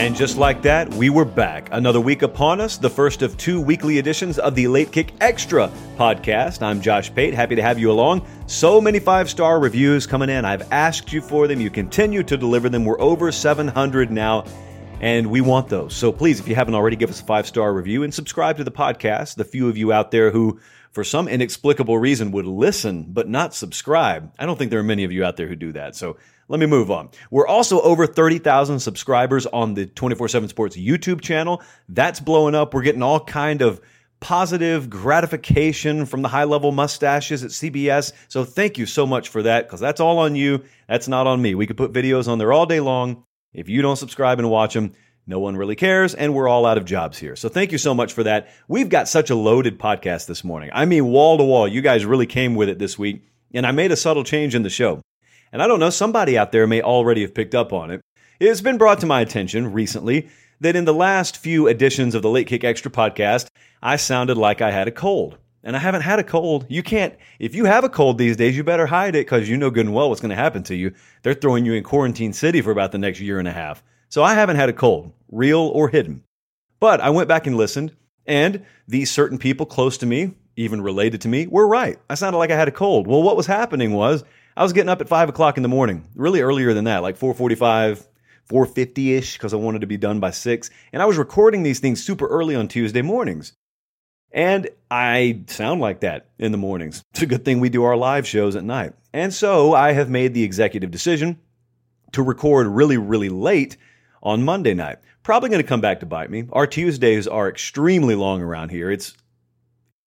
And 0.00 0.16
just 0.16 0.38
like 0.38 0.62
that, 0.62 0.88
we 0.94 1.10
were 1.10 1.26
back. 1.26 1.68
Another 1.72 2.00
week 2.00 2.22
upon 2.22 2.58
us, 2.58 2.78
the 2.78 2.88
first 2.88 3.20
of 3.20 3.36
two 3.36 3.60
weekly 3.60 3.98
editions 3.98 4.38
of 4.38 4.54
the 4.54 4.66
Late 4.66 4.92
Kick 4.92 5.12
Extra 5.20 5.70
podcast. 5.98 6.62
I'm 6.62 6.80
Josh 6.80 7.14
Pate, 7.14 7.34
happy 7.34 7.54
to 7.54 7.60
have 7.60 7.78
you 7.78 7.90
along. 7.90 8.26
So 8.46 8.80
many 8.80 8.98
five 8.98 9.28
star 9.28 9.60
reviews 9.60 10.06
coming 10.06 10.30
in. 10.30 10.46
I've 10.46 10.72
asked 10.72 11.12
you 11.12 11.20
for 11.20 11.46
them. 11.46 11.60
You 11.60 11.68
continue 11.68 12.22
to 12.22 12.38
deliver 12.38 12.70
them. 12.70 12.86
We're 12.86 12.98
over 12.98 13.30
700 13.30 14.10
now, 14.10 14.46
and 15.02 15.30
we 15.30 15.42
want 15.42 15.68
those. 15.68 15.94
So 15.94 16.12
please, 16.12 16.40
if 16.40 16.48
you 16.48 16.54
haven't 16.54 16.74
already, 16.74 16.96
give 16.96 17.10
us 17.10 17.20
a 17.20 17.24
five 17.24 17.46
star 17.46 17.74
review 17.74 18.02
and 18.02 18.14
subscribe 18.14 18.56
to 18.56 18.64
the 18.64 18.72
podcast. 18.72 19.34
The 19.34 19.44
few 19.44 19.68
of 19.68 19.76
you 19.76 19.92
out 19.92 20.12
there 20.12 20.30
who, 20.30 20.60
for 20.92 21.04
some 21.04 21.28
inexplicable 21.28 21.98
reason, 21.98 22.30
would 22.30 22.46
listen 22.46 23.04
but 23.10 23.28
not 23.28 23.52
subscribe. 23.52 24.32
I 24.38 24.46
don't 24.46 24.58
think 24.58 24.70
there 24.70 24.80
are 24.80 24.82
many 24.82 25.04
of 25.04 25.12
you 25.12 25.26
out 25.26 25.36
there 25.36 25.46
who 25.46 25.56
do 25.56 25.72
that. 25.72 25.94
So 25.94 26.16
let 26.50 26.58
me 26.58 26.66
move 26.66 26.90
on. 26.90 27.08
We're 27.30 27.46
also 27.46 27.80
over 27.80 28.06
30,000 28.06 28.80
subscribers 28.80 29.46
on 29.46 29.74
the 29.74 29.86
24/7 29.86 30.48
Sports 30.48 30.76
YouTube 30.76 31.20
channel. 31.20 31.62
That's 31.88 32.18
blowing 32.18 32.56
up. 32.56 32.74
We're 32.74 32.82
getting 32.82 33.04
all 33.04 33.20
kind 33.20 33.62
of 33.62 33.80
positive 34.18 34.90
gratification 34.90 36.04
from 36.04 36.22
the 36.22 36.28
high-level 36.28 36.72
mustaches 36.72 37.44
at 37.44 37.52
CBS. 37.52 38.12
So 38.28 38.44
thank 38.44 38.76
you 38.76 38.84
so 38.84 39.06
much 39.06 39.28
for 39.28 39.42
that 39.44 39.68
cuz 39.68 39.80
that's 39.80 40.00
all 40.00 40.18
on 40.18 40.34
you. 40.34 40.62
That's 40.88 41.08
not 41.08 41.26
on 41.26 41.40
me. 41.40 41.54
We 41.54 41.66
could 41.66 41.76
put 41.76 41.92
videos 41.92 42.28
on 42.28 42.38
there 42.38 42.52
all 42.52 42.66
day 42.66 42.80
long. 42.80 43.22
If 43.54 43.68
you 43.68 43.80
don't 43.80 43.96
subscribe 43.96 44.38
and 44.38 44.50
watch 44.50 44.74
them, 44.74 44.92
no 45.26 45.38
one 45.38 45.56
really 45.56 45.76
cares, 45.76 46.14
and 46.14 46.34
we're 46.34 46.48
all 46.48 46.66
out 46.66 46.78
of 46.78 46.84
jobs 46.84 47.16
here. 47.16 47.36
So 47.36 47.48
thank 47.48 47.70
you 47.70 47.78
so 47.78 47.94
much 47.94 48.12
for 48.12 48.24
that. 48.24 48.48
We've 48.66 48.88
got 48.88 49.08
such 49.08 49.30
a 49.30 49.36
loaded 49.36 49.78
podcast 49.78 50.26
this 50.26 50.42
morning. 50.42 50.70
I 50.72 50.84
mean, 50.84 51.06
wall 51.06 51.38
to 51.38 51.44
wall. 51.44 51.68
You 51.68 51.80
guys 51.80 52.04
really 52.04 52.26
came 52.26 52.56
with 52.56 52.68
it 52.68 52.80
this 52.80 52.98
week, 52.98 53.22
and 53.54 53.64
I 53.64 53.70
made 53.70 53.92
a 53.92 53.96
subtle 53.96 54.24
change 54.24 54.56
in 54.56 54.64
the 54.64 54.70
show. 54.70 55.00
And 55.52 55.62
I 55.62 55.66
don't 55.66 55.80
know, 55.80 55.90
somebody 55.90 56.38
out 56.38 56.52
there 56.52 56.66
may 56.66 56.82
already 56.82 57.22
have 57.22 57.34
picked 57.34 57.54
up 57.54 57.72
on 57.72 57.90
it. 57.90 58.00
It's 58.38 58.60
been 58.60 58.78
brought 58.78 59.00
to 59.00 59.06
my 59.06 59.20
attention 59.20 59.72
recently 59.72 60.28
that 60.60 60.76
in 60.76 60.84
the 60.84 60.94
last 60.94 61.36
few 61.36 61.66
editions 61.66 62.14
of 62.14 62.22
the 62.22 62.30
Late 62.30 62.46
Kick 62.46 62.64
Extra 62.64 62.90
podcast, 62.90 63.48
I 63.82 63.96
sounded 63.96 64.36
like 64.36 64.60
I 64.60 64.70
had 64.70 64.88
a 64.88 64.92
cold. 64.92 65.38
And 65.62 65.76
I 65.76 65.78
haven't 65.78 66.02
had 66.02 66.18
a 66.18 66.24
cold. 66.24 66.64
You 66.70 66.82
can't, 66.82 67.14
if 67.38 67.54
you 67.54 67.66
have 67.66 67.84
a 67.84 67.90
cold 67.90 68.16
these 68.16 68.36
days, 68.36 68.56
you 68.56 68.64
better 68.64 68.86
hide 68.86 69.14
it 69.14 69.26
because 69.26 69.48
you 69.48 69.58
know 69.58 69.70
good 69.70 69.86
and 69.86 69.94
well 69.94 70.08
what's 70.08 70.20
going 70.20 70.30
to 70.30 70.36
happen 70.36 70.62
to 70.64 70.74
you. 70.74 70.94
They're 71.22 71.34
throwing 71.34 71.66
you 71.66 71.74
in 71.74 71.84
quarantine 71.84 72.32
city 72.32 72.62
for 72.62 72.70
about 72.70 72.92
the 72.92 72.98
next 72.98 73.20
year 73.20 73.38
and 73.38 73.48
a 73.48 73.52
half. 73.52 73.82
So 74.08 74.22
I 74.22 74.34
haven't 74.34 74.56
had 74.56 74.70
a 74.70 74.74
cold, 74.74 75.12
real 75.30 75.60
or 75.60 75.88
hidden. 75.88 76.24
But 76.78 77.02
I 77.02 77.10
went 77.10 77.28
back 77.28 77.46
and 77.46 77.56
listened, 77.56 77.94
and 78.26 78.64
these 78.88 79.10
certain 79.10 79.36
people 79.36 79.66
close 79.66 79.98
to 79.98 80.06
me, 80.06 80.34
even 80.56 80.80
related 80.80 81.20
to 81.22 81.28
me, 81.28 81.46
were 81.46 81.68
right. 81.68 81.98
I 82.08 82.14
sounded 82.14 82.38
like 82.38 82.50
I 82.50 82.56
had 82.56 82.68
a 82.68 82.72
cold. 82.72 83.06
Well, 83.06 83.22
what 83.22 83.36
was 83.36 83.46
happening 83.46 83.92
was 83.92 84.24
I 84.56 84.62
was 84.62 84.72
getting 84.72 84.88
up 84.88 85.00
at 85.00 85.08
five 85.08 85.28
o'clock 85.28 85.56
in 85.56 85.62
the 85.62 85.68
morning, 85.68 86.08
really 86.14 86.40
earlier 86.40 86.74
than 86.74 86.84
that, 86.84 87.02
like 87.02 87.16
445, 87.16 88.06
450 88.46 89.14
ish, 89.14 89.34
because 89.34 89.54
I 89.54 89.56
wanted 89.56 89.82
to 89.82 89.86
be 89.86 89.96
done 89.96 90.20
by 90.20 90.30
six. 90.30 90.70
And 90.92 91.00
I 91.00 91.06
was 91.06 91.18
recording 91.18 91.62
these 91.62 91.80
things 91.80 92.02
super 92.02 92.26
early 92.26 92.56
on 92.56 92.68
Tuesday 92.68 93.02
mornings. 93.02 93.52
And 94.32 94.68
I 94.90 95.42
sound 95.48 95.80
like 95.80 96.00
that 96.00 96.28
in 96.38 96.52
the 96.52 96.58
mornings. 96.58 97.02
It's 97.12 97.22
a 97.22 97.26
good 97.26 97.44
thing 97.44 97.60
we 97.60 97.68
do 97.68 97.84
our 97.84 97.96
live 97.96 98.26
shows 98.26 98.56
at 98.56 98.64
night. 98.64 98.94
And 99.12 99.34
so 99.34 99.74
I 99.74 99.92
have 99.92 100.08
made 100.08 100.34
the 100.34 100.44
executive 100.44 100.90
decision 100.90 101.38
to 102.12 102.22
record 102.22 102.66
really, 102.66 102.96
really 102.96 103.28
late 103.28 103.76
on 104.22 104.42
Monday 104.42 104.74
night. 104.74 104.98
Probably 105.22 105.48
going 105.48 105.62
to 105.62 105.68
come 105.68 105.80
back 105.80 106.00
to 106.00 106.06
bite 106.06 106.30
me. 106.30 106.44
Our 106.52 106.66
Tuesdays 106.66 107.26
are 107.26 107.48
extremely 107.48 108.14
long 108.14 108.42
around 108.42 108.70
here. 108.70 108.90
It's 108.90 109.14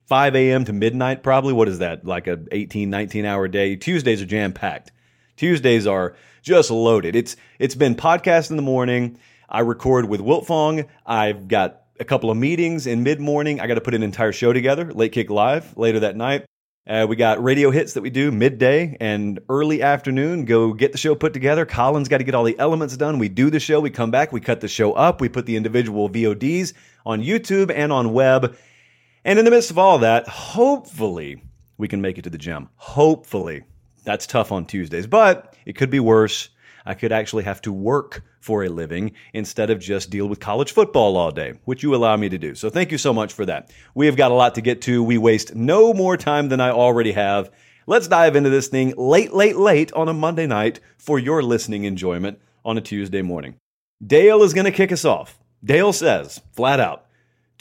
5 0.06 0.36
a.m. 0.36 0.66
to 0.66 0.74
midnight, 0.74 1.24
probably. 1.24 1.54
What 1.54 1.68
is 1.68 1.80
that? 1.80 2.06
Like 2.06 2.28
a 2.28 2.40
18, 2.52 2.90
19 2.90 3.26
hour 3.26 3.48
day. 3.48 3.76
Tuesdays 3.76 4.22
are 4.22 4.26
jam 4.26 4.54
packed. 4.54 4.92
Tuesdays 5.38 5.88
are 5.88 6.16
just 6.42 6.70
loaded. 6.72 7.16
It's 7.16 7.36
it's 7.60 7.76
been 7.76 7.96
podcast 7.96 8.50
in 8.50 8.58
the 8.58 8.64
morning. 8.64 9.18
I 9.50 9.62
record 9.62 10.06
with 10.10 10.22
Wilt 10.22 10.46
Fong. 10.46 10.86
I've 11.06 11.48
got 11.48 11.84
a 12.00 12.06
couple 12.06 12.30
of 12.30 12.38
meetings 12.38 12.88
in 12.88 13.04
mid 13.04 13.20
morning. 13.20 13.60
I 13.60 13.68
got 13.68 13.76
to 13.76 13.82
put 13.82 13.94
an 13.94 14.04
entire 14.04 14.32
show 14.32 14.54
together. 14.54 14.92
Late 14.94 15.12
kick 15.12 15.30
live 15.30 15.78
later 15.78 16.02
that 16.02 16.16
night. 16.16 16.46
Uh, 16.86 17.06
we 17.08 17.16
got 17.16 17.42
radio 17.42 17.72
hits 17.72 17.94
that 17.94 18.02
we 18.02 18.10
do 18.10 18.30
midday 18.30 18.98
and 19.00 19.40
early 19.48 19.82
afternoon. 19.82 20.44
Go 20.44 20.74
get 20.74 20.92
the 20.92 20.98
show 20.98 21.16
put 21.16 21.32
together. 21.32 21.66
Colin's 21.66 22.10
got 22.10 22.18
to 22.18 22.26
get 22.26 22.36
all 22.36 22.44
the 22.44 22.60
elements 22.60 22.98
done. 22.98 23.20
We 23.20 23.30
do 23.30 23.50
the 23.50 23.62
show. 23.62 23.80
We 23.80 23.90
come 23.90 24.12
back. 24.12 24.34
We 24.34 24.42
cut 24.42 24.60
the 24.60 24.68
show 24.68 24.92
up. 24.92 25.22
We 25.22 25.30
put 25.30 25.46
the 25.46 25.56
individual 25.56 26.10
VODs 26.10 26.74
on 27.06 27.22
YouTube 27.22 27.72
and 27.74 27.94
on 27.94 28.12
web. 28.12 28.58
And 29.26 29.40
in 29.40 29.46
the 29.46 29.52
midst 29.52 29.72
of 29.72 29.78
all 29.78 30.00
that, 30.00 30.28
hopefully 30.28 31.42
we 31.78 31.88
can 31.88 32.02
make 32.02 32.18
it 32.18 32.24
to 32.24 32.30
the 32.30 32.38
gym. 32.38 32.70
Hopefully. 32.76 33.64
That's 34.04 34.28
tough 34.28 34.52
on 34.52 34.66
Tuesdays, 34.66 35.08
but 35.08 35.56
it 35.66 35.78
could 35.78 35.90
be 35.90 36.02
worse. 36.02 36.50
I 36.86 36.94
could 36.94 37.14
actually 37.14 37.44
have 37.44 37.62
to 37.62 37.72
work 37.72 38.24
for 38.42 38.66
a 38.66 38.70
living 38.70 39.14
instead 39.32 39.70
of 39.70 39.80
just 39.80 40.10
deal 40.10 40.28
with 40.28 40.42
college 40.42 40.74
football 40.74 41.16
all 41.16 41.32
day, 41.32 41.54
which 41.64 41.82
you 41.82 41.96
allow 41.96 42.18
me 42.18 42.28
to 42.28 42.38
do. 42.38 42.56
So 42.56 42.70
thank 42.70 42.92
you 42.92 42.98
so 42.98 43.14
much 43.14 43.32
for 43.32 43.46
that. 43.46 43.72
We 43.96 44.06
have 44.08 44.18
got 44.18 44.32
a 44.32 44.36
lot 44.36 44.56
to 44.56 44.62
get 44.62 44.82
to. 44.82 45.02
We 45.02 45.18
waste 45.18 45.56
no 45.56 45.94
more 45.94 46.18
time 46.18 46.50
than 46.50 46.60
I 46.60 46.72
already 46.72 47.14
have. 47.14 47.50
Let's 47.88 48.10
dive 48.10 48.36
into 48.36 48.50
this 48.50 48.68
thing 48.68 48.94
late, 48.98 49.34
late, 49.34 49.56
late 49.56 49.94
on 49.94 50.10
a 50.10 50.14
Monday 50.14 50.48
night 50.48 50.82
for 50.98 51.18
your 51.18 51.42
listening 51.42 51.86
enjoyment 51.86 52.40
on 52.66 52.78
a 52.78 52.82
Tuesday 52.82 53.22
morning. 53.22 53.56
Dale 54.06 54.44
is 54.44 54.54
going 54.54 54.66
to 54.66 54.72
kick 54.72 54.92
us 54.92 55.06
off. 55.06 55.40
Dale 55.64 55.94
says, 55.94 56.42
flat 56.52 56.82
out, 56.82 57.06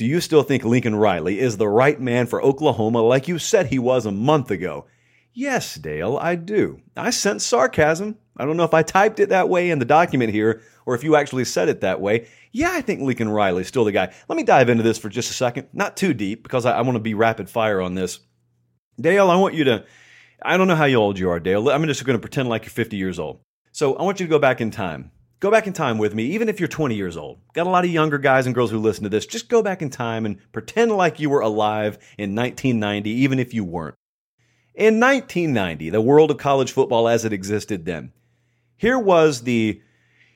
do 0.02 0.08
you 0.08 0.20
still 0.20 0.42
think 0.42 0.64
Lincoln 0.64 0.96
Riley 0.96 1.38
is 1.38 1.58
the 1.58 1.68
right 1.68 2.00
man 2.00 2.26
for 2.26 2.42
Oklahoma 2.42 3.00
like 3.00 3.28
you 3.28 3.38
said 3.38 3.66
he 3.66 3.78
was 3.78 4.04
a 4.04 4.10
month 4.10 4.50
ago? 4.50 4.86
Yes, 5.32 5.76
Dale, 5.76 6.18
I 6.20 6.34
do. 6.34 6.80
I 6.96 7.10
sense 7.10 7.46
sarcasm. 7.46 8.18
I 8.36 8.44
don't 8.44 8.56
know 8.56 8.64
if 8.64 8.74
I 8.74 8.82
typed 8.82 9.20
it 9.20 9.28
that 9.28 9.48
way 9.48 9.70
in 9.70 9.78
the 9.78 9.84
document 9.84 10.32
here 10.32 10.60
or 10.86 10.96
if 10.96 11.04
you 11.04 11.14
actually 11.14 11.44
said 11.44 11.68
it 11.68 11.82
that 11.82 12.00
way. 12.00 12.26
Yeah, 12.50 12.72
I 12.72 12.80
think 12.80 13.00
Lincoln 13.00 13.28
Riley's 13.28 13.68
still 13.68 13.84
the 13.84 13.92
guy. 13.92 14.12
Let 14.28 14.34
me 14.34 14.42
dive 14.42 14.68
into 14.68 14.82
this 14.82 14.98
for 14.98 15.08
just 15.08 15.30
a 15.30 15.34
second. 15.34 15.68
Not 15.72 15.96
too 15.96 16.14
deep 16.14 16.42
because 16.42 16.66
I, 16.66 16.78
I 16.78 16.80
want 16.80 16.96
to 16.96 17.00
be 17.00 17.14
rapid 17.14 17.48
fire 17.48 17.80
on 17.80 17.94
this. 17.94 18.18
Dale, 19.00 19.30
I 19.30 19.36
want 19.36 19.54
you 19.54 19.62
to, 19.62 19.84
I 20.44 20.56
don't 20.56 20.66
know 20.66 20.74
how 20.74 20.92
old 20.94 21.16
you 21.16 21.30
are, 21.30 21.38
Dale. 21.38 21.70
I'm 21.70 21.86
just 21.86 22.04
going 22.04 22.18
to 22.18 22.20
pretend 22.20 22.48
like 22.48 22.64
you're 22.64 22.70
50 22.70 22.96
years 22.96 23.20
old. 23.20 23.38
So 23.70 23.94
I 23.94 24.02
want 24.02 24.18
you 24.18 24.26
to 24.26 24.30
go 24.30 24.40
back 24.40 24.60
in 24.60 24.72
time. 24.72 25.12
Go 25.42 25.50
back 25.50 25.66
in 25.66 25.72
time 25.72 25.98
with 25.98 26.14
me, 26.14 26.22
even 26.26 26.48
if 26.48 26.60
you're 26.60 26.68
20 26.68 26.94
years 26.94 27.16
old. 27.16 27.40
Got 27.52 27.66
a 27.66 27.70
lot 27.70 27.84
of 27.84 27.90
younger 27.90 28.16
guys 28.16 28.46
and 28.46 28.54
girls 28.54 28.70
who 28.70 28.78
listen 28.78 29.02
to 29.02 29.08
this. 29.08 29.26
Just 29.26 29.48
go 29.48 29.60
back 29.60 29.82
in 29.82 29.90
time 29.90 30.24
and 30.24 30.38
pretend 30.52 30.92
like 30.92 31.18
you 31.18 31.28
were 31.28 31.40
alive 31.40 31.98
in 32.16 32.36
1990, 32.36 33.10
even 33.10 33.40
if 33.40 33.52
you 33.52 33.64
weren't. 33.64 33.96
In 34.76 35.00
1990, 35.00 35.90
the 35.90 36.00
world 36.00 36.30
of 36.30 36.38
college 36.38 36.70
football 36.70 37.08
as 37.08 37.24
it 37.24 37.32
existed 37.32 37.84
then, 37.84 38.12
here 38.76 38.96
was 38.96 39.42
the 39.42 39.82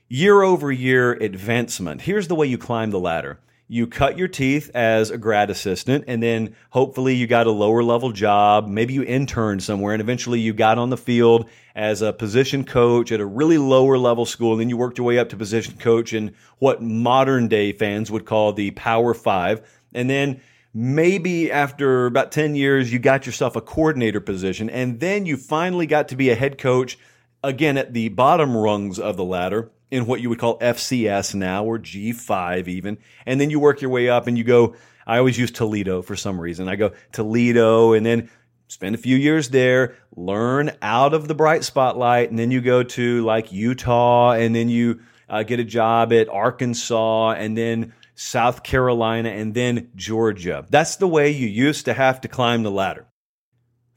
year 0.09 0.43
over 0.43 0.73
year 0.73 1.13
advancement. 1.13 2.01
Here's 2.01 2.27
the 2.27 2.35
way 2.35 2.49
you 2.49 2.59
climb 2.59 2.91
the 2.91 2.99
ladder. 2.99 3.39
You 3.69 3.89
cut 3.89 4.17
your 4.17 4.29
teeth 4.29 4.71
as 4.75 5.11
a 5.11 5.19
grad 5.19 5.51
assistant, 5.51 6.05
and 6.07 6.23
then 6.23 6.55
hopefully 6.71 7.17
you 7.17 7.27
got 7.27 7.49
a 7.49 7.51
lower 7.51 7.83
level 7.83 8.13
job. 8.13 8.69
Maybe 8.69 8.95
you 8.95 9.03
interned 9.03 9.61
somewhere, 9.65 9.93
and 9.93 10.01
eventually 10.01 10.39
you 10.39 10.53
got 10.53 10.79
on 10.79 10.91
the 10.91 10.97
field 10.97 11.51
as 11.75 12.01
a 12.01 12.13
position 12.13 12.63
coach 12.63 13.11
at 13.11 13.19
a 13.19 13.27
really 13.27 13.59
lower 13.59 13.99
level 13.99 14.25
school. 14.25 14.53
And 14.53 14.61
then 14.61 14.69
you 14.69 14.77
worked 14.77 14.99
your 14.99 15.07
way 15.07 15.19
up 15.19 15.31
to 15.31 15.37
position 15.37 15.77
coach 15.79 16.13
in 16.13 16.33
what 16.59 16.81
modern 16.81 17.49
day 17.49 17.73
fans 17.73 18.09
would 18.09 18.25
call 18.25 18.53
the 18.53 18.71
Power 18.71 19.15
Five. 19.15 19.69
And 19.93 20.09
then 20.09 20.41
maybe 20.73 21.51
after 21.51 22.07
about 22.07 22.31
10 22.31 22.55
years, 22.55 22.93
you 22.93 23.01
got 23.01 23.27
yourself 23.27 23.57
a 23.57 23.61
coordinator 23.61 24.21
position. 24.21 24.71
And 24.71 25.01
then 25.01 25.27
you 25.27 25.37
finally 25.37 25.87
got 25.87 26.07
to 26.09 26.17
be 26.17 26.31
a 26.31 26.37
head 26.37 26.57
coach 26.57 26.99
again 27.43 27.77
at 27.77 27.95
the 27.95 28.11
bottom 28.11 28.57
rungs 28.57 29.01
of 29.01 29.17
the 29.17 29.25
ladder 29.25 29.73
in 29.91 30.07
what 30.07 30.21
you 30.21 30.29
would 30.29 30.39
call 30.39 30.59
FCS 30.59 31.35
now 31.35 31.65
or 31.65 31.79
G5 31.79 32.69
even. 32.69 32.99
And 33.25 33.41
then 33.41 33.51
you 33.51 33.61
work 33.61 33.81
your 33.81 33.91
way 33.91 34.09
up 34.09 34.27
and 34.27 34.37
you 34.37 34.45
go, 34.45 34.75
I 35.07 35.19
always 35.19 35.39
use 35.39 35.51
Toledo 35.51 36.03
for 36.03 36.17
some 36.17 36.41
reason. 36.41 36.69
I 36.69 36.77
go 36.77 36.93
Toledo 37.13 37.93
and 37.93 38.05
then 38.05 38.29
spend 38.69 38.95
a 38.95 38.99
few 38.99 39.17
years 39.17 39.51
there, 39.51 39.97
learn 40.17 40.73
out 40.83 41.15
of 41.15 41.29
the 41.29 41.35
bright 41.35 41.63
spotlight, 41.63 42.31
and 42.31 42.39
then 42.39 42.51
you 42.51 42.61
go 42.61 42.83
to 42.83 43.25
like 43.25 43.53
Utah 43.53 44.33
and 44.33 44.55
then 44.55 44.69
you 44.69 45.01
uh, 45.29 45.43
get 45.45 45.61
a 45.61 45.65
job 45.65 46.13
at 46.13 46.29
Arkansas 46.29 47.33
and 47.33 47.57
then 47.57 47.93
South 48.17 48.63
Carolina, 48.63 49.29
and 49.29 49.53
then 49.53 49.91
Georgia. 49.95 50.65
That's 50.71 50.97
the 50.97 51.07
way 51.07 51.31
you 51.31 51.47
used 51.47 51.85
to 51.85 51.93
have 51.93 52.23
to 52.23 52.29
climb 52.29 52.63
the 52.63 52.71
ladder. 52.71 53.07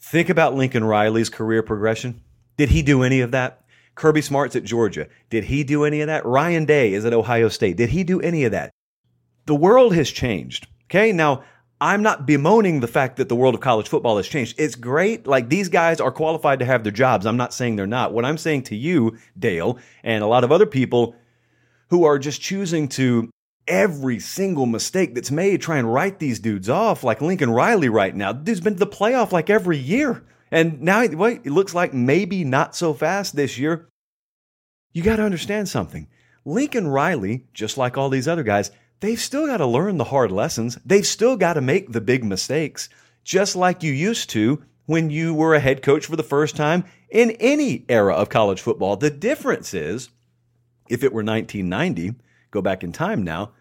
Think 0.01 0.29
about 0.29 0.55
Lincoln 0.55 0.83
Riley's 0.83 1.29
career 1.29 1.63
progression. 1.63 2.21
Did 2.57 2.69
he 2.69 2.81
do 2.81 3.03
any 3.03 3.21
of 3.21 3.31
that? 3.31 3.63
Kirby 3.99 4.21
Smart's 4.21 4.55
at 4.55 4.63
Georgia. 4.63 5.07
Did 5.29 5.43
he 5.43 5.65
do 5.65 5.83
any 5.83 5.99
of 5.99 6.07
that? 6.07 6.25
Ryan 6.25 6.63
Day 6.63 6.93
is 6.93 7.03
at 7.03 7.13
Ohio 7.13 7.49
State. 7.49 7.75
Did 7.75 7.89
he 7.89 8.05
do 8.05 8.21
any 8.21 8.45
of 8.45 8.53
that? 8.53 8.71
The 9.45 9.55
world 9.55 9.93
has 9.93 10.09
changed. 10.09 10.67
Okay. 10.85 11.11
Now, 11.11 11.43
I'm 11.81 12.01
not 12.01 12.25
bemoaning 12.25 12.79
the 12.79 12.87
fact 12.87 13.17
that 13.17 13.27
the 13.27 13.35
world 13.35 13.55
of 13.55 13.61
college 13.61 13.89
football 13.89 14.15
has 14.15 14.27
changed. 14.27 14.57
It's 14.57 14.75
great. 14.75 15.27
Like 15.27 15.49
these 15.49 15.67
guys 15.67 15.99
are 15.99 16.11
qualified 16.11 16.59
to 16.59 16.65
have 16.65 16.83
their 16.83 16.93
jobs. 16.93 17.25
I'm 17.25 17.35
not 17.35 17.53
saying 17.53 17.75
they're 17.75 17.87
not. 17.87 18.13
What 18.13 18.23
I'm 18.23 18.37
saying 18.37 18.63
to 18.63 18.75
you, 18.75 19.17
Dale, 19.37 19.77
and 20.01 20.23
a 20.23 20.27
lot 20.27 20.45
of 20.45 20.51
other 20.51 20.65
people 20.65 21.15
who 21.89 22.05
are 22.05 22.17
just 22.19 22.41
choosing 22.41 22.87
to 22.89 23.29
every 23.67 24.19
single 24.19 24.65
mistake 24.65 25.13
that's 25.13 25.31
made 25.31 25.61
try 25.61 25.77
and 25.77 25.93
write 25.93 26.19
these 26.19 26.39
dudes 26.39 26.69
off, 26.69 27.03
like 27.03 27.21
Lincoln 27.21 27.49
Riley 27.49 27.89
right 27.89 28.15
now. 28.15 28.31
Dude's 28.31 28.61
been 28.61 28.73
to 28.73 28.79
the 28.79 28.87
playoff 28.87 29.33
like 29.33 29.49
every 29.49 29.77
year. 29.77 30.23
And 30.51 30.81
now 30.81 31.05
wait, 31.07 31.41
it 31.43 31.51
looks 31.51 31.73
like 31.73 31.93
maybe 31.93 32.43
not 32.43 32.75
so 32.75 32.93
fast 32.93 33.35
this 33.35 33.57
year. 33.57 33.87
You 34.93 35.03
got 35.03 35.17
to 35.17 35.23
understand 35.23 35.69
something. 35.69 36.07
Lincoln 36.45 36.87
Riley, 36.87 37.45
just 37.53 37.77
like 37.77 37.97
all 37.97 38.09
these 38.09 38.27
other 38.27 38.43
guys, 38.43 38.71
they've 39.01 39.19
still 39.19 39.45
got 39.45 39.57
to 39.57 39.65
learn 39.65 39.97
the 39.97 40.05
hard 40.05 40.31
lessons. 40.31 40.77
They've 40.85 41.05
still 41.05 41.37
got 41.37 41.53
to 41.53 41.61
make 41.61 41.91
the 41.91 42.01
big 42.01 42.23
mistakes, 42.23 42.89
just 43.23 43.55
like 43.55 43.83
you 43.83 43.91
used 43.91 44.29
to 44.31 44.63
when 44.85 45.11
you 45.11 45.33
were 45.33 45.53
a 45.53 45.59
head 45.59 45.83
coach 45.83 46.07
for 46.07 46.15
the 46.15 46.23
first 46.23 46.55
time 46.55 46.83
in 47.11 47.31
any 47.39 47.85
era 47.87 48.15
of 48.15 48.29
college 48.29 48.61
football. 48.61 48.95
The 48.95 49.11
difference 49.11 49.73
is, 49.73 50.09
if 50.89 51.03
it 51.03 51.13
were 51.13 51.23
1990, 51.23 52.15
go 52.49 52.61
back 52.61 52.83
in 52.83 52.91
time 52.91 53.23
now, 53.23 53.51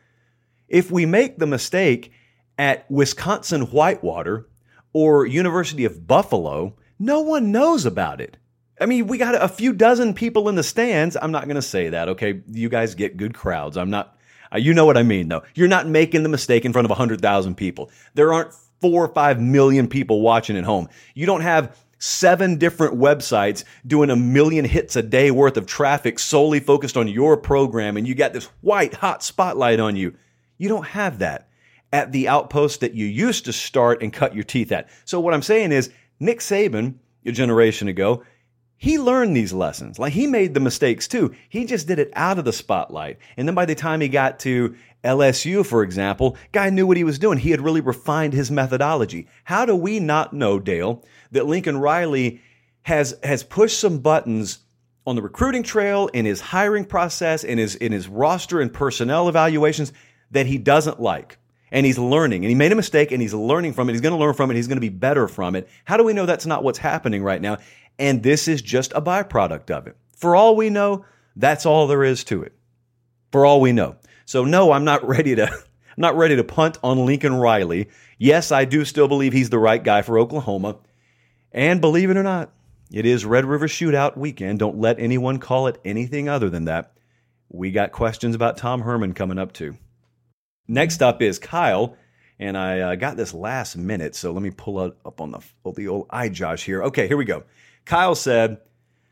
if 0.69 0.91
we 0.91 1.05
make 1.05 1.39
the 1.39 1.47
mistake 1.47 2.13
at 2.57 2.91
Wisconsin 2.91 3.63
Whitewater 3.63 4.49
or 4.93 5.27
University 5.27 5.85
of 5.85 6.07
Buffalo, 6.07 6.75
no 6.99 7.21
one 7.21 7.53
knows 7.53 7.87
about 7.87 8.21
it. 8.21 8.37
I 8.81 8.87
mean, 8.87 9.07
we 9.07 9.19
got 9.19 9.35
a 9.35 9.49
few 9.49 9.73
dozen 9.73 10.15
people 10.15 10.49
in 10.49 10.55
the 10.55 10.63
stands. 10.63 11.17
I'm 11.21 11.33
not 11.33 11.45
going 11.45 11.57
to 11.57 11.63
say 11.63 11.89
that, 11.89 12.09
okay? 12.11 12.43
You 12.51 12.69
guys 12.69 12.95
get 12.95 13.17
good 13.17 13.35
crowds. 13.35 13.77
I'm 13.77 13.91
not 13.91 14.19
uh, 14.53 14.59
you 14.59 14.75
know 14.75 14.87
what 14.87 14.97
I 14.97 15.03
mean, 15.03 15.29
though. 15.29 15.43
You're 15.55 15.69
not 15.69 15.87
making 15.87 16.23
the 16.23 16.29
mistake 16.29 16.65
in 16.65 16.73
front 16.73 16.87
of 16.87 16.91
100,000 16.91 17.55
people. 17.55 17.91
There 18.15 18.33
aren't 18.33 18.55
four 18.81 19.05
or 19.05 19.13
five 19.13 19.41
million 19.41 19.89
people 19.89 20.21
watching 20.21 20.57
at 20.57 20.65
home. 20.65 20.89
You 21.15 21.27
don't 21.27 21.41
have 21.41 21.77
seven 21.99 22.57
different 22.57 22.95
websites 22.95 23.65
doing 23.87 24.11
a 24.11 24.17
million 24.17 24.65
hits 24.65 24.95
a 24.97 25.03
day 25.03 25.31
worth 25.31 25.57
of 25.57 25.67
traffic 25.67 26.19
solely 26.19 26.61
focused 26.61 26.97
on 26.97 27.09
your 27.09 27.37
program, 27.37 27.97
and 27.97 28.07
you 28.07 28.15
got 28.15 28.33
this 28.33 28.47
white 28.61 28.95
hot 28.95 29.23
spotlight 29.23 29.81
on 29.81 29.97
you. 29.97 30.15
You 30.59 30.69
don't 30.69 30.87
have 30.87 31.19
that 31.19 31.48
at 31.93 32.13
the 32.13 32.29
outpost 32.29 32.81
that 32.81 32.95
you 32.95 33.07
used 33.07 33.45
to 33.47 33.53
start 33.53 34.03
and 34.03 34.13
cut 34.13 34.35
your 34.35 34.45
teeth 34.45 34.73
at. 34.73 34.89
So, 35.05 35.21
what 35.21 35.35
I'm 35.35 35.43
saying 35.43 35.73
is, 35.73 35.91
Nick 36.21 36.41
Saban, 36.41 36.95
a 37.25 37.33
generation 37.33 37.89
ago, 37.89 38.23
he 38.79 38.99
learned 38.99 39.37
these 39.37 39.53
lessons. 39.53 39.99
Like 39.99 40.13
he 40.13 40.27
made 40.27 40.55
the 40.55 40.61
mistakes 40.61 41.09
too. 41.09 41.35
He 41.49 41.65
just 41.65 41.89
did 41.89 41.99
it 41.99 42.13
out 42.15 42.39
of 42.39 42.45
the 42.45 42.53
spotlight. 42.53 43.19
And 43.37 43.47
then 43.47 43.55
by 43.55 43.67
the 43.67 43.75
time 43.75 44.01
he 44.01 44.09
got 44.09 44.39
to 44.41 44.77
LSU, 45.03 45.67
for 45.67 45.83
example, 45.83 46.37
guy 46.53 46.71
knew 46.71 46.87
what 46.87 46.97
he 46.97 47.05
was 47.05 47.19
doing. 47.19 47.39
He 47.39 47.51
had 47.51 47.61
really 47.61 47.81
refined 47.81 48.33
his 48.33 48.51
methodology. 48.51 49.27
How 49.45 49.67
do 49.67 49.75
we 49.75 49.99
not 49.99 50.33
know, 50.33 50.61
Dale, 50.61 51.05
that 51.33 51.47
Lincoln 51.47 51.79
Riley 51.79 52.41
has 52.83 53.19
has 53.23 53.43
pushed 53.43 53.79
some 53.79 53.99
buttons 53.99 54.61
on 55.07 55.17
the 55.17 55.23
recruiting 55.23 55.65
trail 55.65 56.07
in 56.09 56.25
his 56.25 56.41
hiring 56.41 56.85
process, 56.85 57.43
in 57.43 57.59
his 57.59 57.75
in 57.75 57.91
his 57.91 58.09
roster 58.09 58.61
and 58.61 58.73
personnel 58.73 59.29
evaluations 59.29 59.93
that 60.31 60.47
he 60.47 60.57
doesn't 60.57 61.01
like? 61.01 61.39
And 61.71 61.85
he's 61.85 61.99
learning 61.99 62.45
and 62.45 62.49
he 62.51 62.55
made 62.55 62.73
a 62.73 62.77
mistake 62.77 63.13
and 63.13 63.21
he's 63.21 63.35
learning 63.35 63.73
from 63.73 63.89
it. 63.89 63.93
He's 63.93 64.01
going 64.01 64.15
to 64.15 64.19
learn 64.19 64.35
from 64.35 64.51
it. 64.51 64.55
He's 64.55 64.69
going 64.69 64.77
to 64.77 64.81
be 64.81 64.89
better 64.89 65.29
from 65.29 65.57
it. 65.57 65.69
How 65.85 65.97
do 65.97 66.05
we 66.05 66.13
know 66.13 66.27
that's 66.27 66.47
not 66.47 66.65
what's 66.65 66.79
happening 66.79 67.23
right 67.23 67.41
now? 67.41 67.59
and 67.99 68.23
this 68.23 68.49
is 68.49 68.63
just 68.63 68.93
a 68.95 69.03
byproduct 69.03 69.71
of 69.71 69.87
it. 69.87 69.97
For 70.17 70.37
all 70.37 70.57
we 70.57 70.71
know, 70.71 71.05
that's 71.37 71.67
all 71.67 71.87
there 71.87 72.05
is 72.05 72.25
to 72.25 72.43
it. 72.43 72.53
For 73.33 73.45
all 73.45 73.61
we 73.61 73.73
know. 73.73 73.97
So 74.25 74.45
no, 74.45 74.73
I'm 74.73 74.85
not 74.85 75.07
ready 75.09 75.35
to 75.35 75.47
I'm 75.47 76.03
not 76.03 76.17
ready 76.17 76.37
to 76.37 76.45
punt 76.45 76.79
on 76.83 77.07
Lincoln 77.07 77.35
Riley. 77.35 77.89
Yes, 78.19 78.53
I 78.53 78.65
do 78.65 78.85
still 78.85 79.09
believe 79.09 79.33
he's 79.33 79.51
the 79.51 79.59
right 79.59 79.83
guy 79.83 80.03
for 80.03 80.19
Oklahoma. 80.19 80.77
And 81.53 81.81
believe 81.81 82.11
it 82.11 82.17
or 82.17 82.23
not, 82.23 82.53
it 82.93 83.07
is 83.07 83.25
Red 83.25 83.45
River 83.45 83.67
Shootout 83.67 84.17
weekend. 84.17 84.59
Don't 84.59 84.79
let 84.79 85.01
anyone 85.01 85.39
call 85.39 85.67
it 85.67 85.81
anything 85.85 86.29
other 86.29 86.51
than 86.51 86.67
that. 86.67 86.93
We 87.49 87.73
got 87.73 87.93
questions 87.93 88.35
about 88.35 88.59
Tom 88.59 88.83
Herman 88.83 89.15
coming 89.15 89.39
up 89.39 89.53
too. 89.53 89.77
Next 90.69 91.03
up 91.03 91.23
is 91.23 91.39
Kyle, 91.39 91.97
and 92.39 92.57
I 92.57 92.81
uh, 92.81 92.95
got 92.95 93.17
this 93.17 93.33
last 93.33 93.77
minute, 93.77 94.15
so 94.15 94.33
let 94.33 94.43
me 94.43 94.51
pull 94.51 94.85
it 94.85 94.95
up 95.05 95.21
on 95.21 95.31
the, 95.31 95.41
the 95.75 95.89
old 95.89 96.09
here. 96.61 96.83
Okay, 96.85 97.09
here 97.09 97.17
we 97.17 97.25
go. 97.25 97.45
Kyle 97.87 98.15
said, 98.15 98.59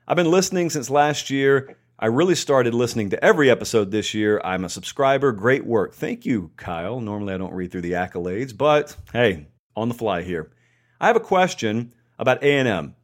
I've 0.06 0.16
been 0.16 0.30
listening 0.30 0.68
since 0.68 0.90
last 0.90 1.30
year. 1.30 1.76
I 1.98 2.06
really 2.06 2.34
started 2.34 2.74
listening 2.74 3.08
to 3.10 3.24
every 3.24 3.50
episode 3.50 3.90
this 3.90 4.12
year. 4.12 4.38
I'm 4.44 4.66
a 4.66 4.68
subscriber. 4.68 5.32
Great 5.32 5.64
work. 5.64 5.94
Thank 5.94 6.26
you, 6.26 6.50
Kyle. 6.58 7.00
Normally 7.00 7.32
I 7.32 7.38
don't 7.38 7.54
read 7.54 7.72
through 7.72 7.80
the 7.80 7.92
accolades, 7.92 8.54
but 8.54 8.94
hey, 9.14 9.46
on 9.74 9.88
the 9.88 9.94
fly 9.94 10.22
here. 10.22 10.50
I 11.00 11.06
have 11.06 11.16
a 11.16 11.20
question 11.20 11.94
about 12.18 12.42
A&M. 12.44 12.94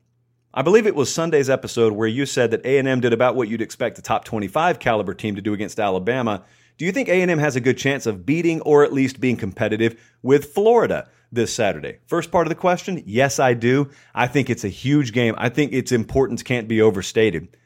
I 0.53 0.61
believe 0.61 0.87
it 0.87 0.95
was 0.95 1.13
Sunday's 1.13 1.49
episode 1.49 1.95
where 1.95 2.09
you 2.09 2.27
said 2.27 2.51
that 2.51 2.67
A&M 2.67 3.01
did 3.01 3.15
about 3.15 3.35
what 3.35 3.49
you'd 3.49 3.63
expect 3.63 3.99
a 3.99 4.03
top 4.03 4.27
25 4.27 4.79
caliber 4.79 5.15
team 5.15 5.37
to 5.37 5.43
do 5.43 5.55
against 5.55 5.81
Alabama. 5.81 6.45
Do 6.79 6.85
you 6.85 6.93
think 6.93 7.09
A&M 7.09 7.39
has 7.39 7.57
a 7.57 7.61
good 7.61 7.79
chance 7.79 8.07
of 8.07 8.27
beating 8.27 8.61
or 8.63 8.85
at 8.85 8.93
least 8.93 9.21
being 9.21 9.37
competitive 9.37 10.01
with 10.23 10.53
Florida? 10.53 11.09
this 11.33 11.53
Saturday? 11.53 11.99
First 12.07 12.31
part 12.31 12.47
of 12.47 12.51
the 12.51 12.55
question, 12.55 13.03
yes, 13.07 13.41
I 13.41 13.55
do. 13.55 13.91
I 14.15 14.27
think 14.27 14.51
it's 14.51 14.65
a 14.65 14.69
huge 14.69 15.13
game. 15.13 15.35
I 15.39 15.49
think 15.49 15.73
its 15.73 15.91
importance 15.91 16.43
can't 16.43 16.69
be 16.69 16.83
overstated. 16.83 17.57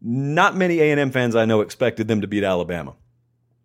Not 0.00 0.56
many 0.56 0.80
A&M 0.80 1.10
fans 1.10 1.34
I 1.34 1.44
know 1.44 1.60
expected 1.60 2.06
them 2.06 2.20
to 2.20 2.28
beat 2.28 2.44
Alabama. 2.44 2.94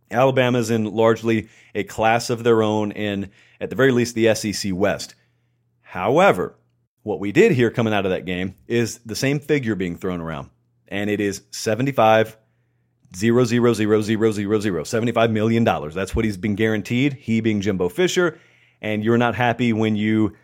Alabama's 0.10 0.72
in 0.72 0.86
largely 0.86 1.50
a 1.74 1.84
class 1.84 2.30
of 2.30 2.44
their 2.44 2.64
own 2.64 2.92
in, 2.92 3.30
at 3.62 3.70
the 3.70 3.76
very 3.76 3.92
least, 3.92 4.16
the 4.16 4.34
SEC 4.34 4.74
West. 4.74 5.16
However, 5.82 6.56
what 7.04 7.20
we 7.20 7.32
did 7.32 7.52
hear 7.52 7.70
coming 7.70 7.94
out 7.94 8.06
of 8.06 8.12
that 8.12 8.26
game 8.26 8.56
is 8.68 8.98
the 9.00 9.16
same 9.16 9.40
figure 9.40 9.76
being 9.76 9.96
thrown 9.96 10.22
around, 10.22 10.50
and 10.88 11.10
it 11.10 11.20
is 11.20 11.44
75 11.52 12.38
zero 13.16 13.44
zero 13.44 13.74
zero 13.74 14.02
zero 14.02 14.32
zero 14.32 14.60
zero 14.60 14.84
seventy 14.84 15.12
five 15.12 15.32
million 15.32 15.64
dollars. 15.64 15.94
That's 15.94 16.16
what 16.16 16.26
he's 16.26 16.38
been 16.38 16.56
guaranteed. 16.56 17.14
He 17.14 17.42
being 17.42 17.62
Jimbo 17.62 17.90
Fisher, 17.90 18.40
and 18.82 19.04
you're 19.04 19.18
not 19.18 19.36
happy 19.36 19.74
when 19.74 19.96
you 19.96 20.36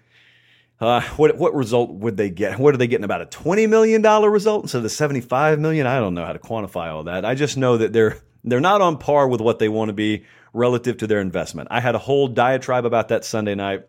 uh, 0.80 1.02
what 1.18 1.38
what 1.38 1.56
result 1.56 1.92
would 1.92 2.18
they 2.18 2.30
get? 2.30 2.60
What 2.60 2.74
are 2.74 2.78
they 2.78 2.88
getting? 2.88 3.04
About 3.04 3.22
a 3.22 3.26
twenty 3.26 3.68
million 3.68 4.02
dollar 4.02 4.30
result 4.30 4.66
instead 4.66 4.80
of 4.80 4.84
the 4.84 4.90
seventy 4.90 5.22
five 5.22 5.60
million? 5.60 5.88
I 5.88 6.00
don't 6.00 6.14
know 6.14 6.26
how 6.26 6.34
to 6.34 6.40
quantify 6.40 6.92
all 6.92 7.04
that. 7.06 7.26
I 7.26 7.36
just 7.36 7.58
know 7.58 7.78
that 7.78 7.94
they're 7.94 8.22
they're 8.44 8.60
not 8.60 8.82
on 8.82 8.98
par 8.98 9.28
with 9.28 9.42
what 9.42 9.60
they 9.60 9.70
want 9.70 9.90
to 9.90 9.94
be 9.94 10.26
relative 10.54 10.98
to 10.98 11.08
their 11.08 11.20
investment. 11.20 11.70
I 11.72 11.80
had 11.80 11.96
a 11.96 12.00
whole 12.00 12.28
diatribe 12.28 12.86
about 12.86 13.10
that 13.10 13.26
Sunday 13.26 13.56
night. 13.56 13.88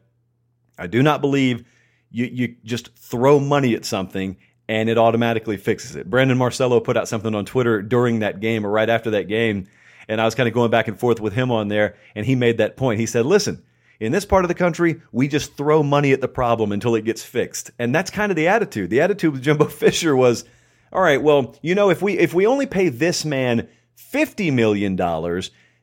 I 0.79 0.87
do 0.87 1.03
not 1.03 1.21
believe 1.21 1.65
you 2.11 2.25
you 2.27 2.57
just 2.65 2.97
throw 2.97 3.39
money 3.39 3.75
at 3.75 3.85
something 3.85 4.39
and 4.69 4.89
it 4.89 4.99
automatically 4.99 5.57
fixes 5.57 5.97
it. 5.97 6.09
Brandon 6.09 6.37
Marcello 6.39 6.81
put 6.81 6.97
out 6.97 7.09
something 7.09 7.35
on 7.35 7.45
Twitter 7.45 7.83
during 7.83 8.21
that 8.21 8.41
game 8.41 8.67
or 8.67 8.71
right 8.71 8.89
after 8.89 9.11
that 9.11 9.29
game, 9.29 9.67
and 10.09 10.21
I 10.21 10.25
was 10.25 10.35
kind 10.35 10.49
of 10.49 10.55
going 10.55 10.71
back 10.71 10.89
and 10.89 10.99
forth 10.99 11.21
with 11.21 11.33
him 11.33 11.51
on 11.51 11.69
there, 11.69 11.97
and 12.15 12.25
he 12.27 12.35
made 12.35 12.59
that 12.59 12.77
point. 12.77 13.01
He 13.01 13.07
said, 13.07 13.27
"Listen." 13.27 13.63
In 14.01 14.13
this 14.13 14.25
part 14.25 14.45
of 14.45 14.49
the 14.49 14.55
country, 14.55 15.03
we 15.11 15.27
just 15.27 15.57
throw 15.57 15.83
money 15.83 16.13
at 16.13 16.21
the 16.21 16.29
problem 16.29 16.71
until 16.71 16.95
it 16.95 17.05
gets 17.05 17.25
fixed. 17.25 17.73
And 17.81 17.93
that's 17.93 18.13
kind 18.13 18.31
of 18.31 18.37
the 18.37 18.47
attitude. 18.47 18.91
The 18.91 19.01
attitude 19.01 19.33
with 19.33 19.43
Jimbo 19.43 19.65
Fisher 19.69 20.15
was, 20.15 20.45
all 20.93 21.03
right, 21.03 21.21
well, 21.21 21.57
you 21.63 21.75
know, 21.75 21.91
if 21.91 22.01
we 22.01 22.17
if 22.17 22.33
we 22.33 22.47
only 22.47 22.67
pay 22.67 22.91
this 22.91 23.25
man 23.25 23.69
$50 23.99 24.53
million, 24.53 24.97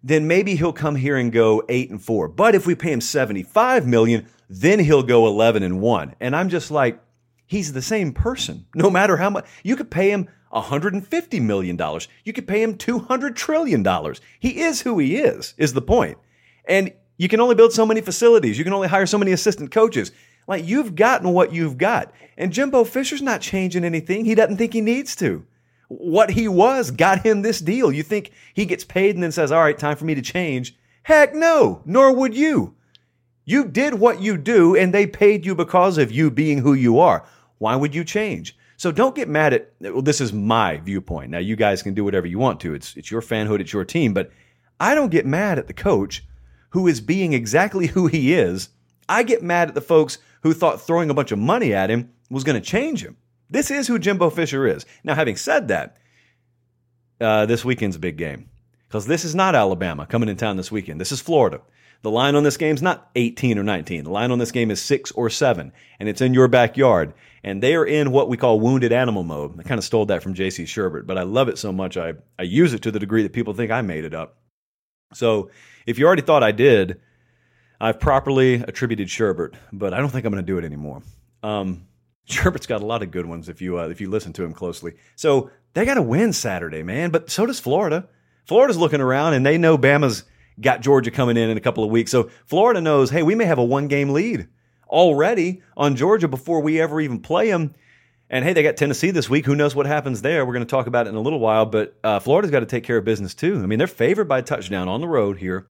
then 0.03 0.27
maybe 0.27 0.55
he'll 0.55 0.73
come 0.73 0.95
here 0.95 1.17
and 1.17 1.31
go 1.31 1.63
8 1.67 1.89
and 1.89 2.01
4. 2.01 2.27
But 2.29 2.55
if 2.55 2.65
we 2.65 2.75
pay 2.75 2.91
him 2.91 3.01
75 3.01 3.85
million, 3.85 4.27
then 4.49 4.79
he'll 4.79 5.03
go 5.03 5.27
11 5.27 5.63
and 5.63 5.81
1. 5.81 6.15
And 6.19 6.35
I'm 6.35 6.49
just 6.49 6.71
like, 6.71 6.99
he's 7.45 7.73
the 7.73 7.81
same 7.81 8.13
person. 8.13 8.65
No 8.75 8.89
matter 8.89 9.17
how 9.17 9.29
much 9.29 9.45
you 9.63 9.75
could 9.75 9.91
pay 9.91 10.11
him 10.11 10.27
150 10.55 11.39
million 11.41 11.75
dollars. 11.75 12.07
You 12.23 12.31
could 12.31 12.47
pay 12.47 12.63
him 12.63 12.77
200 12.77 13.35
trillion 13.35 13.83
dollars. 13.83 14.21
He 14.39 14.61
is 14.61 14.81
who 14.81 14.97
he 14.99 15.17
is 15.17 15.53
is 15.57 15.73
the 15.73 15.81
point. 15.81 16.17
And 16.67 16.93
you 17.17 17.27
can 17.27 17.41
only 17.41 17.55
build 17.55 17.73
so 17.73 17.85
many 17.85 18.01
facilities. 18.01 18.57
You 18.57 18.63
can 18.63 18.73
only 18.73 18.87
hire 18.87 19.05
so 19.05 19.17
many 19.17 19.33
assistant 19.33 19.71
coaches. 19.71 20.11
Like 20.47 20.65
you've 20.65 20.95
gotten 20.95 21.33
what 21.33 21.53
you've 21.53 21.77
got. 21.77 22.13
And 22.37 22.53
Jimbo 22.53 22.85
Fisher's 22.85 23.21
not 23.21 23.41
changing 23.41 23.83
anything. 23.83 24.25
He 24.25 24.35
doesn't 24.35 24.57
think 24.57 24.73
he 24.73 24.81
needs 24.81 25.15
to. 25.17 25.45
What 25.87 26.31
he 26.31 26.47
was 26.47 26.91
got 26.91 27.25
him 27.25 27.41
this 27.41 27.59
deal. 27.59 27.91
You 27.91 28.03
think 28.03 28.31
he 28.53 28.65
gets 28.65 28.83
paid 28.83 29.15
and 29.15 29.23
then 29.23 29.31
says, 29.31 29.51
all 29.51 29.61
right, 29.61 29.77
time 29.77 29.97
for 29.97 30.05
me 30.05 30.15
to 30.15 30.21
change? 30.21 30.75
Heck 31.03 31.35
no, 31.35 31.81
nor 31.85 32.13
would 32.13 32.35
you. 32.35 32.75
You 33.43 33.65
did 33.65 33.95
what 33.95 34.21
you 34.21 34.37
do 34.37 34.75
and 34.75 34.93
they 34.93 35.05
paid 35.05 35.45
you 35.45 35.53
because 35.53 35.97
of 35.97 36.11
you 36.11 36.31
being 36.31 36.59
who 36.59 36.73
you 36.73 36.99
are. 36.99 37.25
Why 37.57 37.75
would 37.75 37.95
you 37.95 38.03
change? 38.03 38.57
So 38.77 38.91
don't 38.91 39.15
get 39.15 39.29
mad 39.29 39.53
at, 39.53 39.71
well, 39.79 40.01
this 40.01 40.19
is 40.19 40.33
my 40.33 40.77
viewpoint. 40.77 41.31
Now 41.31 41.37
you 41.37 41.55
guys 41.55 41.81
can 41.81 41.93
do 41.93 42.03
whatever 42.03 42.27
you 42.27 42.37
want 42.37 42.59
to. 42.61 42.73
It's, 42.73 42.95
it's 42.97 43.09
your 43.09 43.21
fanhood, 43.21 43.61
it's 43.61 43.73
your 43.73 43.85
team, 43.85 44.13
but 44.13 44.31
I 44.79 44.95
don't 44.95 45.11
get 45.11 45.25
mad 45.25 45.57
at 45.57 45.67
the 45.67 45.73
coach 45.73 46.25
who 46.71 46.87
is 46.87 46.99
being 46.99 47.33
exactly 47.33 47.87
who 47.95 48.07
he 48.07 48.33
is. 48.33 48.69
I 49.07 49.23
get 49.23 49.43
mad 49.43 49.69
at 49.69 49.75
the 49.75 49.81
folks 49.81 50.17
who 50.41 50.53
thought 50.53 50.81
throwing 50.81 51.09
a 51.09 51.13
bunch 51.13 51.31
of 51.31 51.39
money 51.39 51.73
at 51.73 51.89
him 51.89 52.11
was 52.29 52.43
going 52.43 52.61
to 52.61 52.67
change 52.67 53.03
him. 53.03 53.17
This 53.49 53.69
is 53.69 53.87
who 53.87 53.99
Jimbo 53.99 54.31
Fisher 54.31 54.67
is. 54.67 54.85
Now, 55.03 55.15
having 55.15 55.35
said 55.35 55.67
that, 55.67 55.97
uh, 57.21 57.45
this 57.45 57.63
weekend's 57.63 57.95
a 57.95 57.99
big 57.99 58.17
game 58.17 58.49
because 58.87 59.05
this 59.05 59.23
is 59.23 59.35
not 59.35 59.55
Alabama 59.55 60.05
coming 60.05 60.29
in 60.29 60.35
town 60.35 60.57
this 60.57 60.71
weekend. 60.71 60.99
This 60.99 61.11
is 61.11 61.21
Florida. 61.21 61.61
The 62.05 62.11
line 62.11 62.35
on 62.35 62.43
this 62.43 62.57
game 62.57 62.75
is 62.75 62.83
not 62.83 63.09
18 63.15 63.57
or 63.57 63.63
19. 63.63 64.03
The 64.03 64.11
line 64.11 64.29
on 64.29 64.37
this 64.37 64.51
game 64.51 64.69
is 64.69 64.79
six 64.79 65.09
or 65.13 65.27
seven, 65.27 65.73
and 65.99 66.07
it's 66.07 66.21
in 66.21 66.35
your 66.35 66.47
backyard. 66.47 67.15
And 67.43 67.63
they 67.63 67.73
are 67.73 67.83
in 67.83 68.11
what 68.11 68.29
we 68.29 68.37
call 68.37 68.59
wounded 68.59 68.91
animal 68.91 69.23
mode. 69.23 69.59
I 69.59 69.63
kind 69.63 69.79
of 69.79 69.83
stole 69.83 70.05
that 70.05 70.21
from 70.21 70.35
J.C. 70.35 70.65
Shurburtt, 70.65 71.07
but 71.07 71.17
I 71.17 71.23
love 71.23 71.49
it 71.49 71.57
so 71.57 71.71
much 71.71 71.97
I, 71.97 72.13
I 72.37 72.43
use 72.43 72.73
it 72.73 72.83
to 72.83 72.91
the 72.91 72.99
degree 72.99 73.23
that 73.23 73.33
people 73.33 73.55
think 73.55 73.71
I 73.71 73.81
made 73.81 74.05
it 74.05 74.13
up. 74.13 74.37
So 75.15 75.49
if 75.87 75.97
you 75.97 76.05
already 76.05 76.21
thought 76.21 76.43
I 76.43 76.51
did, 76.51 77.01
I've 77.81 77.99
properly 77.99 78.53
attributed 78.53 79.07
Shurburtt, 79.07 79.55
but 79.73 79.95
I 79.95 79.97
don't 79.97 80.09
think 80.09 80.27
I'm 80.27 80.31
going 80.31 80.45
to 80.45 80.51
do 80.51 80.59
it 80.59 80.63
anymore. 80.63 81.01
Um, 81.41 81.87
Shurburtt's 82.29 82.67
got 82.67 82.83
a 82.83 82.85
lot 82.85 83.01
of 83.01 83.09
good 83.09 83.25
ones 83.25 83.49
if 83.49 83.63
you 83.63 83.79
uh, 83.79 83.87
if 83.87 83.99
you 83.99 84.11
listen 84.11 84.31
to 84.33 84.43
him 84.43 84.53
closely. 84.53 84.93
So 85.15 85.49
they 85.73 85.85
got 85.85 85.95
to 85.95 86.03
win 86.03 86.33
Saturday, 86.33 86.83
man. 86.83 87.09
But 87.09 87.31
so 87.31 87.47
does 87.47 87.59
Florida. 87.59 88.07
Florida's 88.45 88.77
looking 88.77 89.01
around 89.01 89.33
and 89.33 89.43
they 89.43 89.57
know 89.57 89.75
Bama's 89.75 90.23
got 90.59 90.81
Georgia 90.81 91.11
coming 91.11 91.37
in 91.37 91.49
in 91.49 91.57
a 91.57 91.61
couple 91.61 91.83
of 91.83 91.89
weeks. 91.89 92.11
So 92.11 92.29
Florida 92.45 92.81
knows, 92.81 93.09
hey, 93.09 93.23
we 93.23 93.35
may 93.35 93.45
have 93.45 93.57
a 93.57 93.63
one 93.63 93.87
game 93.87 94.09
lead 94.09 94.47
already 94.87 95.61
on 95.75 95.95
Georgia 95.95 96.27
before 96.27 96.61
we 96.61 96.79
ever 96.79 97.01
even 97.01 97.19
play 97.19 97.49
them. 97.49 97.73
And 98.29 98.43
hey, 98.43 98.53
they 98.53 98.63
got 98.63 98.77
Tennessee 98.77 99.11
this 99.11 99.29
week. 99.29 99.45
Who 99.45 99.55
knows 99.55 99.75
what 99.75 99.85
happens 99.85 100.21
there? 100.21 100.45
We're 100.45 100.53
going 100.53 100.65
to 100.65 100.69
talk 100.69 100.87
about 100.87 101.05
it 101.05 101.09
in 101.09 101.15
a 101.15 101.21
little 101.21 101.39
while. 101.39 101.65
But 101.65 101.97
uh, 102.03 102.19
Florida's 102.19 102.51
got 102.51 102.61
to 102.61 102.65
take 102.65 102.83
care 102.83 102.97
of 102.97 103.05
business 103.05 103.35
too. 103.35 103.61
I 103.61 103.65
mean, 103.67 103.77
they're 103.77 103.87
favored 103.87 104.27
by 104.27 104.39
a 104.39 104.43
touchdown 104.43 104.87
on 104.87 105.01
the 105.01 105.07
road 105.07 105.37
here. 105.37 105.67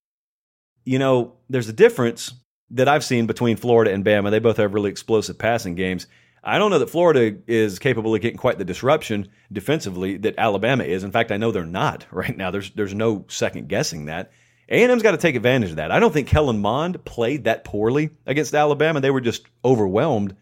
You 0.85 0.99
know, 0.99 1.33
there's 1.49 1.67
a 1.67 1.73
difference 1.73 2.33
that 2.71 2.87
I've 2.87 3.03
seen 3.03 3.25
between 3.25 3.57
Florida 3.57 3.91
and 3.91 4.05
Bama. 4.05 4.31
They 4.31 4.39
both 4.39 4.57
have 4.57 4.73
really 4.73 4.89
explosive 4.89 5.37
passing 5.37 5.75
games. 5.75 6.07
I 6.43 6.59
don't 6.59 6.69
know 6.69 6.79
that 6.79 6.91
Florida 6.91 7.37
is 7.47 7.79
capable 7.79 8.13
of 8.13 8.21
getting 8.21 8.37
quite 8.37 8.59
the 8.59 8.65
disruption 8.65 9.29
defensively 9.51 10.17
that 10.17 10.35
Alabama 10.37 10.83
is. 10.83 11.03
In 11.03 11.11
fact, 11.11 11.31
I 11.31 11.37
know 11.37 11.51
they're 11.51 11.65
not 11.65 12.05
right 12.11 12.37
now. 12.37 12.51
There's 12.51 12.71
there's 12.71 12.93
no 12.93 13.25
second 13.27 13.67
guessing 13.67 14.05
that. 14.05 14.31
A&M's 14.69 15.03
got 15.03 15.11
to 15.11 15.17
take 15.17 15.35
advantage 15.35 15.71
of 15.71 15.75
that. 15.75 15.91
I 15.91 15.99
don't 15.99 16.13
think 16.13 16.27
Kellen 16.27 16.59
Mond 16.59 17.03
played 17.05 17.43
that 17.43 17.63
poorly 17.63 18.09
against 18.25 18.53
Alabama. 18.53 18.99
They 18.99 19.11
were 19.11 19.21
just 19.21 19.45
overwhelmed. 19.63 20.35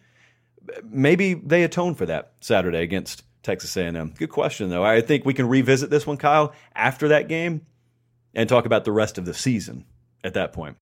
Maybe 0.83 1.33
they 1.33 1.63
atone 1.63 1.95
for 1.95 2.05
that 2.05 2.33
Saturday 2.39 2.79
against 2.79 3.23
Texas 3.43 3.75
A&M. 3.75 4.13
Good 4.17 4.29
question 4.29 4.69
though. 4.69 4.83
I 4.83 5.01
think 5.01 5.25
we 5.25 5.33
can 5.33 5.49
revisit 5.49 5.89
this 5.89 6.07
one, 6.07 6.17
Kyle, 6.17 6.53
after 6.73 7.09
that 7.09 7.27
game 7.27 7.65
and 8.33 8.47
talk 8.47 8.65
about 8.65 8.85
the 8.85 8.91
rest 8.91 9.17
of 9.17 9.25
the 9.25 9.33
season 9.33 9.85
at 10.23 10.35
that 10.35 10.53
point. 10.53 10.77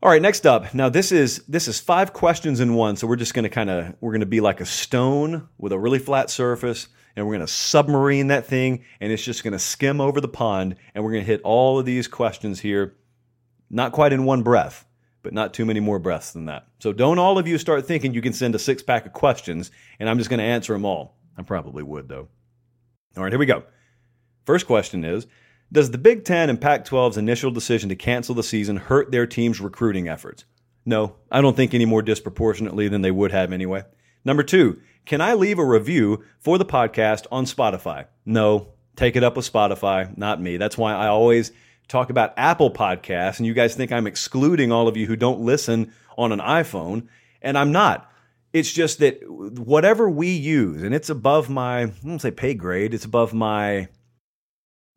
All 0.00 0.08
right, 0.08 0.22
next 0.22 0.46
up. 0.46 0.74
Now 0.74 0.88
this 0.88 1.10
is 1.10 1.42
this 1.48 1.66
is 1.66 1.80
five 1.80 2.12
questions 2.12 2.60
in 2.60 2.74
one. 2.74 2.94
So 2.94 3.08
we're 3.08 3.16
just 3.16 3.34
going 3.34 3.42
to 3.42 3.48
kind 3.48 3.68
of 3.68 3.96
we're 4.00 4.12
going 4.12 4.20
to 4.20 4.26
be 4.26 4.40
like 4.40 4.60
a 4.60 4.64
stone 4.64 5.48
with 5.58 5.72
a 5.72 5.78
really 5.78 5.98
flat 5.98 6.30
surface 6.30 6.86
and 7.16 7.26
we're 7.26 7.34
going 7.34 7.46
to 7.46 7.52
submarine 7.52 8.28
that 8.28 8.46
thing 8.46 8.84
and 9.00 9.10
it's 9.10 9.24
just 9.24 9.42
going 9.42 9.54
to 9.54 9.58
skim 9.58 10.00
over 10.00 10.20
the 10.20 10.28
pond 10.28 10.76
and 10.94 11.02
we're 11.02 11.10
going 11.10 11.24
to 11.24 11.26
hit 11.26 11.40
all 11.42 11.80
of 11.80 11.84
these 11.84 12.06
questions 12.06 12.60
here 12.60 12.94
not 13.70 13.90
quite 13.90 14.12
in 14.12 14.24
one 14.24 14.44
breath, 14.44 14.86
but 15.22 15.32
not 15.32 15.52
too 15.52 15.66
many 15.66 15.80
more 15.80 15.98
breaths 15.98 16.30
than 16.30 16.44
that. 16.44 16.68
So 16.78 16.92
don't 16.92 17.18
all 17.18 17.36
of 17.36 17.48
you 17.48 17.58
start 17.58 17.84
thinking 17.84 18.14
you 18.14 18.22
can 18.22 18.32
send 18.32 18.54
a 18.54 18.58
six 18.60 18.84
pack 18.84 19.04
of 19.04 19.12
questions 19.12 19.72
and 19.98 20.08
I'm 20.08 20.18
just 20.18 20.30
going 20.30 20.38
to 20.38 20.44
answer 20.44 20.74
them 20.74 20.84
all. 20.84 21.16
I 21.36 21.42
probably 21.42 21.82
would 21.82 22.08
though. 22.08 22.28
All 23.16 23.24
right, 23.24 23.32
here 23.32 23.38
we 23.40 23.46
go. 23.46 23.64
First 24.46 24.68
question 24.68 25.04
is 25.04 25.26
does 25.70 25.90
the 25.90 25.98
Big 25.98 26.24
Ten 26.24 26.48
and 26.48 26.60
Pac 26.60 26.84
12's 26.84 27.16
initial 27.16 27.50
decision 27.50 27.88
to 27.88 27.96
cancel 27.96 28.34
the 28.34 28.42
season 28.42 28.76
hurt 28.76 29.10
their 29.10 29.26
team's 29.26 29.60
recruiting 29.60 30.08
efforts? 30.08 30.44
No, 30.86 31.16
I 31.30 31.42
don't 31.42 31.56
think 31.56 31.74
any 31.74 31.84
more 31.84 32.02
disproportionately 32.02 32.88
than 32.88 33.02
they 33.02 33.10
would 33.10 33.32
have 33.32 33.52
anyway. 33.52 33.84
Number 34.24 34.42
two, 34.42 34.80
can 35.04 35.20
I 35.20 35.34
leave 35.34 35.58
a 35.58 35.64
review 35.64 36.24
for 36.38 36.58
the 36.58 36.64
podcast 36.64 37.26
on 37.30 37.44
Spotify? 37.44 38.06
No, 38.24 38.68
take 38.96 39.16
it 39.16 39.24
up 39.24 39.36
with 39.36 39.50
Spotify, 39.50 40.16
not 40.16 40.40
me. 40.40 40.56
That's 40.56 40.78
why 40.78 40.94
I 40.94 41.08
always 41.08 41.52
talk 41.88 42.10
about 42.10 42.34
Apple 42.36 42.70
Podcasts, 42.70 43.38
and 43.38 43.46
you 43.46 43.54
guys 43.54 43.74
think 43.74 43.92
I'm 43.92 44.06
excluding 44.06 44.72
all 44.72 44.88
of 44.88 44.96
you 44.96 45.06
who 45.06 45.16
don't 45.16 45.40
listen 45.40 45.92
on 46.16 46.32
an 46.32 46.40
iPhone, 46.40 47.08
and 47.42 47.56
I'm 47.56 47.72
not. 47.72 48.10
It's 48.52 48.72
just 48.72 48.98
that 49.00 49.20
whatever 49.28 50.08
we 50.08 50.30
use, 50.30 50.82
and 50.82 50.94
it's 50.94 51.10
above 51.10 51.50
my, 51.50 51.82
I 51.82 51.92
won't 52.02 52.22
say 52.22 52.30
pay 52.30 52.54
grade, 52.54 52.94
it's 52.94 53.04
above 53.04 53.34
my 53.34 53.88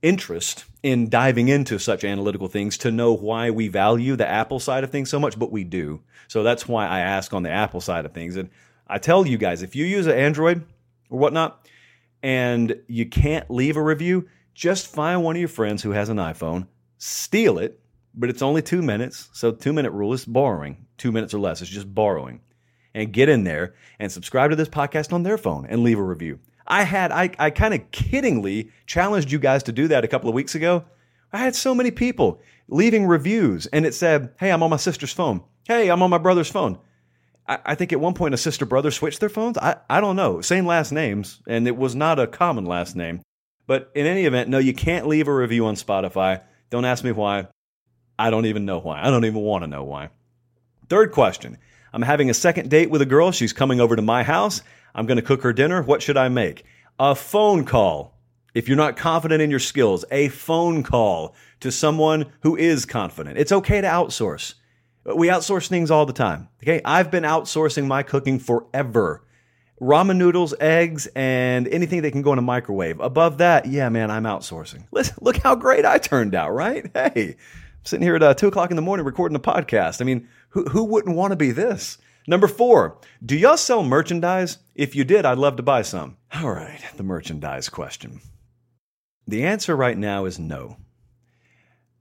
interest 0.02 0.66
in 0.84 1.10
diving 1.10 1.48
into 1.48 1.78
such 1.78 2.04
analytical 2.04 2.48
things 2.48 2.78
to 2.80 2.92
know 2.92 3.14
why 3.14 3.52
we 3.52 3.68
value 3.68 4.16
the 4.16 4.28
Apple 4.28 4.60
side 4.60 4.84
of 4.84 4.92
things 4.92 5.10
so 5.10 5.20
much, 5.20 5.38
but 5.38 5.52
we 5.52 5.64
do. 5.64 6.02
So 6.28 6.44
that's 6.44 6.68
why 6.68 6.88
I 6.88 7.00
ask 7.02 7.34
on 7.34 7.44
the 7.44 7.50
Apple 7.50 7.82
side 7.82 8.06
of 8.06 8.14
things. 8.14 8.36
And 8.36 8.50
I 8.88 8.98
tell 8.98 9.28
you 9.28 9.38
guys, 9.38 9.62
if 9.62 9.76
you 9.76 9.86
use 9.86 10.08
an 10.08 10.18
Android 10.18 10.66
or 11.10 11.20
whatnot 11.20 11.68
and 12.24 12.82
you 12.88 13.06
can't 13.06 13.50
leave 13.52 13.78
a 13.78 13.84
review, 13.84 14.28
just 14.54 14.88
find 14.88 15.24
one 15.24 15.36
of 15.36 15.40
your 15.40 15.50
friends 15.50 15.82
who 15.84 15.92
has 15.92 16.10
an 16.10 16.18
iPhone, 16.18 16.68
steal 16.98 17.60
it, 17.60 17.80
but 18.14 18.30
it's 18.30 18.42
only 18.42 18.62
two 18.62 18.82
minutes. 18.82 19.30
So, 19.34 19.52
two 19.52 19.74
minute 19.74 19.92
rule 19.92 20.14
is 20.14 20.26
borrowing, 20.26 20.86
two 20.98 21.12
minutes 21.12 21.34
or 21.34 21.40
less. 21.40 21.62
It's 21.62 21.72
just 21.72 21.94
borrowing. 21.94 22.42
And 22.94 23.14
get 23.14 23.30
in 23.30 23.46
there 23.46 23.76
and 24.00 24.12
subscribe 24.12 24.50
to 24.50 24.58
this 24.58 24.68
podcast 24.68 25.14
on 25.14 25.24
their 25.24 25.38
phone 25.38 25.66
and 25.66 25.82
leave 25.82 25.98
a 25.98 26.04
review. 26.04 26.40
I 26.68 26.84
had, 26.84 27.12
I, 27.12 27.32
I 27.40 27.50
kind 27.50 27.74
of 27.74 27.92
kiddingly 27.92 28.72
challenged 28.86 29.32
you 29.32 29.40
guys 29.40 29.64
to 29.64 29.72
do 29.72 29.88
that 29.90 30.04
a 30.04 30.08
couple 30.08 30.30
of 30.30 30.36
weeks 30.36 30.56
ago. 30.56 30.86
I 31.34 31.40
had 31.40 31.56
so 31.56 31.74
many 31.74 31.92
people 31.92 32.42
leaving 32.68 33.06
reviews 33.06 33.66
and 33.68 33.86
it 33.86 33.94
said, 33.94 34.34
Hey, 34.40 34.52
I'm 34.52 34.64
on 34.64 34.70
my 34.70 34.78
sister's 34.78 35.14
phone. 35.14 35.44
Hey, 35.68 35.90
I'm 35.90 36.02
on 36.02 36.10
my 36.10 36.18
brother's 36.18 36.50
phone. 36.50 36.78
I, 37.48 37.60
I 37.66 37.76
think 37.76 37.94
at 37.94 38.00
one 38.00 38.14
point 38.14 38.34
a 38.34 38.38
sister 38.38 38.66
brother 38.66 38.92
switched 38.92 39.20
their 39.20 39.30
phones. 39.30 39.58
I, 39.58 39.78
I 39.90 40.02
don't 40.02 40.16
know. 40.16 40.42
Same 40.42 40.66
last 40.66 40.92
names, 40.92 41.42
and 41.48 41.68
it 41.68 41.78
was 41.78 41.96
not 41.96 42.20
a 42.20 42.28
common 42.28 42.66
last 42.66 42.96
name. 42.96 43.22
But 43.68 43.92
in 43.96 44.06
any 44.06 44.26
event, 44.26 44.50
no, 44.50 44.58
you 44.58 44.74
can't 44.74 45.08
leave 45.08 45.28
a 45.28 45.34
review 45.34 45.66
on 45.66 45.76
Spotify. 45.76 46.42
Don't 46.70 46.86
ask 46.86 47.04
me 47.04 47.12
why. 47.12 47.48
I 48.18 48.30
don't 48.30 48.46
even 48.46 48.66
know 48.66 48.80
why. 48.80 49.02
I 49.02 49.10
don't 49.10 49.26
even 49.26 49.42
want 49.42 49.64
to 49.64 49.68
know 49.68 49.84
why. 49.84 50.10
Third 50.90 51.12
question 51.12 51.58
I'm 51.94 52.02
having 52.02 52.30
a 52.30 52.34
second 52.34 52.70
date 52.70 52.90
with 52.90 53.02
a 53.02 53.06
girl. 53.06 53.32
She's 53.32 53.54
coming 53.54 53.80
over 53.80 53.96
to 53.96 54.02
my 54.02 54.24
house. 54.24 54.62
I'm 54.94 55.06
going 55.06 55.18
to 55.18 55.22
cook 55.22 55.44
her 55.44 55.54
dinner. 55.54 55.82
What 55.82 56.02
should 56.02 56.18
I 56.18 56.30
make? 56.30 56.66
A 57.00 57.16
phone 57.16 57.66
call. 57.66 58.18
If 58.54 58.68
you're 58.68 58.78
not 58.78 58.98
confident 58.98 59.42
in 59.42 59.50
your 59.50 59.60
skills, 59.60 60.04
a 60.12 60.28
phone 60.28 60.84
call 60.84 61.36
to 61.62 61.72
someone 61.72 62.32
who 62.42 62.58
is 62.58 62.86
confident. 62.86 63.38
It's 63.38 63.52
okay 63.52 63.80
to 63.80 63.88
outsource. 63.88 64.56
We 65.06 65.30
outsource 65.30 65.68
things 65.68 65.90
all 65.90 66.06
the 66.06 66.14
time. 66.14 66.50
Okay. 66.62 66.82
I've 66.84 67.10
been 67.10 67.24
outsourcing 67.24 67.88
my 67.88 68.04
cooking 68.04 68.40
forever. 68.40 69.24
Ramen 69.82 70.18
noodles, 70.18 70.54
eggs, 70.60 71.08
and 71.16 71.68
anything 71.68 72.04
that 72.04 72.12
can 72.12 72.22
go 72.22 72.34
in 72.34 72.40
a 72.40 72.44
microwave. 72.44 73.00
Above 73.00 73.40
that, 73.40 73.66
yeah, 73.66 73.90
man, 73.90 74.12
I'm 74.12 74.26
outsourcing. 74.26 74.86
Listen, 74.92 75.16
look 75.22 75.38
how 75.38 75.56
great 75.56 75.86
I 75.86 75.98
turned 75.98 76.36
out, 76.36 76.52
right? 76.52 76.86
Hey, 76.94 77.30
I'm 77.30 77.86
sitting 77.86 78.04
here 78.04 78.16
at 78.16 78.22
uh, 78.22 78.34
two 78.36 78.48
o'clock 78.48 78.70
in 78.70 78.76
the 78.76 78.84
morning 78.84 79.08
recording 79.08 79.36
a 79.36 79.40
podcast. 79.40 80.02
I 80.02 80.06
mean, 80.06 80.28
who, 80.50 80.66
who 80.66 80.84
wouldn't 80.84 81.16
want 81.16 81.32
to 81.32 81.36
be 81.36 81.52
this? 81.52 81.98
Number 82.28 82.48
four, 82.48 83.00
do 83.26 83.36
y'all 83.36 83.58
sell 83.58 83.82
merchandise? 83.82 84.60
If 84.82 84.96
you 84.96 85.04
did, 85.04 85.28
I'd 85.28 85.38
love 85.38 85.58
to 85.58 85.64
buy 85.64 85.84
some. 85.84 86.18
All 86.34 86.50
right, 86.50 86.82
the 86.98 87.04
merchandise 87.04 87.70
question. 87.70 88.20
The 89.28 89.44
answer 89.44 89.76
right 89.76 89.96
now 89.96 90.26
is 90.26 90.40
no. 90.40 90.78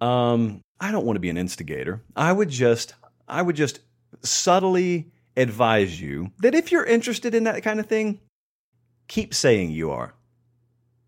Um, 0.01 0.63
I 0.81 0.91
don't 0.91 1.05
want 1.05 1.17
to 1.17 1.21
be 1.21 1.29
an 1.29 1.37
instigator. 1.37 2.01
I 2.17 2.33
would 2.33 2.49
just, 2.49 2.95
I 3.29 3.43
would 3.43 3.55
just 3.55 3.81
subtly 4.23 5.13
advise 5.37 6.01
you 6.01 6.33
that 6.39 6.55
if 6.55 6.73
you're 6.73 6.87
interested 6.87 7.35
in 7.35 7.45
that 7.45 7.63
kind 7.63 7.81
of 7.81 7.87
thing, 7.87 8.19
keep 9.09 9.35
saying 9.35 9.73
you 9.73 9.91
are. 9.91 10.15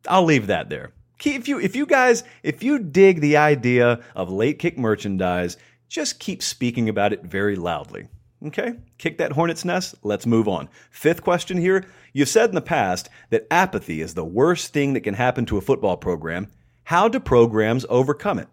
I'll 0.06 0.24
leave 0.24 0.48
that 0.48 0.68
there. 0.68 0.92
If 1.24 1.48
you, 1.48 1.58
if 1.58 1.74
you 1.74 1.86
guys, 1.86 2.22
if 2.42 2.62
you 2.62 2.80
dig 2.80 3.22
the 3.22 3.38
idea 3.38 4.00
of 4.14 4.30
late 4.30 4.58
kick 4.58 4.76
merchandise, 4.76 5.56
just 5.88 6.20
keep 6.20 6.42
speaking 6.42 6.90
about 6.90 7.14
it 7.14 7.22
very 7.24 7.56
loudly. 7.56 8.08
Okay, 8.46 8.74
kick 8.98 9.18
that 9.18 9.32
hornet's 9.32 9.64
nest. 9.64 9.94
Let's 10.02 10.26
move 10.26 10.48
on. 10.48 10.68
Fifth 10.90 11.22
question 11.22 11.58
here. 11.58 11.84
You've 12.12 12.28
said 12.28 12.48
in 12.48 12.54
the 12.54 12.60
past 12.60 13.08
that 13.30 13.46
apathy 13.50 14.00
is 14.00 14.14
the 14.14 14.24
worst 14.24 14.72
thing 14.72 14.94
that 14.94 15.02
can 15.02 15.14
happen 15.14 15.46
to 15.46 15.58
a 15.58 15.62
football 15.62 15.96
program. 15.96 16.48
How 16.84 17.08
do 17.08 17.20
programs 17.20 17.86
overcome 17.88 18.40
it? 18.40 18.48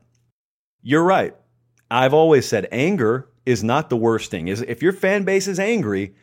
You're 0.83 1.03
right. 1.03 1.35
I've 1.89 2.13
always 2.13 2.47
said 2.47 2.67
anger 2.71 3.29
is 3.45 3.63
not 3.63 3.89
the 3.89 3.97
worst 3.97 4.29
thing. 4.29 4.47
Is 4.47 4.61
if 4.61 4.83
your 4.83 4.93
fan 4.93 5.23
base 5.23 5.47
is 5.47 5.59
angry, 5.59 6.15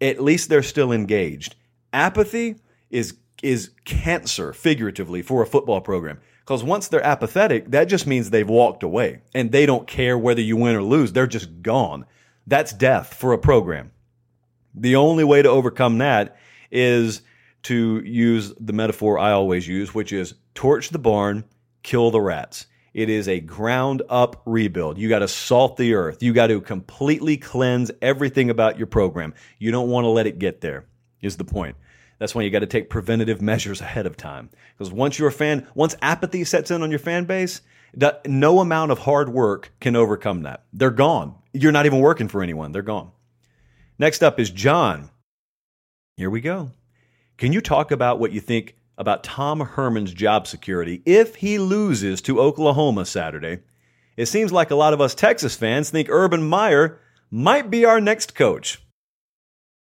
at 0.00 0.22
least 0.22 0.48
they're 0.48 0.62
still 0.62 0.92
engaged. 0.92 1.56
Apathy 1.92 2.56
is 2.88 3.16
is 3.42 3.70
cancer 3.84 4.52
figuratively 4.52 5.22
for 5.22 5.42
a 5.42 5.46
football 5.46 5.80
program. 5.80 6.20
Because 6.40 6.64
once 6.64 6.88
they're 6.88 7.04
apathetic, 7.04 7.70
that 7.70 7.84
just 7.84 8.06
means 8.06 8.30
they've 8.30 8.48
walked 8.48 8.82
away 8.82 9.20
and 9.34 9.52
they 9.52 9.66
don't 9.66 9.86
care 9.86 10.18
whether 10.18 10.40
you 10.40 10.56
win 10.56 10.74
or 10.74 10.82
lose. 10.82 11.12
They're 11.12 11.26
just 11.26 11.62
gone. 11.62 12.06
That's 12.50 12.72
death 12.72 13.14
for 13.14 13.32
a 13.32 13.38
program. 13.38 13.92
The 14.74 14.96
only 14.96 15.22
way 15.22 15.40
to 15.40 15.48
overcome 15.48 15.98
that 15.98 16.36
is 16.72 17.22
to 17.62 18.00
use 18.04 18.52
the 18.58 18.72
metaphor 18.72 19.20
I 19.20 19.30
always 19.30 19.68
use, 19.68 19.94
which 19.94 20.12
is 20.12 20.34
torch 20.52 20.88
the 20.88 20.98
barn, 20.98 21.44
kill 21.84 22.10
the 22.10 22.20
rats. 22.20 22.66
It 22.92 23.08
is 23.08 23.28
a 23.28 23.38
ground 23.38 24.02
up 24.08 24.42
rebuild. 24.46 24.98
You 24.98 25.08
got 25.08 25.20
to 25.20 25.28
salt 25.28 25.76
the 25.76 25.94
earth. 25.94 26.24
You 26.24 26.32
got 26.32 26.48
to 26.48 26.60
completely 26.60 27.36
cleanse 27.36 27.92
everything 28.02 28.50
about 28.50 28.78
your 28.78 28.88
program. 28.88 29.32
You 29.60 29.70
don't 29.70 29.88
want 29.88 30.04
to 30.04 30.08
let 30.08 30.26
it 30.26 30.40
get 30.40 30.60
there, 30.60 30.86
is 31.20 31.36
the 31.36 31.44
point. 31.44 31.76
That's 32.18 32.34
why 32.34 32.42
you 32.42 32.50
got 32.50 32.60
to 32.60 32.66
take 32.66 32.90
preventative 32.90 33.40
measures 33.52 33.80
ahead 33.80 34.06
of 34.06 34.16
time. 34.16 34.50
Because 34.76 34.92
once 34.92 35.20
you're 35.20 35.30
fan, 35.30 35.68
once 35.76 35.94
apathy 36.02 36.42
sets 36.42 36.72
in 36.72 36.82
on 36.82 36.90
your 36.90 36.98
fan 36.98 37.26
base, 37.26 37.60
no 38.26 38.58
amount 38.58 38.90
of 38.90 38.98
hard 38.98 39.28
work 39.28 39.72
can 39.78 39.94
overcome 39.94 40.42
that. 40.42 40.64
They're 40.72 40.90
gone. 40.90 41.36
You're 41.52 41.72
not 41.72 41.86
even 41.86 42.00
working 42.00 42.28
for 42.28 42.42
anyone. 42.42 42.72
They're 42.72 42.82
gone. 42.82 43.10
Next 43.98 44.22
up 44.22 44.38
is 44.40 44.50
John. 44.50 45.10
Here 46.16 46.30
we 46.30 46.40
go. 46.40 46.70
Can 47.36 47.52
you 47.52 47.60
talk 47.60 47.90
about 47.90 48.18
what 48.18 48.32
you 48.32 48.40
think 48.40 48.76
about 49.00 49.24
Tom 49.24 49.60
Herman's 49.60 50.12
job 50.12 50.46
security 50.46 51.02
if 51.06 51.36
he 51.36 51.58
loses 51.58 52.20
to 52.20 52.38
Oklahoma 52.38 53.06
Saturday. 53.06 53.60
It 54.14 54.26
seems 54.26 54.52
like 54.52 54.70
a 54.70 54.76
lot 54.76 54.92
of 54.92 55.00
us 55.00 55.14
Texas 55.14 55.56
fans 55.56 55.88
think 55.88 56.08
Urban 56.10 56.46
Meyer 56.46 57.00
might 57.30 57.70
be 57.70 57.86
our 57.86 57.98
next 57.98 58.34
coach. 58.34 58.78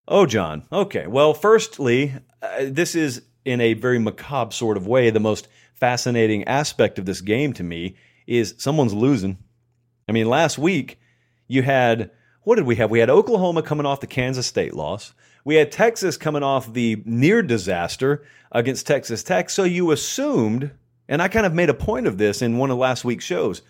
Oh, 0.08 0.25
John. 0.25 0.64
Okay. 0.73 1.06
Well, 1.06 1.34
firstly, 1.34 2.14
uh, 2.40 2.49
this 2.62 2.94
is 2.94 3.23
in 3.44 3.61
a 3.61 3.75
very 3.75 3.99
macabre 3.99 4.52
sort 4.52 4.78
of 4.78 4.87
way 4.87 5.11
the 5.11 5.20
most 5.20 5.49
fascinating 5.75 6.44
aspect 6.44 6.99
of 6.99 7.04
this 7.04 7.20
game 7.20 7.52
to 7.52 7.62
me 7.62 7.96
is 8.26 8.54
someone's 8.56 8.94
losing. 8.94 9.37
I 10.08 10.12
mean, 10.12 10.30
last 10.30 10.56
week 10.56 10.99
you 11.46 11.62
had 11.62 12.10
what 12.44 12.56
did 12.56 12.66
we 12.66 12.76
have? 12.76 12.90
We 12.90 13.00
had 13.00 13.10
Oklahoma 13.10 13.62
coming 13.62 13.86
off 13.86 14.00
the 14.00 14.06
Kansas 14.06 14.46
State 14.46 14.74
loss. 14.74 15.14
We 15.44 15.56
had 15.56 15.72
Texas 15.72 16.16
coming 16.16 16.42
off 16.42 16.72
the 16.72 17.02
near 17.04 17.42
disaster 17.42 18.22
against 18.52 18.86
Texas 18.86 19.22
Tech. 19.22 19.50
So 19.50 19.64
you 19.64 19.90
assumed, 19.90 20.70
and 21.08 21.20
I 21.22 21.28
kind 21.28 21.46
of 21.46 21.54
made 21.54 21.70
a 21.70 21.74
point 21.74 22.06
of 22.06 22.18
this 22.18 22.42
in 22.42 22.58
one 22.58 22.70
of 22.70 22.78
last 22.78 23.04
week's 23.04 23.24
shows, 23.24 23.62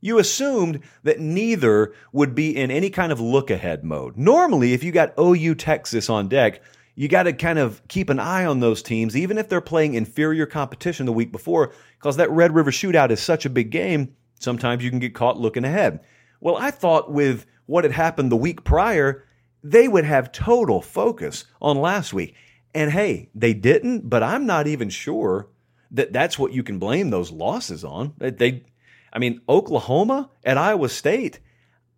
you 0.00 0.18
assumed 0.18 0.80
that 1.02 1.20
neither 1.20 1.94
would 2.12 2.34
be 2.34 2.56
in 2.56 2.70
any 2.70 2.90
kind 2.90 3.12
of 3.12 3.20
look 3.20 3.50
ahead 3.50 3.84
mode. 3.84 4.16
Normally, 4.16 4.72
if 4.72 4.82
you 4.82 4.92
got 4.92 5.14
OU 5.18 5.54
Texas 5.54 6.10
on 6.10 6.28
deck, 6.28 6.62
you 6.94 7.08
got 7.08 7.24
to 7.24 7.32
kind 7.32 7.58
of 7.58 7.86
keep 7.88 8.10
an 8.10 8.20
eye 8.20 8.44
on 8.44 8.60
those 8.60 8.82
teams, 8.82 9.16
even 9.16 9.38
if 9.38 9.48
they're 9.48 9.60
playing 9.60 9.94
inferior 9.94 10.46
competition 10.46 11.06
the 11.06 11.12
week 11.12 11.32
before, 11.32 11.72
because 11.98 12.16
that 12.16 12.30
Red 12.30 12.54
River 12.54 12.70
shootout 12.70 13.10
is 13.10 13.20
such 13.20 13.44
a 13.46 13.50
big 13.50 13.70
game. 13.70 14.14
Sometimes 14.40 14.84
you 14.84 14.90
can 14.90 14.98
get 14.98 15.14
caught 15.14 15.40
looking 15.40 15.64
ahead. 15.64 16.00
Well, 16.44 16.58
I 16.58 16.70
thought 16.70 17.10
with 17.10 17.46
what 17.64 17.84
had 17.84 17.94
happened 17.94 18.30
the 18.30 18.36
week 18.36 18.64
prior, 18.64 19.24
they 19.62 19.88
would 19.88 20.04
have 20.04 20.30
total 20.30 20.82
focus 20.82 21.46
on 21.60 21.78
last 21.78 22.12
week. 22.12 22.34
And 22.74 22.90
hey, 22.90 23.30
they 23.34 23.54
didn't, 23.54 24.10
but 24.10 24.22
I'm 24.22 24.44
not 24.44 24.66
even 24.66 24.90
sure 24.90 25.48
that 25.90 26.12
that's 26.12 26.38
what 26.38 26.52
you 26.52 26.62
can 26.62 26.78
blame 26.78 27.08
those 27.08 27.32
losses 27.32 27.82
on. 27.82 28.12
They, 28.18 28.62
I 29.10 29.18
mean, 29.18 29.40
Oklahoma 29.48 30.28
at 30.44 30.58
Iowa 30.58 30.90
State, 30.90 31.40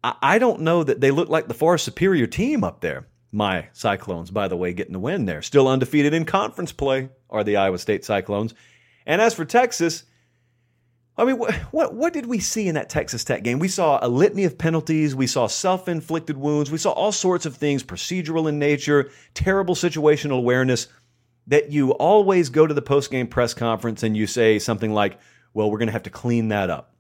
I 0.05 0.39
don't 0.39 0.61
know 0.61 0.85
that 0.85 1.01
they 1.01 1.11
look 1.11 1.29
like 1.29 1.49
the 1.49 1.55
far 1.55 1.77
superior 1.77 2.29
team 2.29 2.63
up 2.63 2.81
there. 2.81 3.09
My 3.33 3.67
Cyclones, 3.73 4.31
by 4.31 4.47
the 4.47 4.57
way, 4.57 4.73
getting 4.73 4.93
the 4.93 5.01
win 5.01 5.25
there. 5.25 5.43
Still 5.43 5.67
undefeated 5.67 6.15
in 6.15 6.25
conference 6.25 6.71
play 6.71 7.09
are 7.29 7.43
the 7.43 7.57
Iowa 7.57 7.79
State 7.79 8.05
Cyclones. 8.05 8.55
And 9.07 9.21
as 9.21 9.35
for 9.35 9.45
Texas, 9.45 10.05
I 11.19 11.25
mean, 11.25 11.39
what, 11.39 11.55
what, 11.73 11.95
what 11.95 12.13
did 12.13 12.27
we 12.27 12.41
see 12.41 12.69
in 12.69 12.75
that 12.75 12.91
Texas 12.91 13.25
Tech 13.25 13.43
game? 13.43 13.59
We 13.59 13.69
saw 13.69 13.99
a 14.03 14.09
litany 14.09 14.45
of 14.45 14.59
penalties. 14.59 15.15
We 15.15 15.27
saw 15.27 15.47
self 15.47 15.89
inflicted 15.89 16.37
wounds. 16.37 16.71
We 16.71 16.79
saw 16.79 16.91
all 16.91 17.13
sorts 17.13 17.47
of 17.47 17.57
things, 17.57 17.83
procedural 17.83 18.49
in 18.49 18.59
nature, 18.59 19.11
terrible 19.33 19.75
situational 19.75 20.39
awareness. 20.39 20.89
That 21.49 21.71
you 21.71 21.93
always 21.93 22.51
go 22.51 22.67
to 22.67 22.75
the 22.75 22.83
post 22.83 23.11
game 23.11 23.29
press 23.29 23.55
conference 23.55 24.03
and 24.03 24.17
you 24.17 24.27
say 24.27 24.59
something 24.59 24.93
like, 24.93 25.19
"Well, 25.55 25.71
we're 25.71 25.79
going 25.79 25.87
to 25.87 25.93
have 25.93 26.03
to 26.03 26.11
clean 26.11 26.49
that 26.49 26.71
up," 26.71 26.93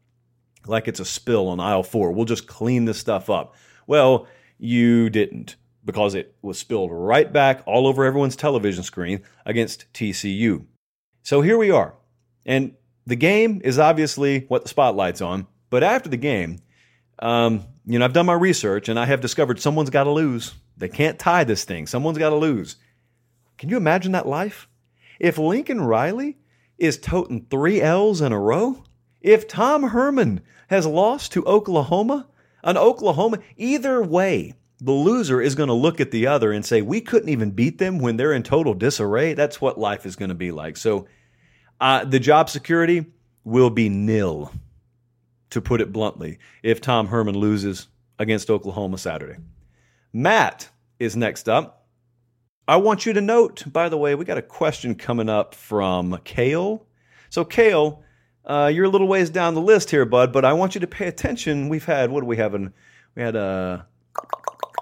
like 0.67 0.87
it's 0.87 1.01
a 1.01 1.05
spill 1.05 1.49
on 1.49 1.59
aisle 1.59 1.83
four. 1.83 2.13
We'll 2.13 2.27
just 2.27 2.47
clean 2.47 2.85
this 2.85 2.99
stuff 2.99 3.29
up. 3.29 3.57
Well, 3.89 4.29
you 4.57 5.11
didn't 5.11 5.57
because 5.85 6.15
it 6.15 6.37
was 6.43 6.61
spilled 6.61 6.91
right 6.93 7.33
back 7.33 7.63
all 7.67 7.89
over 7.89 8.05
everyone's 8.05 8.37
television 8.37 8.85
screen 8.85 9.23
against 9.45 9.93
TCU. 9.93 10.65
So 11.25 11.41
here 11.41 11.59
we 11.59 11.73
are, 11.73 11.97
and 12.47 12.77
the 13.07 13.17
game 13.17 13.61
is 13.65 13.79
obviously 13.79 14.41
what 14.49 14.63
the 14.63 14.69
spotlight's 14.69 15.21
on, 15.21 15.47
but 15.71 15.83
after 15.83 16.09
the 16.09 16.17
game, 16.17 16.59
um, 17.21 17.65
you 17.85 17.99
know, 17.99 18.05
I've 18.05 18.13
done 18.13 18.27
my 18.27 18.35
research 18.35 18.89
and 18.89 18.99
I 18.99 19.07
have 19.07 19.21
discovered 19.21 19.61
someone's 19.61 19.91
got 19.91 20.05
to 20.05 20.11
lose. 20.11 20.55
They 20.77 20.89
can't 20.89 21.19
tie 21.19 21.45
this 21.45 21.65
thing. 21.65 21.87
Someone's 21.87 22.19
got 22.19 22.31
to 22.31 22.37
lose. 22.37 22.77
Can 23.59 23.69
you 23.69 23.77
imagine 23.77 24.13
that 24.13 24.27
life? 24.27 24.69
If 25.19 25.39
Lincoln 25.39 25.81
Riley 25.81 26.37
is 26.79 26.99
toting 26.99 27.47
three 27.49 27.81
L's 27.81 28.21
in 28.21 28.33
a 28.33 28.39
row, 28.39 28.85
if 29.21 29.49
Tom 29.49 29.85
Herman 29.85 30.43
has 30.69 30.87
lost 30.87 31.33
to 31.33 31.45
Oklahoma, 31.47 32.29
an 32.63 32.77
Oklahoma, 32.77 33.39
either 33.57 34.03
way, 34.03 34.55
the 34.79 34.93
loser 34.93 35.41
is 35.41 35.55
going 35.55 35.69
to 35.69 35.73
look 35.73 36.01
at 36.01 36.11
the 36.11 36.27
other 36.27 36.53
and 36.53 36.65
say, 36.65 36.83
We 36.83 37.01
couldn't 37.01 37.31
even 37.31 37.53
beat 37.53 37.79
them 37.79 37.99
when 37.99 38.17
they're 38.17 38.33
in 38.33 38.43
total 38.43 38.75
disarray. 38.75 39.33
That's 39.33 39.61
what 39.61 39.79
life 39.79 40.05
is 40.05 40.17
going 40.17 40.29
to 40.29 40.35
be 40.35 40.51
like. 40.51 40.77
So 40.77 41.07
uh, 41.81 42.05
the 42.05 42.21
job 42.21 42.51
security 42.51 43.07
will 43.45 43.71
be 43.71 43.89
nil, 43.89 44.53
to 45.51 45.61
put 45.61 45.81
it 45.81 45.93
bluntly, 45.93 46.39
if 46.63 46.81
Tom 46.81 47.09
Herman 47.09 47.37
loses 47.37 47.89
against 48.19 48.51
Oklahoma 48.51 48.99
Saturday. 48.99 49.37
Matt 50.13 50.71
is 50.99 51.17
next 51.17 51.49
up. 51.49 51.87
I 52.69 52.77
want 52.77 53.07
you 53.07 53.13
to 53.13 53.21
note, 53.21 53.65
by 53.73 53.89
the 53.89 53.97
way, 53.97 54.15
we 54.15 54.25
got 54.25 54.39
a 54.39 54.43
question 54.43 54.97
coming 54.97 55.29
up 55.29 55.55
from 55.55 56.19
Kale. 56.25 56.85
So, 57.31 57.45
Kale, 57.45 58.03
uh, 58.45 58.71
you're 58.75 58.87
a 58.87 58.89
little 58.89 59.07
ways 59.07 59.31
down 59.31 59.55
the 59.55 59.61
list 59.61 59.91
here, 59.91 60.05
bud, 60.05 60.33
but 60.33 60.45
I 60.45 60.53
want 60.53 60.75
you 60.75 60.81
to 60.81 60.87
pay 60.87 61.07
attention. 61.07 61.69
We've 61.69 61.85
had, 61.85 62.11
what 62.11 62.21
do 62.21 62.27
we 62.27 62.39
have? 62.39 62.55
In, 62.55 62.73
we 63.15 63.23
had 63.23 63.37
a 63.37 63.87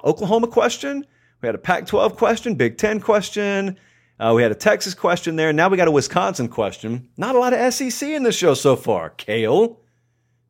Oklahoma 0.02 0.48
question, 0.48 1.04
we 1.42 1.46
had 1.46 1.54
a 1.54 1.58
Pac 1.58 1.86
12 1.86 2.16
question, 2.16 2.54
Big 2.54 2.78
10 2.78 3.00
question, 3.00 3.78
uh, 4.18 4.32
we 4.34 4.42
had 4.42 4.52
a 4.52 4.56
Texas 4.56 4.94
question 4.94 5.36
there. 5.36 5.52
Now 5.52 5.68
we 5.68 5.76
got 5.76 5.88
a 5.88 5.92
Wisconsin 5.92 6.48
question. 6.48 7.08
Not 7.16 7.34
a 7.34 7.38
lot 7.38 7.52
of 7.52 7.74
SEC 7.74 8.08
in 8.08 8.22
this 8.22 8.36
show 8.36 8.54
so 8.54 8.76
far. 8.76 9.10
Kale, 9.10 9.80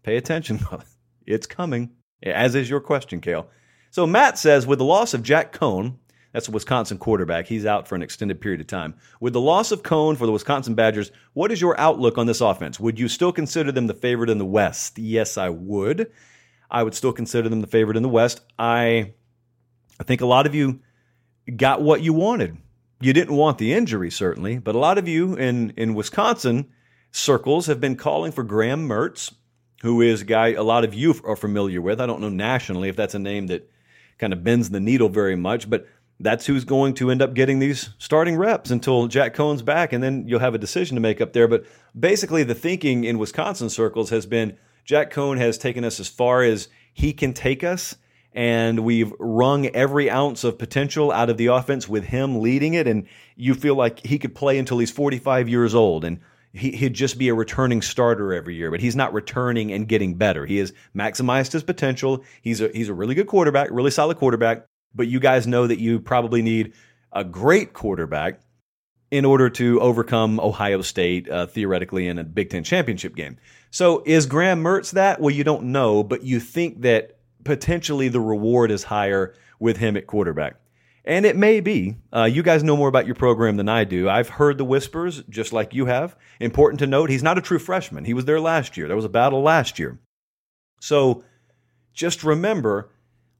pay 0.02 0.16
attention. 0.16 0.60
it's 1.26 1.46
coming, 1.46 1.90
as 2.22 2.54
is 2.54 2.68
your 2.68 2.80
question, 2.80 3.20
Kale. 3.20 3.48
So 3.90 4.06
Matt 4.06 4.38
says, 4.38 4.66
with 4.66 4.78
the 4.78 4.84
loss 4.84 5.14
of 5.14 5.22
Jack 5.22 5.52
Coan, 5.52 5.96
that's 6.32 6.48
a 6.48 6.50
Wisconsin 6.50 6.98
quarterback. 6.98 7.46
He's 7.46 7.64
out 7.64 7.86
for 7.86 7.94
an 7.94 8.02
extended 8.02 8.40
period 8.40 8.60
of 8.60 8.66
time. 8.66 8.94
With 9.20 9.32
the 9.32 9.40
loss 9.40 9.70
of 9.70 9.82
Coan 9.82 10.16
for 10.16 10.26
the 10.26 10.32
Wisconsin 10.32 10.74
Badgers, 10.74 11.12
what 11.32 11.52
is 11.52 11.60
your 11.60 11.78
outlook 11.80 12.18
on 12.18 12.26
this 12.26 12.40
offense? 12.40 12.80
Would 12.80 12.98
you 12.98 13.08
still 13.08 13.32
consider 13.32 13.70
them 13.70 13.86
the 13.86 13.94
favorite 13.94 14.30
in 14.30 14.38
the 14.38 14.44
West? 14.44 14.98
Yes, 14.98 15.38
I 15.38 15.48
would. 15.48 16.10
I 16.70 16.82
would 16.82 16.94
still 16.94 17.12
consider 17.12 17.48
them 17.48 17.60
the 17.60 17.68
favorite 17.68 17.96
in 17.96 18.02
the 18.02 18.08
West. 18.08 18.40
I, 18.58 19.12
I 20.00 20.04
think 20.04 20.22
a 20.22 20.26
lot 20.26 20.46
of 20.46 20.56
you 20.56 20.80
got 21.56 21.80
what 21.80 22.02
you 22.02 22.12
wanted 22.12 22.58
you 23.00 23.12
didn't 23.12 23.36
want 23.36 23.58
the 23.58 23.72
injury, 23.72 24.10
certainly, 24.10 24.58
but 24.58 24.74
a 24.74 24.78
lot 24.78 24.98
of 24.98 25.08
you 25.08 25.34
in, 25.34 25.70
in 25.76 25.94
Wisconsin 25.94 26.66
circles 27.10 27.66
have 27.66 27.80
been 27.80 27.96
calling 27.96 28.32
for 28.32 28.42
Graham 28.42 28.88
Mertz, 28.88 29.32
who 29.82 30.00
is 30.00 30.22
a 30.22 30.24
guy 30.24 30.48
a 30.48 30.62
lot 30.62 30.84
of 30.84 30.94
you 30.94 31.14
are 31.24 31.36
familiar 31.36 31.80
with. 31.80 32.00
I 32.00 32.06
don't 32.06 32.20
know 32.20 32.28
nationally 32.28 32.88
if 32.88 32.96
that's 32.96 33.14
a 33.14 33.18
name 33.18 33.48
that 33.48 33.70
kind 34.18 34.32
of 34.32 34.42
bends 34.42 34.70
the 34.70 34.80
needle 34.80 35.08
very 35.08 35.36
much, 35.36 35.68
but 35.68 35.86
that's 36.20 36.46
who's 36.46 36.64
going 36.64 36.94
to 36.94 37.10
end 37.10 37.20
up 37.20 37.34
getting 37.34 37.58
these 37.58 37.90
starting 37.98 38.36
reps 38.36 38.70
until 38.70 39.08
Jack 39.08 39.34
Coan's 39.34 39.62
back, 39.62 39.92
and 39.92 40.02
then 40.02 40.26
you'll 40.28 40.40
have 40.40 40.54
a 40.54 40.58
decision 40.58 40.94
to 40.94 41.00
make 41.00 41.20
up 41.20 41.32
there. 41.32 41.48
But 41.48 41.64
basically, 41.98 42.44
the 42.44 42.54
thinking 42.54 43.04
in 43.04 43.18
Wisconsin 43.18 43.68
circles 43.68 44.10
has 44.10 44.24
been 44.24 44.56
Jack 44.84 45.12
Coan 45.12 45.38
has 45.38 45.58
taken 45.58 45.84
us 45.84 45.98
as 45.98 46.08
far 46.08 46.42
as 46.42 46.68
he 46.92 47.12
can 47.12 47.32
take 47.32 47.64
us 47.64 47.96
and 48.34 48.80
we've 48.80 49.12
wrung 49.20 49.66
every 49.68 50.10
ounce 50.10 50.42
of 50.42 50.58
potential 50.58 51.12
out 51.12 51.30
of 51.30 51.36
the 51.36 51.46
offense 51.46 51.88
with 51.88 52.04
him 52.04 52.40
leading 52.40 52.74
it. 52.74 52.88
And 52.88 53.06
you 53.36 53.54
feel 53.54 53.76
like 53.76 54.04
he 54.04 54.18
could 54.18 54.34
play 54.34 54.58
until 54.58 54.78
he's 54.78 54.90
45 54.90 55.48
years 55.48 55.74
old 55.74 56.04
and 56.04 56.20
he'd 56.52 56.94
just 56.94 57.18
be 57.18 57.28
a 57.28 57.34
returning 57.34 57.82
starter 57.82 58.32
every 58.32 58.54
year, 58.54 58.70
but 58.70 58.80
he's 58.80 58.96
not 58.96 59.12
returning 59.12 59.72
and 59.72 59.88
getting 59.88 60.14
better. 60.14 60.46
He 60.46 60.58
has 60.58 60.72
maximized 60.94 61.52
his 61.52 61.62
potential. 61.62 62.24
He's 62.42 62.60
a, 62.60 62.68
he's 62.68 62.88
a 62.88 62.94
really 62.94 63.14
good 63.14 63.26
quarterback, 63.26 63.70
really 63.70 63.90
solid 63.90 64.18
quarterback, 64.18 64.66
but 64.94 65.08
you 65.08 65.20
guys 65.20 65.46
know 65.46 65.66
that 65.66 65.80
you 65.80 66.00
probably 66.00 66.42
need 66.42 66.72
a 67.12 67.24
great 67.24 67.72
quarterback 67.72 68.40
in 69.10 69.24
order 69.24 69.48
to 69.48 69.80
overcome 69.80 70.40
Ohio 70.40 70.82
State 70.82 71.28
uh, 71.28 71.46
theoretically 71.46 72.08
in 72.08 72.18
a 72.18 72.24
Big 72.24 72.50
Ten 72.50 72.64
championship 72.64 73.14
game. 73.14 73.36
So 73.70 74.02
is 74.06 74.26
Graham 74.26 74.62
Mertz 74.62 74.92
that? 74.92 75.20
Well, 75.20 75.30
you 75.30 75.44
don't 75.44 75.66
know, 75.66 76.02
but 76.02 76.22
you 76.22 76.40
think 76.40 76.82
that 76.82 77.13
potentially 77.44 78.08
the 78.08 78.20
reward 78.20 78.70
is 78.70 78.84
higher 78.84 79.34
with 79.58 79.76
him 79.76 79.96
at 79.96 80.06
quarterback. 80.06 80.56
And 81.04 81.26
it 81.26 81.36
may 81.36 81.60
be. 81.60 81.96
Uh, 82.12 82.24
you 82.24 82.42
guys 82.42 82.64
know 82.64 82.76
more 82.76 82.88
about 82.88 83.06
your 83.06 83.14
program 83.14 83.56
than 83.58 83.68
I 83.68 83.84
do. 83.84 84.08
I've 84.08 84.30
heard 84.30 84.56
the 84.56 84.64
whispers, 84.64 85.22
just 85.28 85.52
like 85.52 85.74
you 85.74 85.84
have. 85.84 86.16
Important 86.40 86.78
to 86.78 86.86
note, 86.86 87.10
he's 87.10 87.22
not 87.22 87.36
a 87.36 87.42
true 87.42 87.58
freshman. 87.58 88.06
He 88.06 88.14
was 88.14 88.24
there 88.24 88.40
last 88.40 88.76
year. 88.76 88.86
There 88.86 88.96
was 88.96 89.04
a 89.04 89.10
battle 89.10 89.42
last 89.42 89.78
year. 89.78 90.00
So 90.80 91.22
just 91.92 92.24
remember 92.24 92.90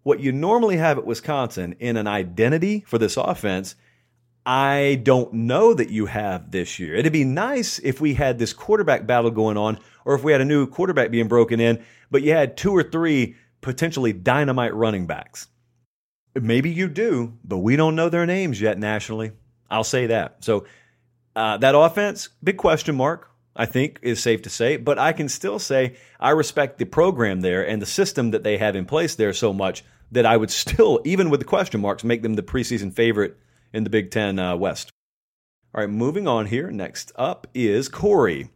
what 0.03 0.21
you 0.21 0.31
normally 0.31 0.77
have 0.77 0.99
at 0.99 1.07
Wisconsin 1.07 1.75
in 1.81 1.97
an 1.97 2.07
identity 2.07 2.85
for 2.87 2.99
this 2.99 3.17
offense. 3.17 3.75
I 4.47 5.01
don't 5.03 5.33
know 5.33 5.73
that 5.73 5.89
you 5.89 6.05
have 6.05 6.51
this 6.51 6.79
year. 6.79 6.95
It'd 6.95 7.15
be 7.15 7.25
nice 7.25 7.79
if 7.79 7.99
we 7.99 8.13
had 8.13 8.39
this 8.39 8.53
quarterback 8.53 9.07
battle 9.07 9.31
going 9.31 9.57
on, 9.57 9.79
or 10.05 10.15
if 10.15 10.23
we 10.23 10.33
had 10.33 10.43
a 10.43 10.45
new 10.45 10.67
quarterback 10.67 11.11
being 11.11 11.29
broken 11.29 11.61
in, 11.61 11.83
but 12.11 12.23
you 12.23 12.33
had 12.33 12.59
two 12.59 12.77
or 12.77 12.83
three 12.83 13.37
potentially 13.65 14.13
dynamite 14.13 14.75
running 14.75 15.07
backs. 15.07 15.49
Maybe 16.35 16.71
you 16.71 16.89
do, 16.89 17.39
but 17.43 17.59
we 17.59 17.77
don't 17.77 17.97
know 17.97 18.09
their 18.09 18.27
names 18.27 18.61
yet 18.61 18.79
nationally. 18.79 19.33
I'll 19.71 19.85
say 19.85 20.07
that. 20.09 20.45
So 20.45 20.67
uh, 21.35 21.57
that 21.59 21.75
offense, 21.75 22.29
big 22.43 22.59
question 22.59 22.95
mark. 22.95 23.31
I 23.57 23.67
think 23.67 24.01
is 24.03 24.21
safe 24.21 24.43
to 24.43 24.51
say, 24.51 24.77
but 24.77 24.99
I 24.99 25.13
can 25.13 25.29
still 25.29 25.61
say 25.61 25.95
I 26.19 26.31
respect 26.31 26.79
the 26.79 26.87
program 26.87 27.41
there 27.41 27.67
and 27.67 27.81
the 27.81 27.87
system 27.87 28.33
that 28.33 28.43
they 28.43 28.59
have 28.59 28.75
in 28.75 28.85
place 28.85 29.15
there 29.15 29.33
so 29.33 29.53
much 29.53 29.85
that 30.11 30.27
I 30.27 30.37
would 30.37 30.51
still, 30.65 31.01
even 31.05 31.31
with 31.31 31.39
the 31.39 31.47
question 31.47 31.81
marks, 31.81 32.03
make 32.03 32.23
them 32.23 32.35
the 32.35 32.43
preseason 32.43 32.93
favorite 32.93 33.39
in 33.73 33.85
the 33.85 33.91
Big 33.91 34.11
Ten 34.11 34.41
uh, 34.41 34.57
West. 34.57 34.91
All 35.73 35.81
right, 35.81 35.91
moving 35.91 36.27
on 36.27 36.47
here. 36.47 36.73
Next 36.73 37.13
up 37.15 37.47
is 37.55 37.89
Corey. 37.89 38.51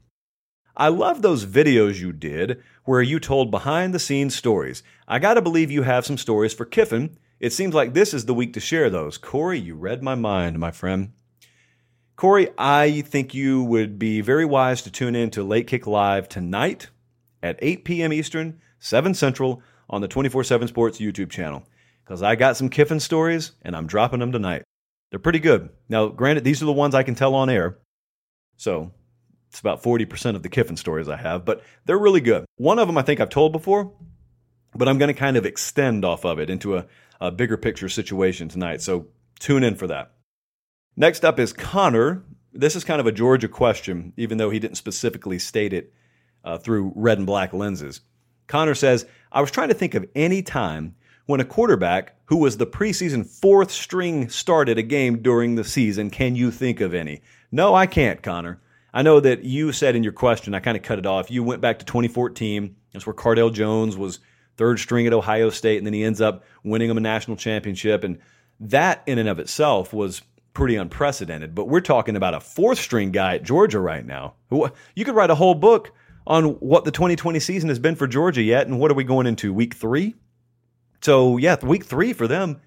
I 0.78 0.88
love 0.88 1.22
those 1.22 1.44
videos 1.44 1.98
you 1.98 2.12
did 2.12 2.62
where 2.84 3.02
you 3.02 3.18
told 3.18 3.50
behind 3.50 3.92
the 3.92 3.98
scenes 3.98 4.36
stories. 4.36 4.84
I 5.08 5.18
got 5.18 5.34
to 5.34 5.42
believe 5.42 5.72
you 5.72 5.82
have 5.82 6.06
some 6.06 6.16
stories 6.16 6.54
for 6.54 6.64
Kiffin. 6.64 7.18
It 7.40 7.52
seems 7.52 7.74
like 7.74 7.94
this 7.94 8.14
is 8.14 8.26
the 8.26 8.34
week 8.34 8.52
to 8.52 8.60
share 8.60 8.88
those. 8.88 9.18
Corey, 9.18 9.58
you 9.58 9.74
read 9.74 10.04
my 10.04 10.14
mind, 10.14 10.60
my 10.60 10.70
friend. 10.70 11.12
Corey, 12.14 12.50
I 12.56 13.00
think 13.00 13.34
you 13.34 13.64
would 13.64 13.98
be 13.98 14.20
very 14.20 14.44
wise 14.44 14.80
to 14.82 14.90
tune 14.90 15.16
in 15.16 15.30
to 15.30 15.42
Late 15.42 15.66
Kick 15.66 15.88
Live 15.88 16.28
tonight 16.28 16.90
at 17.42 17.58
8 17.60 17.84
p.m. 17.84 18.12
Eastern, 18.12 18.60
7 18.78 19.14
Central 19.14 19.60
on 19.90 20.00
the 20.00 20.08
24 20.08 20.44
7 20.44 20.68
Sports 20.68 20.98
YouTube 20.98 21.30
channel. 21.30 21.64
Because 22.04 22.22
I 22.22 22.36
got 22.36 22.56
some 22.56 22.68
Kiffin 22.68 23.00
stories 23.00 23.50
and 23.62 23.74
I'm 23.74 23.88
dropping 23.88 24.20
them 24.20 24.30
tonight. 24.30 24.62
They're 25.10 25.18
pretty 25.18 25.40
good. 25.40 25.70
Now, 25.88 26.06
granted, 26.06 26.44
these 26.44 26.62
are 26.62 26.66
the 26.66 26.72
ones 26.72 26.94
I 26.94 27.02
can 27.02 27.16
tell 27.16 27.34
on 27.34 27.50
air. 27.50 27.78
So 28.56 28.92
it's 29.48 29.61
about 29.61 29.82
40% 29.82 30.37
of 30.37 30.42
the 30.42 30.48
Kiffin 30.48 30.76
stories 30.76 31.08
I 31.08 31.16
have, 31.16 31.44
but 31.44 31.62
they're 31.87 31.98
really 31.98 32.20
good. 32.20 32.44
One 32.56 32.78
of 32.78 32.87
them 32.87 32.98
I 32.98 33.02
think 33.02 33.20
I've 33.20 33.30
told 33.30 33.52
before, 33.52 33.92
but 34.74 34.88
I'm 34.88 34.98
going 34.98 35.12
to 35.12 35.18
kind 35.18 35.37
of 35.37 35.46
extend 35.46 36.04
off 36.04 36.24
of 36.24 36.38
it 36.38 36.50
into 36.50 36.76
a, 36.76 36.87
a 37.20 37.30
bigger 37.30 37.56
picture 37.56 37.88
situation 37.88 38.48
tonight. 38.48 38.82
So 38.82 39.06
tune 39.38 39.64
in 39.64 39.74
for 39.74 39.87
that. 39.87 40.12
Next 40.96 41.24
up 41.24 41.38
is 41.38 41.52
Connor. 41.52 42.24
This 42.52 42.76
is 42.76 42.84
kind 42.84 43.00
of 43.00 43.06
a 43.06 43.12
Georgia 43.12 43.48
question, 43.48 44.12
even 44.16 44.38
though 44.38 44.50
he 44.50 44.58
didn't 44.58 44.76
specifically 44.76 45.38
state 45.38 45.72
it 45.72 45.92
uh, 46.44 46.58
through 46.58 46.92
red 46.94 47.18
and 47.18 47.26
black 47.26 47.52
lenses. 47.52 48.00
Connor 48.46 48.74
says, 48.74 49.06
I 49.30 49.40
was 49.40 49.50
trying 49.50 49.68
to 49.68 49.74
think 49.74 49.94
of 49.94 50.08
any 50.14 50.42
time 50.42 50.96
when 51.26 51.40
a 51.40 51.44
quarterback 51.44 52.16
who 52.26 52.37
was 52.37 52.56
the 52.56 52.66
preseason 52.66 53.26
fourth 53.26 53.70
string 53.70 54.28
started 54.28 54.78
a 54.78 54.82
game 54.82 55.22
during 55.22 55.54
the 55.54 55.64
season. 55.64 56.11
Can 56.11 56.34
you 56.34 56.50
think 56.50 56.80
of 56.80 56.94
any? 56.94 57.22
No, 57.52 57.74
I 57.74 57.87
can't, 57.87 58.22
Connor. 58.22 58.61
I 58.92 59.03
know 59.03 59.20
that 59.20 59.44
you 59.44 59.72
said 59.72 59.96
in 59.96 60.03
your 60.03 60.12
question, 60.12 60.55
I 60.55 60.61
kind 60.61 60.77
of 60.77 60.83
cut 60.83 60.98
it 60.98 61.07
off. 61.07 61.31
You 61.31 61.42
went 61.42 61.61
back 61.61 61.79
to 61.81 61.85
2014. 61.85 62.74
That's 62.92 63.07
where 63.07 63.14
Cardale 63.14 63.53
Jones 63.53 63.96
was 63.96 64.20
third 64.57 64.79
string 64.81 65.07
at 65.07 65.12
Ohio 65.12 65.51
State, 65.51 65.79
and 65.79 65.87
then 65.87 65.94
he 65.94 66.05
ends 66.05 66.20
up 66.20 66.44
winning 66.64 66.88
them 66.88 66.96
a 66.96 67.01
national 67.01 67.37
championship. 67.37 68.03
And 68.03 68.18
that, 68.61 69.03
in 69.07 69.18
and 69.18 69.29
of 69.29 69.38
itself, 69.38 69.92
was 69.92 70.22
pretty 70.55 70.77
unprecedented. 70.77 71.55
But 71.55 71.68
we're 71.68 71.81
talking 71.81 72.16
about 72.16 72.35
a 72.35 72.40
fourth 72.40 72.79
string 72.79 73.12
guy 73.12 73.37
at 73.37 73.44
Georgia 73.44 73.79
right 73.79 74.05
now. 74.05 74.35
You 74.51 75.05
could 75.05 75.14
write 75.14 75.31
a 75.31 75.37
whole 75.37 75.55
book 75.55 75.92
on 76.27 76.44
what 76.61 76.85
the 76.85 76.90
2020 76.90 77.38
season 77.40 77.68
has 77.68 77.79
been 77.79 77.94
for 77.94 78.07
Georgia 78.07 78.42
yet, 78.42 78.66
and 78.66 78.79
what 78.79 78.90
are 78.90 78.94
we 78.94 79.05
going 79.05 79.27
into 79.27 79.53
week 79.53 79.74
three? 79.74 80.14
So 81.01 81.37
yeah, 81.37 81.57
week 81.64 81.85
three 81.85 82.12
for 82.12 82.27
them. 82.27 82.61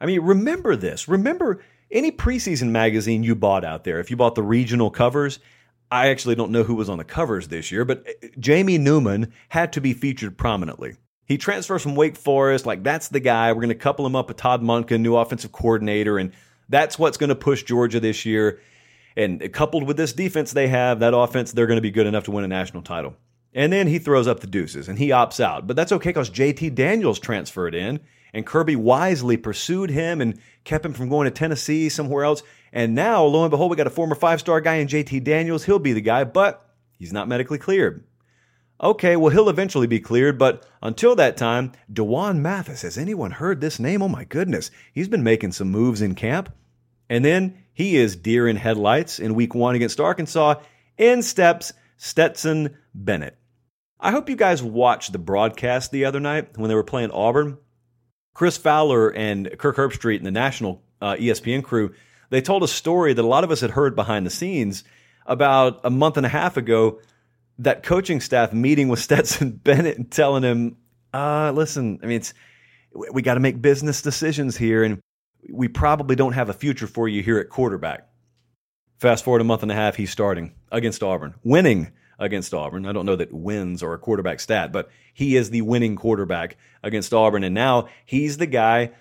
I 0.00 0.06
mean, 0.06 0.20
remember 0.22 0.76
this. 0.76 1.08
Remember 1.08 1.62
any 1.90 2.10
preseason 2.10 2.70
magazine 2.70 3.22
you 3.22 3.34
bought 3.34 3.64
out 3.64 3.84
there. 3.84 4.00
If 4.00 4.10
you 4.10 4.16
bought 4.16 4.34
the 4.34 4.42
regional 4.42 4.90
covers, 4.90 5.38
I 5.90 6.08
actually 6.08 6.34
don't 6.34 6.50
know 6.50 6.62
who 6.62 6.74
was 6.74 6.88
on 6.88 6.98
the 6.98 7.04
covers 7.04 7.48
this 7.48 7.70
year, 7.70 7.84
but 7.84 8.06
uh, 8.06 8.28
Jamie 8.38 8.78
Newman 8.78 9.32
had 9.48 9.72
to 9.74 9.80
be 9.80 9.92
featured 9.92 10.36
prominently. 10.36 10.96
He 11.26 11.38
transfers 11.38 11.82
from 11.82 11.96
Wake 11.96 12.16
Forest, 12.16 12.66
like 12.66 12.82
that's 12.82 13.08
the 13.08 13.20
guy. 13.20 13.52
We're 13.52 13.62
going 13.62 13.68
to 13.68 13.74
couple 13.74 14.06
him 14.06 14.14
up 14.14 14.28
with 14.28 14.36
Todd 14.36 14.62
Monken, 14.62 15.00
new 15.00 15.16
offensive 15.16 15.52
coordinator, 15.52 16.18
and 16.18 16.32
that's 16.68 16.98
what's 16.98 17.16
going 17.16 17.28
to 17.28 17.36
push 17.36 17.64
Georgia 17.64 18.00
this 18.00 18.24
year. 18.24 18.60
And 19.16 19.52
coupled 19.52 19.86
with 19.86 19.96
this 19.96 20.12
defense 20.12 20.52
they 20.52 20.68
have, 20.68 21.00
that 21.00 21.14
offense, 21.14 21.52
they're 21.52 21.66
going 21.66 21.78
to 21.78 21.82
be 21.82 21.90
good 21.90 22.06
enough 22.06 22.24
to 22.24 22.30
win 22.30 22.44
a 22.44 22.48
national 22.48 22.82
title. 22.82 23.16
And 23.54 23.72
then 23.72 23.86
he 23.86 23.98
throws 23.98 24.28
up 24.28 24.40
the 24.40 24.46
deuces 24.46 24.88
and 24.88 24.98
he 24.98 25.08
opts 25.08 25.40
out. 25.40 25.66
But 25.66 25.76
that's 25.76 25.92
okay 25.92 26.10
because 26.10 26.28
JT 26.28 26.74
Daniels 26.74 27.18
transferred 27.18 27.74
in 27.74 28.00
and 28.34 28.44
Kirby 28.44 28.76
wisely 28.76 29.38
pursued 29.38 29.88
him 29.88 30.20
and 30.20 30.38
kept 30.64 30.84
him 30.84 30.92
from 30.92 31.08
going 31.08 31.24
to 31.24 31.30
Tennessee, 31.30 31.88
somewhere 31.88 32.24
else. 32.24 32.42
And 32.72 32.94
now, 32.94 33.24
lo 33.24 33.42
and 33.42 33.50
behold, 33.50 33.70
we 33.70 33.76
got 33.76 33.86
a 33.86 33.90
former 33.90 34.14
five 34.14 34.40
star 34.40 34.60
guy 34.60 34.76
in 34.76 34.88
JT 34.88 35.24
Daniels. 35.24 35.64
He'll 35.64 35.78
be 35.78 35.92
the 35.92 36.00
guy, 36.00 36.24
but 36.24 36.68
he's 36.98 37.12
not 37.12 37.28
medically 37.28 37.58
cleared. 37.58 38.04
Okay, 38.80 39.16
well, 39.16 39.30
he'll 39.30 39.48
eventually 39.48 39.86
be 39.86 40.00
cleared, 40.00 40.38
but 40.38 40.66
until 40.82 41.16
that 41.16 41.38
time, 41.38 41.72
D'Wan 41.90 42.42
Mathis. 42.42 42.82
Has 42.82 42.98
anyone 42.98 43.30
heard 43.30 43.60
this 43.60 43.78
name? 43.78 44.02
Oh 44.02 44.08
my 44.08 44.24
goodness. 44.24 44.70
He's 44.92 45.08
been 45.08 45.22
making 45.22 45.52
some 45.52 45.70
moves 45.70 46.02
in 46.02 46.14
camp. 46.14 46.52
And 47.08 47.24
then 47.24 47.62
he 47.72 47.96
is 47.96 48.16
deer 48.16 48.46
in 48.46 48.56
headlights 48.56 49.18
in 49.18 49.34
week 49.34 49.54
one 49.54 49.74
against 49.74 50.00
Arkansas. 50.00 50.56
In 50.98 51.22
steps 51.22 51.72
Stetson 51.96 52.76
Bennett. 52.94 53.38
I 53.98 54.10
hope 54.10 54.28
you 54.28 54.36
guys 54.36 54.62
watched 54.62 55.12
the 55.12 55.18
broadcast 55.18 55.90
the 55.90 56.04
other 56.04 56.20
night 56.20 56.58
when 56.58 56.68
they 56.68 56.74
were 56.74 56.84
playing 56.84 57.10
Auburn. 57.10 57.58
Chris 58.34 58.58
Fowler 58.58 59.08
and 59.08 59.50
Kirk 59.58 59.76
Herbstreit 59.76 60.18
and 60.18 60.26
the 60.26 60.30
national 60.30 60.82
uh, 61.00 61.14
ESPN 61.14 61.64
crew, 61.64 61.94
they 62.30 62.40
told 62.40 62.62
a 62.62 62.68
story 62.68 63.12
that 63.12 63.24
a 63.24 63.28
lot 63.28 63.44
of 63.44 63.50
us 63.50 63.60
had 63.60 63.70
heard 63.70 63.94
behind 63.94 64.26
the 64.26 64.30
scenes 64.30 64.84
about 65.26 65.80
a 65.84 65.90
month 65.90 66.16
and 66.16 66.26
a 66.26 66.28
half 66.28 66.56
ago 66.56 67.00
that 67.58 67.82
coaching 67.82 68.20
staff 68.20 68.52
meeting 68.52 68.88
with 68.88 68.98
Stetson 69.06 69.50
Bennett 69.52 69.98
and 69.98 70.10
telling 70.10 70.42
him, 70.42 70.76
uh, 71.12 71.52
listen, 71.54 72.00
I 72.02 72.06
mean, 72.06 72.18
it's, 72.18 72.34
we 73.12 73.22
got 73.22 73.34
to 73.34 73.40
make 73.40 73.60
business 73.60 74.02
decisions 74.02 74.56
here, 74.56 74.82
and 74.82 75.00
we 75.50 75.68
probably 75.68 76.16
don't 76.16 76.32
have 76.32 76.48
a 76.48 76.54
future 76.54 76.86
for 76.86 77.08
you 77.08 77.22
here 77.22 77.38
at 77.38 77.50
quarterback. 77.50 78.08
Fast 78.98 79.24
forward 79.24 79.42
a 79.42 79.44
month 79.44 79.62
and 79.62 79.70
a 79.70 79.74
half, 79.74 79.96
he's 79.96 80.10
starting 80.10 80.54
against 80.72 81.02
Auburn, 81.02 81.34
winning 81.44 81.92
against 82.18 82.54
Auburn. 82.54 82.86
I 82.86 82.92
don't 82.92 83.04
know 83.04 83.16
that 83.16 83.32
wins 83.32 83.82
are 83.82 83.92
a 83.92 83.98
quarterback 83.98 84.40
stat, 84.40 84.72
but 84.72 84.88
he 85.12 85.36
is 85.36 85.50
the 85.50 85.60
winning 85.60 85.96
quarterback 85.96 86.56
against 86.82 87.12
Auburn. 87.12 87.44
And 87.44 87.54
now 87.54 87.88
he's 88.06 88.38
the 88.38 88.46
guy, 88.46 88.92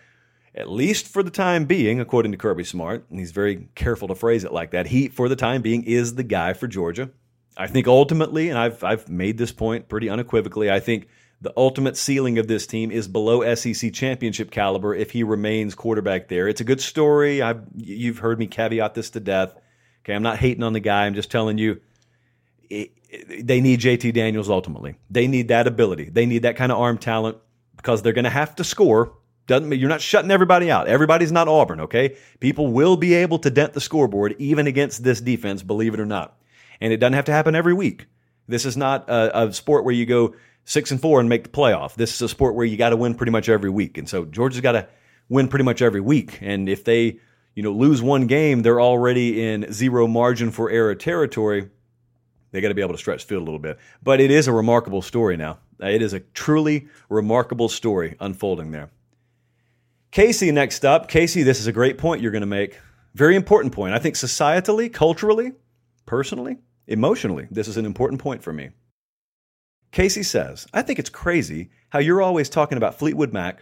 at 0.56 0.72
least 0.72 1.08
for 1.08 1.22
the 1.22 1.30
time 1.30 1.66
being, 1.66 2.00
according 2.00 2.32
to 2.32 2.38
Kirby 2.38 2.64
Smart, 2.64 3.06
and 3.10 3.20
he's 3.20 3.32
very 3.32 3.68
careful 3.76 4.08
to 4.08 4.16
phrase 4.16 4.44
it 4.44 4.54
like 4.54 4.72
that. 4.72 4.88
He, 4.88 5.10
for 5.10 5.28
the 5.28 5.36
time 5.36 5.62
being, 5.62 5.84
is 5.84 6.16
the 6.16 6.24
guy 6.24 6.54
for 6.54 6.68
Georgia. 6.68 7.10
I 7.58 7.68
think 7.68 7.88
ultimately, 7.88 8.50
and 8.50 8.58
I've 8.58 8.84
I've 8.84 9.10
made 9.10 9.38
this 9.38 9.52
point 9.52 9.88
pretty 9.88 10.10
unequivocally, 10.10 10.72
I 10.72 10.80
think 10.80 11.08
the 11.42 11.54
ultimate 11.58 11.98
ceiling 11.98 12.38
of 12.38 12.48
this 12.48 12.66
team 12.66 12.92
is 12.92 13.08
below 13.08 13.54
SEC 13.56 13.94
championship 13.94 14.52
caliber 14.52 14.96
if 14.96 15.12
he 15.12 15.24
remains 15.24 15.76
quarterback 15.76 16.28
there. 16.28 16.48
It's 16.48 16.62
a 16.62 16.66
good 16.66 16.82
story. 16.82 17.42
I've 17.42 17.62
you've 17.76 18.20
heard 18.20 18.40
me 18.40 18.48
caveat 18.48 18.94
this 18.94 19.10
to 19.12 19.20
death. 19.20 19.56
Okay, 20.04 20.14
I'm 20.14 20.24
not 20.24 20.38
hating 20.38 20.64
on 20.64 20.74
the 20.74 20.80
guy. 20.80 21.06
I'm 21.06 21.16
just 21.16 21.32
telling 21.32 21.58
you 21.58 21.82
it, 22.70 22.92
they 23.46 23.62
need 23.62 23.80
JT 23.80 24.14
Daniels 24.14 24.50
ultimately. 24.50 24.96
They 25.10 25.28
need 25.28 25.50
that 25.50 25.68
ability. 25.68 26.10
They 26.10 26.26
need 26.26 26.44
that 26.44 26.56
kind 26.56 26.72
of 26.72 26.80
arm 26.80 26.98
talent 26.98 27.38
because 27.78 28.02
they're 28.02 28.14
going 28.14 28.26
to 28.26 28.30
have 28.30 28.56
to 28.56 28.64
score. 28.64 29.14
Doesn't 29.48 29.72
you're 29.74 29.90
not 29.90 30.02
shutting 30.02 30.32
everybody 30.32 30.72
out. 30.72 30.88
Everybody's 30.88 31.32
not 31.32 31.48
Auburn, 31.48 31.82
okay? 31.82 32.18
People 32.40 32.68
will 32.68 32.98
be 32.98 33.14
able 33.14 33.40
to 33.40 33.50
dent 33.50 33.74
the 33.74 33.82
scoreboard 33.82 34.36
even 34.40 34.68
against 34.68 35.04
this 35.04 35.22
defense, 35.22 35.62
believe 35.62 35.94
it 35.94 36.00
or 36.00 36.06
not 36.06 36.38
and 36.82 36.94
it 36.94 36.98
doesn't 36.98 37.14
have 37.14 37.26
to 37.26 37.32
happen 37.32 37.56
every 37.56 37.74
week. 37.74 38.08
This 38.48 38.66
is 38.66 38.78
not 38.78 39.10
a, 39.10 39.48
a 39.48 39.54
sport 39.54 39.86
where 39.86 39.94
you 39.94 40.06
go 40.06 40.36
six 40.66 40.92
and 40.92 41.02
four 41.02 41.20
and 41.20 41.30
make 41.30 41.44
the 41.44 41.50
playoff. 41.50 41.96
This 41.96 42.14
is 42.14 42.22
a 42.22 42.30
sport 42.30 42.56
where 42.56 42.66
you 42.66 42.78
got 42.78 42.90
to 42.90 42.98
win 42.98 43.16
pretty 43.16 43.32
much 43.32 43.50
every 43.50 43.70
week, 43.70 43.98
and 43.98 44.08
so 44.08 44.26
Georgia's 44.26 44.62
got 44.62 44.74
to 44.74 44.88
win 45.30 45.48
pretty 45.48 45.66
much 45.66 45.82
every 45.82 46.02
week. 46.02 46.40
And 46.42 46.70
if 46.70 46.84
they 46.84 47.20
you 47.56 47.64
know 47.64 47.72
lose 47.72 48.02
one 48.02 48.28
game, 48.28 48.62
they're 48.62 48.82
already 48.82 49.48
in 49.48 49.72
zero 49.72 50.08
margin 50.08 50.52
for 50.52 50.70
error 50.70 50.96
territory. 50.96 51.70
They 52.52 52.62
got 52.62 52.70
to 52.70 52.76
be 52.76 52.82
able 52.82 52.94
to 52.94 53.00
stretch 53.00 53.26
field 53.26 53.42
a 53.42 53.46
little 53.46 53.60
bit. 53.60 53.80
But 54.02 54.22
it 54.22 54.32
is 54.32 54.48
a 54.48 54.54
remarkable 54.54 55.02
story 55.02 55.36
now. 55.36 55.60
It 55.80 56.02
is 56.02 56.14
a 56.14 56.22
truly 56.22 56.88
remarkable 57.10 57.68
story 57.68 58.16
unfolding 58.20 58.72
there. 58.72 58.90
Casey, 60.16 60.50
next 60.50 60.86
up. 60.86 61.10
Casey, 61.10 61.44
this 61.44 61.60
is 61.60 61.68
a 61.68 61.74
great 61.74 61.98
point 61.98 62.22
you're 62.22 62.32
going 62.32 62.40
to 62.40 62.48
make. 62.48 62.80
Very 63.16 63.36
important 63.36 63.74
point. 63.74 63.94
I 63.94 64.00
think 64.00 64.16
societally, 64.16 64.92
culturally, 64.92 65.52
personally, 66.06 66.56
emotionally, 66.88 67.50
this 67.52 67.68
is 67.68 67.76
an 67.76 67.86
important 67.86 68.22
point 68.22 68.42
for 68.42 68.54
me. 68.54 68.70
Casey 69.92 70.24
says, 70.24 70.68
I 70.74 70.84
think 70.84 71.00
it's 71.00 71.10
crazy 71.10 71.70
how 71.90 72.00
you're 72.00 72.22
always 72.22 72.48
talking 72.48 72.78
about 72.78 72.98
Fleetwood 72.98 73.34
Mac 73.34 73.62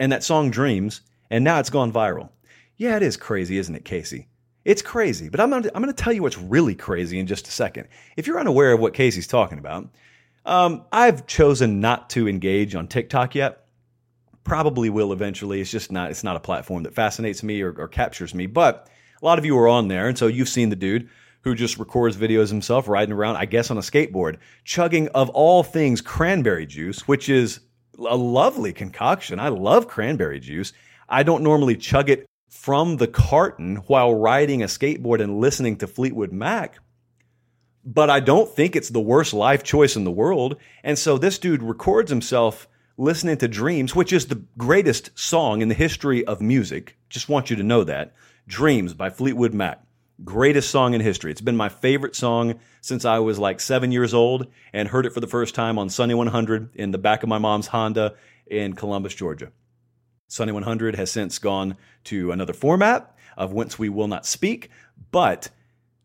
and 0.00 0.10
that 0.10 0.24
song 0.24 0.50
Dreams, 0.50 1.02
and 1.30 1.44
now 1.44 1.60
it's 1.60 1.70
gone 1.70 1.92
viral. 1.92 2.30
Yeah, 2.76 2.96
it 2.96 3.04
is 3.04 3.16
crazy, 3.16 3.56
isn't 3.58 3.76
it, 3.76 3.84
Casey? 3.84 4.26
It's 4.64 4.82
crazy, 4.82 5.28
but 5.28 5.38
I'm 5.38 5.50
going 5.50 5.62
to, 5.62 5.70
I'm 5.72 5.84
to 5.84 5.92
tell 5.92 6.12
you 6.12 6.22
what's 6.22 6.36
really 6.36 6.74
crazy 6.74 7.20
in 7.20 7.28
just 7.28 7.46
a 7.46 7.52
second. 7.52 7.86
If 8.16 8.26
you're 8.26 8.40
unaware 8.40 8.72
of 8.72 8.80
what 8.80 8.94
Casey's 8.94 9.28
talking 9.28 9.60
about, 9.60 9.88
um, 10.46 10.84
I've 10.90 11.28
chosen 11.28 11.80
not 11.80 12.10
to 12.10 12.26
engage 12.26 12.74
on 12.74 12.88
TikTok 12.88 13.36
yet. 13.36 13.61
Probably 14.44 14.90
will 14.90 15.12
eventually. 15.12 15.60
It's 15.60 15.70
just 15.70 15.92
not. 15.92 16.10
It's 16.10 16.24
not 16.24 16.36
a 16.36 16.40
platform 16.40 16.82
that 16.82 16.94
fascinates 16.94 17.42
me 17.42 17.62
or, 17.62 17.72
or 17.78 17.88
captures 17.88 18.34
me. 18.34 18.46
But 18.46 18.88
A 19.22 19.24
lot 19.24 19.38
of 19.38 19.44
you 19.44 19.56
are 19.56 19.68
on 19.68 19.86
there, 19.86 20.08
and 20.08 20.18
so 20.18 20.26
you've 20.26 20.48
seen 20.48 20.68
the 20.68 20.76
dude 20.76 21.08
who 21.42 21.54
just 21.54 21.78
records 21.78 22.16
videos 22.16 22.48
himself 22.48 22.88
riding 22.88 23.14
around, 23.14 23.36
I 23.36 23.44
guess, 23.44 23.70
on 23.70 23.78
a 23.78 23.80
skateboard, 23.80 24.38
chugging 24.64 25.08
of 25.08 25.30
all 25.30 25.62
things 25.62 26.00
cranberry 26.00 26.66
juice, 26.66 27.06
which 27.06 27.28
is 27.28 27.60
a 27.98 28.16
lovely 28.16 28.72
concoction. 28.72 29.38
I 29.38 29.48
love 29.48 29.86
cranberry 29.86 30.40
juice. 30.40 30.72
I 31.08 31.22
don't 31.22 31.44
normally 31.44 31.76
chug 31.76 32.10
it 32.10 32.26
from 32.50 32.96
the 32.96 33.06
carton 33.06 33.76
while 33.86 34.14
riding 34.14 34.62
a 34.62 34.66
skateboard 34.66 35.22
and 35.22 35.38
listening 35.38 35.76
to 35.76 35.86
Fleetwood 35.86 36.32
Mac, 36.32 36.78
but 37.84 38.10
I 38.10 38.18
don't 38.18 38.50
think 38.50 38.74
it's 38.74 38.88
the 38.88 39.00
worst 39.00 39.32
life 39.32 39.62
choice 39.62 39.94
in 39.94 40.02
the 40.02 40.10
world. 40.10 40.56
And 40.82 40.98
so 40.98 41.16
this 41.16 41.38
dude 41.38 41.62
records 41.62 42.10
himself 42.10 42.66
listening 43.02 43.36
to 43.36 43.48
Dreams, 43.48 43.96
which 43.96 44.12
is 44.12 44.26
the 44.26 44.44
greatest 44.56 45.10
song 45.18 45.60
in 45.60 45.66
the 45.66 45.74
history 45.74 46.24
of 46.24 46.40
music. 46.40 46.96
Just 47.08 47.28
want 47.28 47.50
you 47.50 47.56
to 47.56 47.62
know 47.64 47.82
that. 47.82 48.14
Dreams 48.46 48.94
by 48.94 49.10
Fleetwood 49.10 49.52
Mac. 49.52 49.82
Greatest 50.22 50.70
song 50.70 50.94
in 50.94 51.00
history. 51.00 51.32
It's 51.32 51.40
been 51.40 51.56
my 51.56 51.68
favorite 51.68 52.14
song 52.14 52.60
since 52.80 53.04
I 53.04 53.18
was 53.18 53.40
like 53.40 53.58
seven 53.58 53.90
years 53.90 54.14
old 54.14 54.46
and 54.72 54.86
heard 54.86 55.04
it 55.04 55.12
for 55.12 55.18
the 55.18 55.26
first 55.26 55.56
time 55.56 55.80
on 55.80 55.90
Sunny 55.90 56.14
100 56.14 56.76
in 56.76 56.92
the 56.92 56.98
back 56.98 57.24
of 57.24 57.28
my 57.28 57.38
mom's 57.38 57.66
Honda 57.66 58.14
in 58.46 58.74
Columbus, 58.74 59.16
Georgia. 59.16 59.50
Sunny 60.28 60.52
100 60.52 60.94
has 60.94 61.10
since 61.10 61.40
gone 61.40 61.76
to 62.04 62.30
another 62.30 62.52
format 62.52 63.16
of 63.36 63.52
Whence 63.52 63.80
We 63.80 63.88
Will 63.88 64.06
Not 64.06 64.26
Speak, 64.26 64.70
but 65.10 65.48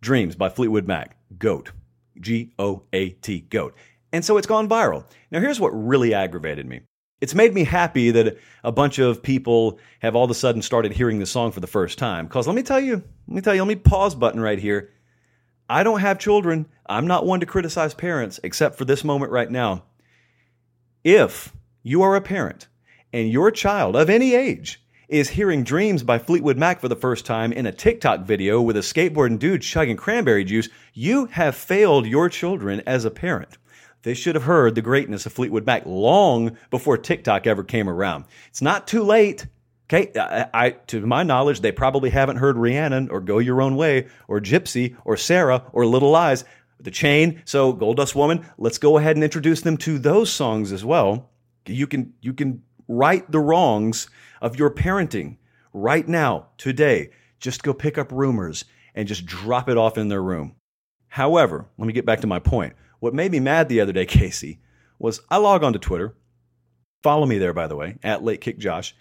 Dreams 0.02 0.36
by 0.36 0.50
Fleetwood 0.50 0.88
Mac, 0.88 1.16
GOAT. 1.38 1.74
G 2.20 2.54
O 2.58 2.82
A 2.92 3.10
T, 3.10 3.42
GOAT. 3.42 3.76
And 4.12 4.24
so 4.24 4.38
it's 4.38 4.48
gone 4.48 4.70
viral. 4.70 5.06
Now, 5.32 5.40
here's 5.40 5.60
what 5.60 5.70
really 5.70 6.14
aggravated 6.14 6.66
me. 6.66 6.82
It's 7.20 7.34
made 7.34 7.54
me 7.54 7.64
happy 7.64 8.12
that 8.12 8.38
a 8.64 8.72
bunch 8.72 9.00
of 9.00 9.24
people 9.24 9.80
have 10.00 10.16
all 10.16 10.26
of 10.26 10.32
a 10.32 10.36
sudden 10.36 10.62
started 10.62 10.94
hearing 10.94 11.20
the 11.20 11.26
song 11.26 11.52
for 11.52 11.60
the 11.60 11.68
first 11.68 11.98
time. 11.98 12.28
Because 12.28 12.46
let 12.46 12.56
me 12.56 12.62
tell 12.62 12.80
you, 12.80 13.04
let 13.28 13.36
me 13.36 13.42
tell 13.42 13.56
you, 13.56 13.62
let 13.62 13.68
me 13.68 13.76
pause 13.76 14.14
button 14.14 14.40
right 14.40 14.60
here. 14.60 14.92
I 15.70 15.84
don't 15.84 16.00
have 16.00 16.20
children. 16.20 16.68
I'm 16.88 17.08
not 17.08 17.26
one 17.26 17.40
to 17.40 17.46
criticize 17.46 17.94
parents, 17.94 18.40
except 18.44 18.78
for 18.78 18.86
this 18.86 19.04
moment 19.04 19.32
right 19.32 19.50
now. 19.50 19.84
If 21.04 21.54
you 21.84 22.04
are 22.04 22.16
a 22.16 22.22
parent 22.22 22.68
and 23.12 23.32
your 23.32 23.50
child 23.50 23.96
of 23.96 24.10
any 24.10 24.36
age 24.36 24.82
is 25.10 25.30
hearing 25.30 25.64
Dreams 25.64 26.04
by 26.04 26.20
Fleetwood 26.20 26.58
Mac 26.58 26.82
for 26.82 26.88
the 26.88 26.96
first 26.96 27.26
time 27.26 27.52
in 27.52 27.66
a 27.66 27.72
TikTok 27.72 28.26
video 28.26 28.62
with 28.62 28.78
a 28.78 28.82
skateboarding 28.82 29.40
dude 29.40 29.62
chugging 29.62 29.98
cranberry 29.98 30.44
juice, 30.44 30.70
you 30.94 31.26
have 31.28 31.56
failed 31.56 32.06
your 32.06 32.30
children 32.30 32.82
as 32.86 33.06
a 33.06 33.12
parent. 33.12 33.58
They 34.04 34.14
should 34.14 34.36
have 34.36 34.44
heard 34.44 34.76
the 34.76 34.82
greatness 34.82 35.26
of 35.26 35.34
Fleetwood 35.34 35.66
Mac 35.66 35.86
long 35.86 36.58
before 36.70 36.98
TikTok 36.98 37.48
ever 37.48 37.64
came 37.64 37.90
around. 37.90 38.26
It's 38.48 38.62
not 38.62 38.88
too 38.88 39.04
late. 39.04 39.48
Okay, 39.90 40.12
I, 40.20 40.48
I, 40.54 40.70
to 40.88 41.06
my 41.06 41.24
knowledge, 41.24 41.62
they 41.62 41.72
probably 41.72 42.10
haven't 42.10 42.38
heard 42.38 42.58
Rhiannon 42.58 43.10
or 43.10 43.22
Go 43.22 43.40
Your 43.40 43.62
Own 43.62 43.76
Way 43.78 44.08
or 44.28 44.42
Gypsy 44.42 44.98
or 45.06 45.16
Sara 45.16 45.64
or 45.72 45.86
Little 45.86 46.12
Lies, 46.12 46.44
The 46.82 46.92
Chain. 46.92 47.42
So 47.46 47.72
Gold 47.74 47.98
Dust 47.98 48.16
Woman, 48.16 48.46
let's 48.58 48.78
go 48.78 48.98
ahead 48.98 49.16
and 49.16 49.24
introduce 49.24 49.62
them 49.62 49.78
to 49.78 49.98
those 49.98 50.32
songs 50.32 50.72
as 50.72 50.84
well. 50.84 51.30
You 51.66 51.88
can 51.88 52.14
you 52.22 52.34
can 52.34 52.64
right 52.88 53.30
the 53.32 53.40
wrongs 53.40 54.10
of 54.42 54.58
your 54.58 54.70
parenting 54.70 55.38
right 55.74 56.08
now, 56.08 56.48
today. 56.58 57.12
Just 57.40 57.64
go 57.64 57.74
pick 57.74 57.98
up 57.98 58.12
rumors 58.12 58.66
and 58.96 59.08
just 59.08 59.26
drop 59.26 59.70
it 59.70 59.78
off 59.78 59.98
in 59.98 60.08
their 60.08 60.24
room. 60.24 60.56
However, 61.08 61.66
let 61.78 61.88
me 61.88 61.94
get 61.94 62.06
back 62.06 62.22
to 62.22 62.28
my 62.28 62.40
point. 62.40 62.74
What 63.00 63.14
made 63.14 63.32
me 63.32 63.40
mad 63.40 63.70
the 63.70 63.82
other 63.82 63.94
day, 63.94 64.06
Casey, 64.08 64.60
was 65.00 65.22
I 65.30 65.38
log 65.38 65.64
on 65.64 65.74
to 65.74 65.80
Twitter. 65.80 66.16
Follow 67.04 67.26
me 67.26 67.38
there, 67.38 67.54
by 67.54 67.68
the 67.68 67.76
way, 67.76 67.98
at 68.04 68.24
Late 68.24 68.42
Kick 68.42 68.58
Josh. 68.58 68.96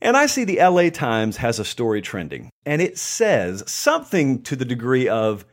And 0.00 0.16
I 0.16 0.26
see 0.26 0.44
the 0.44 0.60
LA 0.62 0.90
Times 0.90 1.38
has 1.38 1.58
a 1.58 1.64
story 1.64 2.02
trending, 2.02 2.50
and 2.66 2.82
it 2.82 2.98
says 2.98 3.64
something 3.66 4.42
to 4.42 4.54
the 4.54 4.66
degree 4.66 5.08
of 5.08 5.46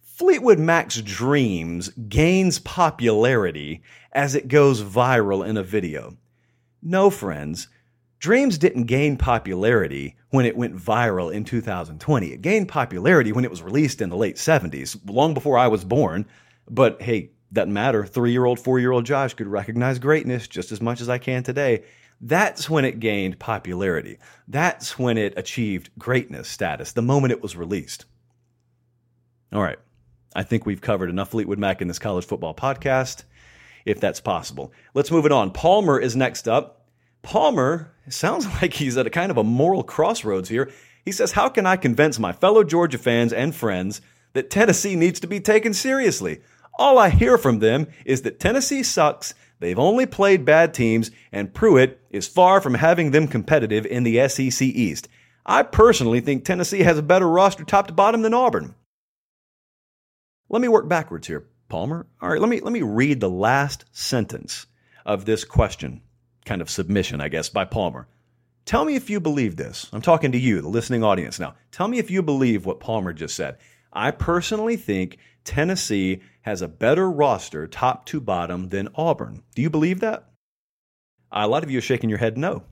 Fleetwood 0.00 0.58
Mac's 0.58 1.00
Dreams 1.02 1.90
gains 1.90 2.58
popularity 2.58 3.82
as 4.12 4.34
it 4.34 4.48
goes 4.48 4.82
viral 4.82 5.46
in 5.46 5.56
a 5.56 5.62
video. 5.62 6.16
No, 6.82 7.10
friends, 7.10 7.68
Dreams 8.18 8.56
didn't 8.56 8.84
gain 8.84 9.18
popularity 9.18 10.16
when 10.30 10.46
it 10.46 10.56
went 10.56 10.74
viral 10.74 11.32
in 11.32 11.44
2020. 11.44 12.32
It 12.32 12.42
gained 12.42 12.68
popularity 12.68 13.30
when 13.30 13.44
it 13.44 13.50
was 13.50 13.62
released 13.62 14.00
in 14.00 14.08
the 14.08 14.16
late 14.16 14.36
70s, 14.36 14.98
long 15.06 15.34
before 15.34 15.58
I 15.58 15.68
was 15.68 15.84
born. 15.84 16.26
But 16.68 17.02
hey, 17.02 17.30
doesn't 17.52 17.72
matter. 17.72 18.04
Three 18.04 18.32
year 18.32 18.44
old, 18.44 18.60
four 18.60 18.78
year 18.78 18.92
old 18.92 19.06
Josh 19.06 19.34
could 19.34 19.46
recognize 19.46 19.98
greatness 19.98 20.48
just 20.48 20.72
as 20.72 20.80
much 20.80 21.00
as 21.00 21.08
I 21.08 21.18
can 21.18 21.42
today. 21.42 21.84
That's 22.20 22.70
when 22.70 22.84
it 22.84 22.98
gained 22.98 23.38
popularity. 23.38 24.18
That's 24.48 24.98
when 24.98 25.18
it 25.18 25.34
achieved 25.36 25.90
greatness 25.98 26.48
status, 26.48 26.92
the 26.92 27.02
moment 27.02 27.32
it 27.32 27.42
was 27.42 27.56
released. 27.56 28.06
All 29.52 29.62
right. 29.62 29.78
I 30.34 30.42
think 30.42 30.66
we've 30.66 30.80
covered 30.80 31.10
enough 31.10 31.30
Fleetwood 31.30 31.58
Mac 31.58 31.80
in 31.80 31.88
this 31.88 31.98
college 31.98 32.26
football 32.26 32.54
podcast, 32.54 33.24
if 33.84 34.00
that's 34.00 34.20
possible. 34.20 34.72
Let's 34.92 35.10
move 35.10 35.24
it 35.24 35.32
on. 35.32 35.50
Palmer 35.50 35.98
is 35.98 36.16
next 36.16 36.46
up. 36.48 36.86
Palmer 37.22 37.92
sounds 38.08 38.46
like 38.62 38.74
he's 38.74 38.96
at 38.96 39.06
a 39.06 39.10
kind 39.10 39.30
of 39.30 39.38
a 39.38 39.44
moral 39.44 39.82
crossroads 39.82 40.48
here. 40.48 40.70
He 41.04 41.12
says, 41.12 41.32
How 41.32 41.48
can 41.48 41.66
I 41.66 41.76
convince 41.76 42.18
my 42.18 42.32
fellow 42.32 42.64
Georgia 42.64 42.98
fans 42.98 43.32
and 43.32 43.54
friends 43.54 44.00
that 44.32 44.50
Tennessee 44.50 44.96
needs 44.96 45.20
to 45.20 45.26
be 45.26 45.40
taken 45.40 45.72
seriously? 45.72 46.40
All 46.76 46.98
I 46.98 47.08
hear 47.08 47.38
from 47.38 47.58
them 47.58 47.88
is 48.04 48.22
that 48.22 48.38
Tennessee 48.38 48.82
sucks, 48.82 49.34
they've 49.60 49.78
only 49.78 50.06
played 50.06 50.44
bad 50.44 50.74
teams, 50.74 51.10
and 51.32 51.54
Pruitt 51.54 52.00
is 52.10 52.28
far 52.28 52.60
from 52.60 52.74
having 52.74 53.10
them 53.10 53.26
competitive 53.26 53.86
in 53.86 54.02
the 54.02 54.28
SEC 54.28 54.62
East. 54.62 55.08
I 55.44 55.62
personally 55.62 56.20
think 56.20 56.44
Tennessee 56.44 56.82
has 56.82 56.98
a 56.98 57.02
better 57.02 57.28
roster 57.28 57.64
top 57.64 57.86
to 57.86 57.92
bottom 57.92 58.22
than 58.22 58.34
Auburn. 58.34 58.74
Let 60.48 60.60
me 60.60 60.68
work 60.68 60.88
backwards 60.88 61.26
here, 61.26 61.46
Palmer. 61.68 62.06
All 62.20 62.28
right, 62.28 62.40
let 62.40 62.48
me 62.48 62.60
let 62.60 62.72
me 62.72 62.82
read 62.82 63.20
the 63.20 63.30
last 63.30 63.84
sentence 63.92 64.66
of 65.04 65.24
this 65.24 65.44
question, 65.44 66.02
kind 66.44 66.60
of 66.60 66.70
submission, 66.70 67.20
I 67.20 67.28
guess, 67.28 67.48
by 67.48 67.64
Palmer. 67.64 68.08
Tell 68.64 68.84
me 68.84 68.96
if 68.96 69.08
you 69.08 69.20
believe 69.20 69.56
this. 69.56 69.88
I'm 69.92 70.02
talking 70.02 70.32
to 70.32 70.38
you, 70.38 70.60
the 70.60 70.68
listening 70.68 71.04
audience 71.04 71.38
now. 71.38 71.54
Tell 71.70 71.86
me 71.86 71.98
if 71.98 72.10
you 72.10 72.22
believe 72.22 72.66
what 72.66 72.80
Palmer 72.80 73.12
just 73.12 73.36
said. 73.36 73.58
I 73.92 74.10
personally 74.10 74.76
think 74.76 75.18
Tennessee 75.46 76.20
has 76.42 76.60
a 76.60 76.68
better 76.68 77.10
roster 77.10 77.66
top 77.66 78.04
to 78.06 78.20
bottom 78.20 78.68
than 78.68 78.88
Auburn. 78.94 79.42
Do 79.54 79.62
you 79.62 79.70
believe 79.70 80.00
that? 80.00 80.28
A 81.32 81.48
lot 81.48 81.64
of 81.64 81.70
you 81.70 81.78
are 81.78 81.82
shaking 81.82 82.10
your 82.10 82.18
head 82.18 82.36
no. 82.36 82.64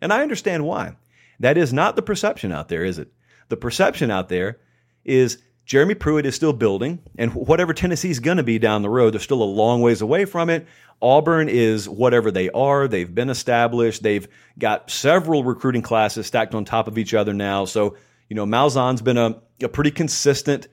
And 0.00 0.12
I 0.12 0.22
understand 0.22 0.64
why. 0.64 0.96
That 1.40 1.56
is 1.56 1.72
not 1.72 1.96
the 1.96 2.02
perception 2.02 2.52
out 2.52 2.68
there, 2.68 2.84
is 2.84 2.98
it? 2.98 3.12
The 3.48 3.56
perception 3.56 4.10
out 4.10 4.28
there 4.28 4.58
is 5.04 5.38
Jeremy 5.64 5.94
Pruitt 5.94 6.26
is 6.26 6.34
still 6.34 6.52
building, 6.52 7.00
and 7.18 7.34
whatever 7.34 7.74
Tennessee's 7.74 8.20
going 8.20 8.38
to 8.38 8.42
be 8.42 8.58
down 8.58 8.82
the 8.82 8.88
road, 8.88 9.12
they're 9.12 9.20
still 9.20 9.42
a 9.42 9.44
long 9.44 9.82
ways 9.82 10.00
away 10.00 10.24
from 10.24 10.48
it. 10.48 10.66
Auburn 11.00 11.48
is 11.48 11.88
whatever 11.88 12.30
they 12.30 12.50
are. 12.50 12.88
They've 12.88 13.14
been 13.14 13.30
established. 13.30 14.02
They've 14.02 14.26
got 14.58 14.90
several 14.90 15.44
recruiting 15.44 15.82
classes 15.82 16.26
stacked 16.26 16.54
on 16.54 16.64
top 16.64 16.88
of 16.88 16.98
each 16.98 17.14
other 17.14 17.34
now. 17.34 17.66
So, 17.66 17.96
you 18.28 18.34
know, 18.34 18.46
Malzahn's 18.46 19.02
been 19.02 19.18
a, 19.18 19.40
a 19.62 19.68
pretty 19.68 19.90
consistent 19.90 20.68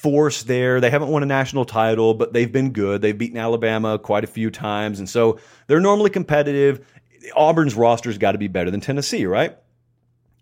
force 0.00 0.44
there. 0.44 0.80
They 0.80 0.88
haven't 0.88 1.08
won 1.08 1.22
a 1.22 1.26
national 1.26 1.66
title, 1.66 2.14
but 2.14 2.32
they've 2.32 2.50
been 2.50 2.72
good. 2.72 3.02
They've 3.02 3.16
beaten 3.16 3.36
Alabama 3.36 3.98
quite 3.98 4.24
a 4.24 4.28
few 4.28 4.50
times. 4.50 4.98
And 4.98 5.08
so 5.08 5.38
they're 5.66 5.80
normally 5.80 6.08
competitive. 6.08 6.86
Auburn's 7.36 7.74
roster's 7.74 8.16
got 8.16 8.32
to 8.32 8.38
be 8.38 8.48
better 8.48 8.70
than 8.70 8.80
Tennessee, 8.80 9.26
right? 9.26 9.58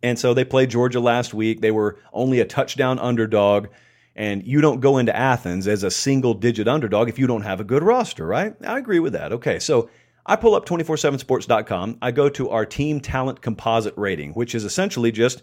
And 0.00 0.16
so 0.16 0.32
they 0.32 0.44
played 0.44 0.70
Georgia 0.70 1.00
last 1.00 1.34
week. 1.34 1.60
They 1.60 1.72
were 1.72 1.98
only 2.12 2.38
a 2.38 2.44
touchdown 2.44 3.00
underdog. 3.00 3.66
And 4.14 4.46
you 4.46 4.60
don't 4.60 4.78
go 4.78 4.98
into 4.98 5.14
Athens 5.14 5.66
as 5.66 5.82
a 5.82 5.90
single 5.90 6.34
digit 6.34 6.68
underdog 6.68 7.08
if 7.08 7.18
you 7.18 7.26
don't 7.26 7.42
have 7.42 7.58
a 7.58 7.64
good 7.64 7.82
roster, 7.82 8.26
right? 8.26 8.54
I 8.64 8.78
agree 8.78 9.00
with 9.00 9.14
that. 9.14 9.32
Okay, 9.32 9.58
so 9.58 9.90
I 10.24 10.36
pull 10.36 10.54
up 10.54 10.66
247sports.com. 10.66 11.98
I 12.00 12.12
go 12.12 12.28
to 12.28 12.50
our 12.50 12.64
team 12.64 13.00
talent 13.00 13.42
composite 13.42 13.94
rating, 13.96 14.34
which 14.34 14.54
is 14.54 14.64
essentially 14.64 15.10
just 15.10 15.42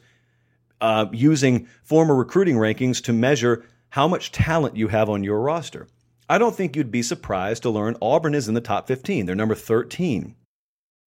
uh, 0.79 1.07
using 1.11 1.67
former 1.83 2.15
recruiting 2.15 2.55
rankings 2.55 3.03
to 3.03 3.13
measure 3.13 3.65
how 3.95 4.09
much 4.09 4.29
talent 4.29 4.75
you 4.75 4.89
have 4.89 5.09
on 5.09 5.23
your 5.23 5.39
roster. 5.39 5.87
I 6.27 6.37
don't 6.37 6.53
think 6.53 6.75
you'd 6.75 6.91
be 6.91 7.01
surprised 7.01 7.63
to 7.63 7.69
learn 7.69 7.95
Auburn 8.01 8.35
is 8.35 8.49
in 8.49 8.53
the 8.53 8.59
top 8.59 8.89
15. 8.89 9.25
They're 9.25 9.37
number 9.37 9.55
13. 9.55 10.35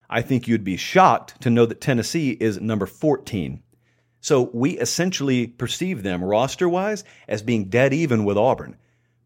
I 0.08 0.22
think 0.22 0.48
you'd 0.48 0.64
be 0.64 0.78
shocked 0.78 1.38
to 1.42 1.50
know 1.50 1.66
that 1.66 1.82
Tennessee 1.82 2.30
is 2.30 2.62
number 2.62 2.86
14. 2.86 3.62
So 4.22 4.48
we 4.54 4.78
essentially 4.78 5.48
perceive 5.48 6.02
them 6.02 6.24
roster 6.24 6.66
wise 6.66 7.04
as 7.28 7.42
being 7.42 7.66
dead 7.66 7.92
even 7.92 8.24
with 8.24 8.38
Auburn. 8.38 8.74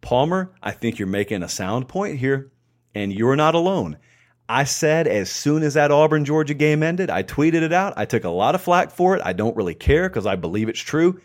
Palmer, 0.01 0.51
I 0.61 0.73
think 0.73 0.99
you're 0.99 1.07
making 1.07 1.45
a 1.45 1.49
sound 1.49 1.87
point 1.87 2.19
here, 2.19 2.51
and 2.97 3.13
you're 3.13 3.37
not 3.37 3.55
alone. 3.55 3.97
I 4.49 4.65
said 4.65 5.07
as 5.07 5.31
soon 5.31 5.63
as 5.63 5.75
that 5.75 5.93
Auburn 5.93 6.25
Georgia 6.25 6.55
game 6.55 6.83
ended, 6.83 7.11
I 7.11 7.23
tweeted 7.23 7.63
it 7.63 7.73
out. 7.73 7.95
I 7.97 8.07
took 8.07 8.25
a 8.25 8.29
lot 8.29 8.57
of 8.57 8.61
flack 8.61 8.91
for 8.91 9.15
it. 9.15 9.23
I 9.25 9.35
don't 9.35 9.57
really 9.57 9.77
care 9.77 10.09
because 10.09 10.27
I 10.27 10.35
believe 10.35 10.69
it's 10.69 10.81
true. 10.81 11.21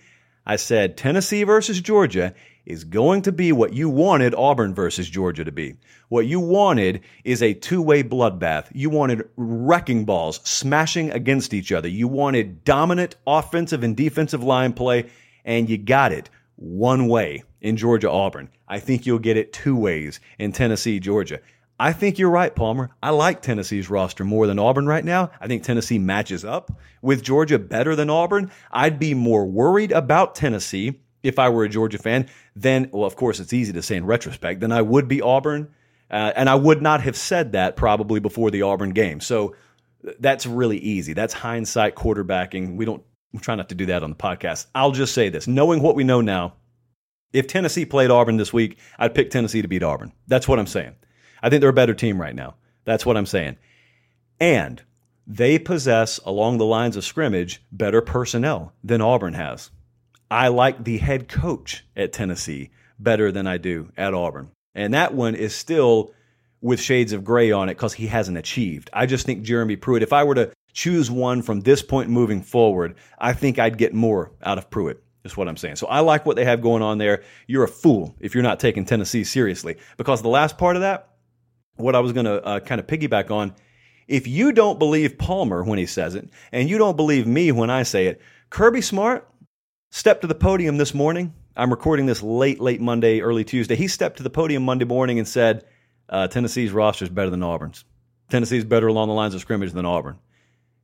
I 0.50 0.56
said 0.56 0.96
Tennessee 0.96 1.44
versus 1.44 1.82
Georgia 1.82 2.34
is 2.66 2.86
going 2.86 3.22
to 3.24 3.34
be 3.34 3.52
what 3.52 3.74
you 3.74 3.90
wanted 3.90 4.34
Auburn 4.34 4.74
versus 4.74 5.10
Georgia 5.10 5.44
to 5.44 5.52
be. 5.52 5.76
What 6.08 6.26
you 6.26 6.40
wanted 6.40 7.02
is 7.26 7.44
a 7.44 7.54
two 7.54 7.82
way 7.82 8.02
bloodbath. 8.02 8.68
You 8.72 8.90
wanted 8.90 9.28
wrecking 9.36 10.06
balls 10.06 10.40
smashing 10.46 11.12
against 11.12 11.54
each 11.54 11.74
other. 11.74 11.90
You 11.90 12.08
wanted 12.08 12.64
dominant 12.64 13.18
offensive 13.28 13.84
and 13.84 13.96
defensive 13.96 14.42
line 14.42 14.72
play. 14.72 15.10
and 15.44 15.70
you 15.70 15.78
got 15.78 16.14
it 16.14 16.30
one 16.56 17.08
way 17.08 17.44
in 17.60 17.76
Georgia 17.76 18.10
Auburn. 18.10 18.50
I 18.70 18.80
think 18.80 19.06
you'll 19.06 19.20
get 19.20 19.36
it 19.36 19.52
two 19.52 19.76
ways 19.76 20.22
in 20.40 20.54
Tennessee 20.54 21.02
Georgia. 21.02 21.42
I 21.80 21.94
think 21.94 22.18
you're 22.18 22.30
right, 22.30 22.56
Palmer. 22.56 22.90
I 23.04 23.12
like 23.12 23.42
Tennessee's 23.42 23.90
roster 23.90 24.24
more 24.24 24.48
than 24.48 24.58
Auburn 24.58 24.88
right 24.88 25.06
now. 25.06 25.32
I 25.40 25.48
think 25.48 25.64
Tennessee 25.64 26.00
matches 26.00 26.44
up 26.44 26.72
with 27.02 27.24
Georgia 27.24 27.60
better 27.60 27.96
than 27.96 28.10
Auburn. 28.10 28.52
I'd 28.72 29.00
be 29.00 29.14
more 29.14 29.46
worried 29.46 29.92
about 29.92 30.34
Tennessee 30.34 31.02
if 31.22 31.38
I 31.38 31.50
were 31.50 31.64
a 31.64 31.70
Georgia 31.70 31.98
fan 31.98 32.30
than, 32.56 32.90
well, 32.92 33.06
of 33.06 33.16
course, 33.16 33.40
it's 33.40 33.54
easy 33.54 33.74
to 33.74 33.82
say 33.82 33.96
in 33.96 34.06
retrospect, 34.06 34.60
than 34.60 34.72
I 34.72 34.82
would 34.82 35.08
be 35.08 35.22
Auburn. 35.22 35.70
Uh, 36.10 36.32
and 36.36 36.50
I 36.50 36.56
would 36.56 36.82
not 36.82 37.02
have 37.02 37.18
said 37.18 37.52
that 37.52 37.76
probably 37.76 38.20
before 38.20 38.50
the 38.50 38.62
Auburn 38.62 38.92
game. 38.92 39.20
So 39.20 39.56
that's 40.20 40.46
really 40.46 40.78
easy. 40.78 41.14
That's 41.14 41.34
hindsight 41.34 41.96
quarterbacking. 41.96 42.78
We 42.78 42.86
don't 42.86 43.04
I'm 43.34 43.40
trying 43.40 43.58
not 43.58 43.70
to 43.70 43.76
do 43.76 43.88
that 43.88 44.04
on 44.04 44.10
the 44.10 44.16
podcast. 44.16 44.68
I'll 44.74 44.92
just 44.92 45.14
say 45.14 45.30
this 45.30 45.48
knowing 45.48 45.82
what 45.82 45.96
we 45.96 46.04
know 46.04 46.22
now, 46.22 46.54
if 47.34 47.46
Tennessee 47.46 47.86
played 47.86 48.10
Auburn 48.10 48.38
this 48.38 48.54
week, 48.54 48.80
I'd 48.98 49.14
pick 49.14 49.30
Tennessee 49.30 49.62
to 49.62 49.68
beat 49.68 49.84
Auburn. 49.84 50.14
That's 50.28 50.48
what 50.48 50.60
I'm 50.60 50.68
saying. 50.68 50.96
I 51.42 51.50
think 51.50 51.62
they're 51.62 51.70
a 51.70 51.74
better 51.74 51.94
team 51.94 52.20
right 52.20 52.36
now. 52.36 52.56
That's 52.86 53.06
what 53.06 53.18
I'm 53.18 53.26
saying. 53.26 53.58
And 54.40 54.82
they 55.26 55.60
possess, 55.60 56.20
along 56.26 56.58
the 56.58 56.66
lines 56.66 56.96
of 56.96 57.04
scrimmage, 57.04 57.62
better 57.72 58.02
personnel 58.02 58.74
than 58.84 59.02
Auburn 59.02 59.34
has. 59.34 59.72
I 60.32 60.48
like 60.50 60.84
the 60.84 60.98
head 60.98 61.28
coach 61.28 61.86
at 61.96 62.14
Tennessee 62.14 62.72
better 63.00 63.32
than 63.32 63.48
I 63.48 63.58
do 63.58 63.92
at 63.98 64.14
Auburn. 64.14 64.52
And 64.74 64.94
that 64.94 65.14
one 65.14 65.36
is 65.36 65.56
still 65.56 66.14
with 66.62 66.80
shades 66.80 67.14
of 67.14 67.24
gray 67.24 67.52
on 67.52 67.70
it 67.70 67.76
because 67.76 67.94
he 67.94 68.08
hasn't 68.08 68.38
achieved. 68.38 68.90
I 68.94 69.06
just 69.06 69.26
think 69.26 69.44
Jeremy 69.44 69.76
Pruitt, 69.76 70.04
if 70.04 70.14
I 70.14 70.24
were 70.24 70.36
to 70.36 70.52
choose 70.74 71.10
one 71.12 71.42
from 71.42 71.62
this 71.62 71.82
point 71.82 72.10
moving 72.10 72.42
forward, 72.42 72.96
I 73.20 73.34
think 73.34 73.60
I'd 73.60 73.78
get 73.78 73.94
more 73.94 74.32
out 74.44 74.58
of 74.58 74.70
Pruitt. 74.70 75.04
Is 75.24 75.36
what 75.36 75.50
I'm 75.50 75.58
saying. 75.58 75.76
So 75.76 75.88
I 75.88 76.00
like 76.00 76.26
what 76.26 76.38
they 76.38 76.46
have 76.46 76.62
going 76.62 76.82
on 76.82 77.00
there. 77.00 77.22
You're 77.48 77.66
a 77.66 77.68
fool 77.68 78.16
if 78.22 78.34
you're 78.34 78.44
not 78.44 78.62
taking 78.62 78.86
Tennessee 78.86 79.26
seriously 79.26 79.76
because 79.98 80.22
the 80.22 80.30
last 80.30 80.58
part 80.58 80.78
of 80.78 80.84
that, 80.84 81.10
what 81.78 81.96
I 81.96 82.00
was 82.00 82.14
going 82.14 82.26
to 82.26 82.44
uh, 82.44 82.60
kind 82.60 82.80
of 82.80 82.88
piggyback 82.88 83.32
on, 83.32 83.54
if 84.08 84.28
you 84.28 84.52
don't 84.52 84.80
believe 84.80 85.18
Palmer 85.18 85.64
when 85.64 85.80
he 85.80 85.86
says 85.86 86.16
it, 86.16 86.30
and 86.52 86.70
you 86.70 86.78
don't 86.78 86.98
believe 86.98 87.28
me 87.28 87.52
when 87.52 87.70
I 87.70 87.84
say 87.84 88.08
it, 88.08 88.22
Kirby 88.50 88.82
Smart 88.82 89.28
stepped 89.90 90.22
to 90.22 90.28
the 90.28 90.36
podium 90.36 90.78
this 90.78 90.94
morning. 90.94 91.34
I'm 91.56 91.72
recording 91.72 92.06
this 92.06 92.22
late, 92.22 92.60
late 92.60 92.80
Monday, 92.82 93.22
early 93.22 93.44
Tuesday. 93.44 93.76
He 93.76 93.88
stepped 93.88 94.18
to 94.18 94.24
the 94.24 94.30
podium 94.30 94.64
Monday 94.64 94.86
morning 94.86 95.18
and 95.20 95.28
said, 95.28 95.66
uh, 96.10 96.28
Tennessee's 96.28 96.72
roster 96.72 97.06
is 97.06 97.10
better 97.10 97.30
than 97.30 97.44
Auburn's. 97.44 97.84
Tennessee's 98.30 98.66
better 98.66 98.88
along 98.88 99.08
the 99.08 99.14
lines 99.14 99.34
of 99.34 99.42
scrimmage 99.42 99.72
than 99.72 99.86
Auburn. 99.86 100.20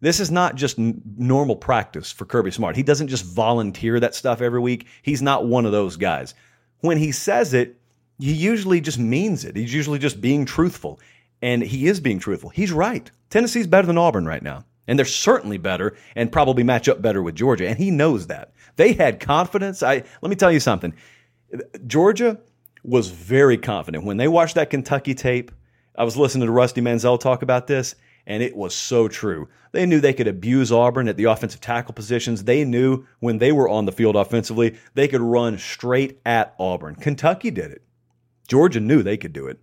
This 0.01 0.19
is 0.19 0.31
not 0.31 0.55
just 0.55 0.77
n- 0.77 1.01
normal 1.17 1.55
practice 1.55 2.11
for 2.11 2.25
Kirby 2.25 2.51
Smart. 2.51 2.75
He 2.75 2.83
doesn't 2.83 3.07
just 3.07 3.23
volunteer 3.23 3.99
that 3.99 4.15
stuff 4.15 4.41
every 4.41 4.59
week. 4.59 4.87
He's 5.01 5.21
not 5.21 5.45
one 5.45 5.65
of 5.65 5.71
those 5.71 5.95
guys. 5.95 6.33
When 6.79 6.97
he 6.97 7.13
says 7.13 7.53
it, 7.53 7.79
he 8.19 8.33
usually 8.33 8.81
just 8.81 8.99
means 8.99 9.45
it. 9.45 9.55
He's 9.55 9.73
usually 9.73 9.99
just 9.99 10.21
being 10.21 10.45
truthful. 10.45 10.99
And 11.41 11.61
he 11.61 11.87
is 11.87 11.99
being 11.99 12.19
truthful. 12.19 12.49
He's 12.49 12.71
right. 12.71 13.09
Tennessee's 13.29 13.67
better 13.67 13.87
than 13.87 13.97
Auburn 13.97 14.25
right 14.25 14.41
now. 14.41 14.65
And 14.87 14.97
they're 14.97 15.05
certainly 15.05 15.57
better 15.57 15.95
and 16.15 16.31
probably 16.31 16.63
match 16.63 16.87
up 16.87 17.01
better 17.01 17.21
with 17.21 17.35
Georgia. 17.35 17.67
And 17.67 17.77
he 17.77 17.91
knows 17.91 18.27
that. 18.27 18.53
They 18.75 18.93
had 18.93 19.19
confidence. 19.19 19.83
I 19.83 20.03
let 20.21 20.29
me 20.29 20.35
tell 20.35 20.51
you 20.51 20.59
something. 20.59 20.93
Georgia 21.85 22.39
was 22.83 23.09
very 23.09 23.57
confident 23.57 24.03
when 24.03 24.17
they 24.17 24.27
watched 24.27 24.55
that 24.55 24.69
Kentucky 24.69 25.13
tape. 25.13 25.51
I 25.95 26.03
was 26.03 26.17
listening 26.17 26.47
to 26.47 26.51
Rusty 26.51 26.81
Mansell 26.81 27.17
talk 27.17 27.43
about 27.43 27.67
this 27.67 27.95
and 28.25 28.41
it 28.41 28.55
was 28.55 28.73
so 28.73 29.07
true. 29.07 29.49
They 29.71 29.85
knew 29.85 29.99
they 29.99 30.13
could 30.13 30.27
abuse 30.27 30.71
Auburn 30.71 31.07
at 31.07 31.17
the 31.17 31.25
offensive 31.25 31.61
tackle 31.61 31.93
positions. 31.93 32.43
They 32.43 32.63
knew 32.63 33.05
when 33.19 33.37
they 33.37 33.51
were 33.51 33.67
on 33.67 33.85
the 33.85 33.91
field 33.91 34.15
offensively, 34.15 34.77
they 34.93 35.07
could 35.07 35.21
run 35.21 35.57
straight 35.57 36.19
at 36.25 36.55
Auburn. 36.59 36.95
Kentucky 36.95 37.51
did 37.51 37.71
it. 37.71 37.81
Georgia 38.47 38.79
knew 38.79 39.03
they 39.03 39.17
could 39.17 39.33
do 39.33 39.47
it. 39.47 39.59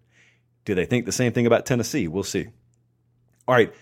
Do 0.64 0.74
they 0.74 0.86
think 0.86 1.06
the 1.06 1.12
same 1.12 1.32
thing 1.32 1.46
about 1.46 1.66
Tennessee? 1.66 2.08
We'll 2.08 2.22
see. 2.22 2.48
All 3.48 3.54
right, 3.54 3.72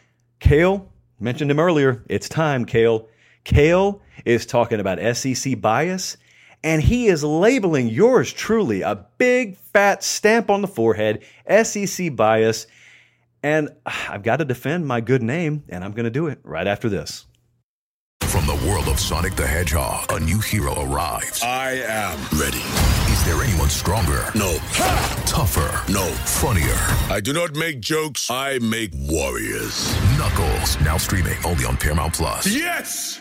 Cale, 0.40 0.90
mentioned 1.20 1.50
him 1.50 1.60
earlier. 1.60 2.04
It's 2.08 2.28
time, 2.28 2.64
Cale. 2.64 3.08
Cale 3.44 4.00
is 4.24 4.46
talking 4.46 4.80
about 4.80 4.98
SEC 5.16 5.60
bias, 5.60 6.16
and 6.62 6.82
he 6.82 7.06
is 7.08 7.24
labeling 7.24 7.88
yours 7.88 8.32
truly 8.32 8.82
a 8.82 9.06
big 9.18 9.56
fat 9.56 10.02
stamp 10.02 10.50
on 10.50 10.62
the 10.62 10.68
forehead, 10.68 11.22
SEC 11.62 12.14
bias. 12.14 12.66
And 13.42 13.70
I've 13.86 14.22
got 14.22 14.36
to 14.36 14.44
defend 14.44 14.86
my 14.86 15.00
good 15.00 15.22
name, 15.22 15.64
and 15.68 15.84
I'm 15.84 15.92
going 15.92 16.04
to 16.04 16.10
do 16.10 16.26
it 16.26 16.40
right 16.42 16.66
after 16.66 16.88
this. 16.88 17.26
From 18.22 18.46
the 18.46 18.66
world 18.68 18.88
of 18.88 19.00
Sonic 19.00 19.34
the 19.36 19.46
Hedgehog, 19.46 20.12
a 20.12 20.20
new 20.20 20.38
hero 20.38 20.74
arrives. 20.82 21.42
I 21.42 21.72
am 21.72 22.18
ready. 22.38 23.07
There 23.28 23.42
anyone 23.42 23.68
stronger? 23.68 24.24
No. 24.34 24.54
Tougher? 25.26 25.92
No. 25.92 26.06
Funnier? 26.40 26.78
I 27.12 27.20
do 27.22 27.34
not 27.34 27.54
make 27.54 27.78
jokes, 27.78 28.30
I 28.30 28.58
make 28.58 28.90
warriors. 28.94 29.94
Knuckles, 30.16 30.80
now 30.80 30.96
streaming 30.96 31.36
only 31.44 31.66
on 31.66 31.76
Paramount 31.76 32.14
Plus. 32.14 32.46
Yes! 32.46 33.20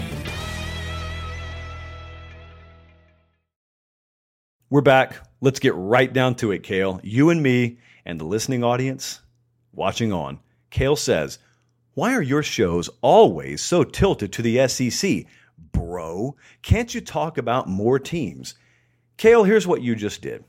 We're 4.71 4.79
back. 4.79 5.17
Let's 5.41 5.59
get 5.59 5.75
right 5.75 6.13
down 6.13 6.35
to 6.35 6.53
it, 6.53 6.63
Cale. 6.63 7.01
You 7.03 7.29
and 7.29 7.43
me 7.43 7.79
and 8.05 8.17
the 8.17 8.23
listening 8.23 8.63
audience 8.63 9.19
watching 9.73 10.13
on. 10.13 10.39
Cale 10.69 10.95
says, 10.95 11.39
Why 11.93 12.13
are 12.13 12.21
your 12.21 12.41
shows 12.41 12.89
always 13.01 13.61
so 13.61 13.83
tilted 13.83 14.31
to 14.31 14.41
the 14.41 14.65
SEC? 14.69 15.25
Bro, 15.73 16.37
can't 16.61 16.95
you 16.95 17.01
talk 17.01 17.37
about 17.37 17.67
more 17.67 17.99
teams? 17.99 18.55
Cale, 19.17 19.43
here's 19.43 19.67
what 19.67 19.81
you 19.81 19.93
just 19.93 20.21
did. 20.21 20.45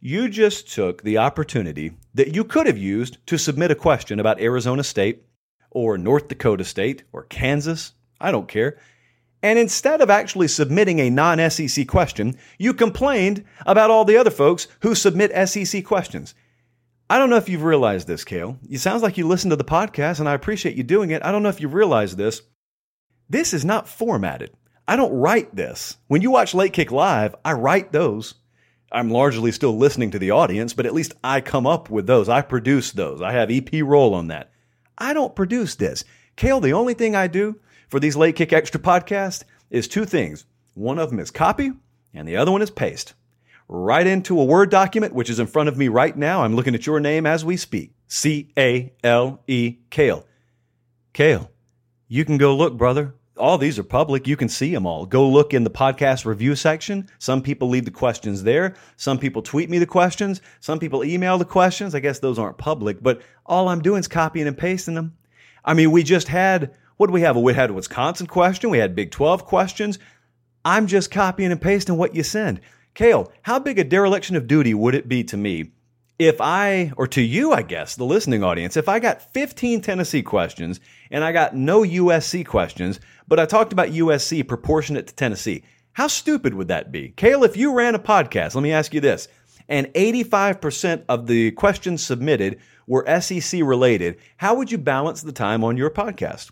You 0.00 0.28
just 0.28 0.74
took 0.74 1.04
the 1.04 1.18
opportunity 1.18 1.92
that 2.14 2.34
you 2.34 2.42
could 2.42 2.66
have 2.66 2.76
used 2.76 3.24
to 3.28 3.38
submit 3.38 3.70
a 3.70 3.76
question 3.76 4.18
about 4.18 4.40
Arizona 4.40 4.82
State 4.82 5.22
or 5.70 5.96
North 5.96 6.26
Dakota 6.26 6.64
State 6.64 7.04
or 7.12 7.22
Kansas. 7.22 7.92
I 8.20 8.32
don't 8.32 8.48
care. 8.48 8.78
And 9.44 9.58
instead 9.58 10.00
of 10.00 10.08
actually 10.08 10.48
submitting 10.48 11.00
a 11.00 11.10
non 11.10 11.38
SEC 11.50 11.86
question, 11.86 12.38
you 12.58 12.72
complained 12.72 13.44
about 13.66 13.90
all 13.90 14.06
the 14.06 14.16
other 14.16 14.30
folks 14.30 14.68
who 14.80 14.94
submit 14.94 15.48
SEC 15.48 15.84
questions. 15.84 16.34
I 17.10 17.18
don't 17.18 17.28
know 17.28 17.36
if 17.36 17.50
you've 17.50 17.62
realized 17.62 18.08
this, 18.08 18.24
Cale. 18.24 18.58
It 18.70 18.78
sounds 18.78 19.02
like 19.02 19.18
you 19.18 19.28
listen 19.28 19.50
to 19.50 19.56
the 19.56 19.62
podcast, 19.62 20.18
and 20.18 20.30
I 20.30 20.32
appreciate 20.32 20.76
you 20.76 20.82
doing 20.82 21.10
it. 21.10 21.22
I 21.22 21.30
don't 21.30 21.42
know 21.42 21.50
if 21.50 21.60
you've 21.60 21.74
realized 21.74 22.16
this. 22.16 22.40
This 23.28 23.52
is 23.52 23.66
not 23.66 23.86
formatted. 23.86 24.56
I 24.88 24.96
don't 24.96 25.12
write 25.12 25.54
this. 25.54 25.98
When 26.06 26.22
you 26.22 26.30
watch 26.30 26.54
Late 26.54 26.72
Kick 26.72 26.90
Live, 26.90 27.34
I 27.44 27.52
write 27.52 27.92
those. 27.92 28.36
I'm 28.90 29.10
largely 29.10 29.52
still 29.52 29.76
listening 29.76 30.10
to 30.12 30.18
the 30.18 30.30
audience, 30.30 30.72
but 30.72 30.86
at 30.86 30.94
least 30.94 31.12
I 31.22 31.42
come 31.42 31.66
up 31.66 31.90
with 31.90 32.06
those. 32.06 32.30
I 32.30 32.40
produce 32.40 32.92
those. 32.92 33.20
I 33.20 33.32
have 33.32 33.50
EP 33.50 33.70
role 33.82 34.14
on 34.14 34.28
that. 34.28 34.52
I 34.96 35.12
don't 35.12 35.36
produce 35.36 35.74
this. 35.74 36.02
Cale, 36.36 36.60
the 36.60 36.72
only 36.72 36.94
thing 36.94 37.14
I 37.14 37.26
do 37.26 37.60
for 37.94 38.00
these 38.00 38.16
Late 38.16 38.34
Kick 38.34 38.52
Extra 38.52 38.80
podcasts 38.80 39.44
is 39.70 39.86
two 39.86 40.04
things. 40.04 40.46
One 40.74 40.98
of 40.98 41.10
them 41.10 41.20
is 41.20 41.30
copy, 41.30 41.70
and 42.12 42.26
the 42.26 42.34
other 42.38 42.50
one 42.50 42.60
is 42.60 42.68
paste. 42.68 43.14
Right 43.68 44.04
into 44.04 44.40
a 44.40 44.44
Word 44.44 44.68
document, 44.68 45.14
which 45.14 45.30
is 45.30 45.38
in 45.38 45.46
front 45.46 45.68
of 45.68 45.78
me 45.78 45.86
right 45.86 46.16
now. 46.16 46.42
I'm 46.42 46.56
looking 46.56 46.74
at 46.74 46.88
your 46.88 46.98
name 46.98 47.24
as 47.24 47.44
we 47.44 47.56
speak. 47.56 47.92
C 48.08 48.50
A 48.58 48.92
L 49.04 49.40
E, 49.46 49.76
Cale. 49.90 50.26
Cale, 51.12 51.48
you 52.08 52.24
can 52.24 52.36
go 52.36 52.56
look, 52.56 52.76
brother. 52.76 53.14
All 53.36 53.58
these 53.58 53.78
are 53.78 53.84
public. 53.84 54.26
You 54.26 54.36
can 54.36 54.48
see 54.48 54.74
them 54.74 54.86
all. 54.86 55.06
Go 55.06 55.28
look 55.28 55.54
in 55.54 55.62
the 55.62 55.70
podcast 55.70 56.24
review 56.24 56.56
section. 56.56 57.08
Some 57.20 57.42
people 57.42 57.68
leave 57.68 57.84
the 57.84 57.92
questions 57.92 58.42
there. 58.42 58.74
Some 58.96 59.20
people 59.20 59.40
tweet 59.40 59.70
me 59.70 59.78
the 59.78 59.86
questions. 59.86 60.40
Some 60.58 60.80
people 60.80 61.04
email 61.04 61.38
the 61.38 61.44
questions. 61.44 61.94
I 61.94 62.00
guess 62.00 62.18
those 62.18 62.40
aren't 62.40 62.58
public, 62.58 63.00
but 63.00 63.22
all 63.46 63.68
I'm 63.68 63.82
doing 63.82 64.00
is 64.00 64.08
copying 64.08 64.48
and 64.48 64.58
pasting 64.58 64.96
them. 64.96 65.16
I 65.64 65.74
mean, 65.74 65.92
we 65.92 66.02
just 66.02 66.26
had 66.26 66.74
what 66.96 67.08
do 67.08 67.12
we 67.12 67.22
have? 67.22 67.36
We 67.36 67.54
had 67.54 67.70
a 67.70 67.74
Wisconsin 67.74 68.26
question. 68.26 68.70
We 68.70 68.78
had 68.78 68.94
Big 68.94 69.10
12 69.10 69.44
questions. 69.44 69.98
I'm 70.64 70.86
just 70.86 71.10
copying 71.10 71.52
and 71.52 71.60
pasting 71.60 71.96
what 71.96 72.14
you 72.14 72.22
send. 72.22 72.60
Cale, 72.94 73.32
how 73.42 73.58
big 73.58 73.78
a 73.78 73.84
dereliction 73.84 74.36
of 74.36 74.46
duty 74.46 74.72
would 74.72 74.94
it 74.94 75.08
be 75.08 75.24
to 75.24 75.36
me 75.36 75.72
if 76.18 76.40
I, 76.40 76.92
or 76.96 77.08
to 77.08 77.20
you, 77.20 77.52
I 77.52 77.62
guess, 77.62 77.96
the 77.96 78.04
listening 78.04 78.44
audience, 78.44 78.76
if 78.76 78.88
I 78.88 79.00
got 79.00 79.32
15 79.32 79.80
Tennessee 79.80 80.22
questions 80.22 80.78
and 81.10 81.24
I 81.24 81.32
got 81.32 81.56
no 81.56 81.82
USC 81.82 82.46
questions, 82.46 83.00
but 83.26 83.40
I 83.40 83.46
talked 83.46 83.72
about 83.72 83.88
USC 83.88 84.46
proportionate 84.46 85.08
to 85.08 85.14
Tennessee? 85.14 85.64
How 85.92 86.06
stupid 86.06 86.54
would 86.54 86.68
that 86.68 86.92
be? 86.92 87.10
Cale, 87.10 87.44
if 87.44 87.56
you 87.56 87.74
ran 87.74 87.94
a 87.94 87.98
podcast, 87.98 88.54
let 88.54 88.62
me 88.62 88.72
ask 88.72 88.94
you 88.94 89.00
this, 89.00 89.28
and 89.68 89.88
85% 89.88 91.04
of 91.08 91.26
the 91.26 91.50
questions 91.52 92.04
submitted 92.04 92.60
were 92.86 93.20
SEC 93.20 93.60
related, 93.62 94.18
how 94.36 94.54
would 94.54 94.70
you 94.70 94.78
balance 94.78 95.22
the 95.22 95.32
time 95.32 95.64
on 95.64 95.76
your 95.76 95.90
podcast? 95.90 96.50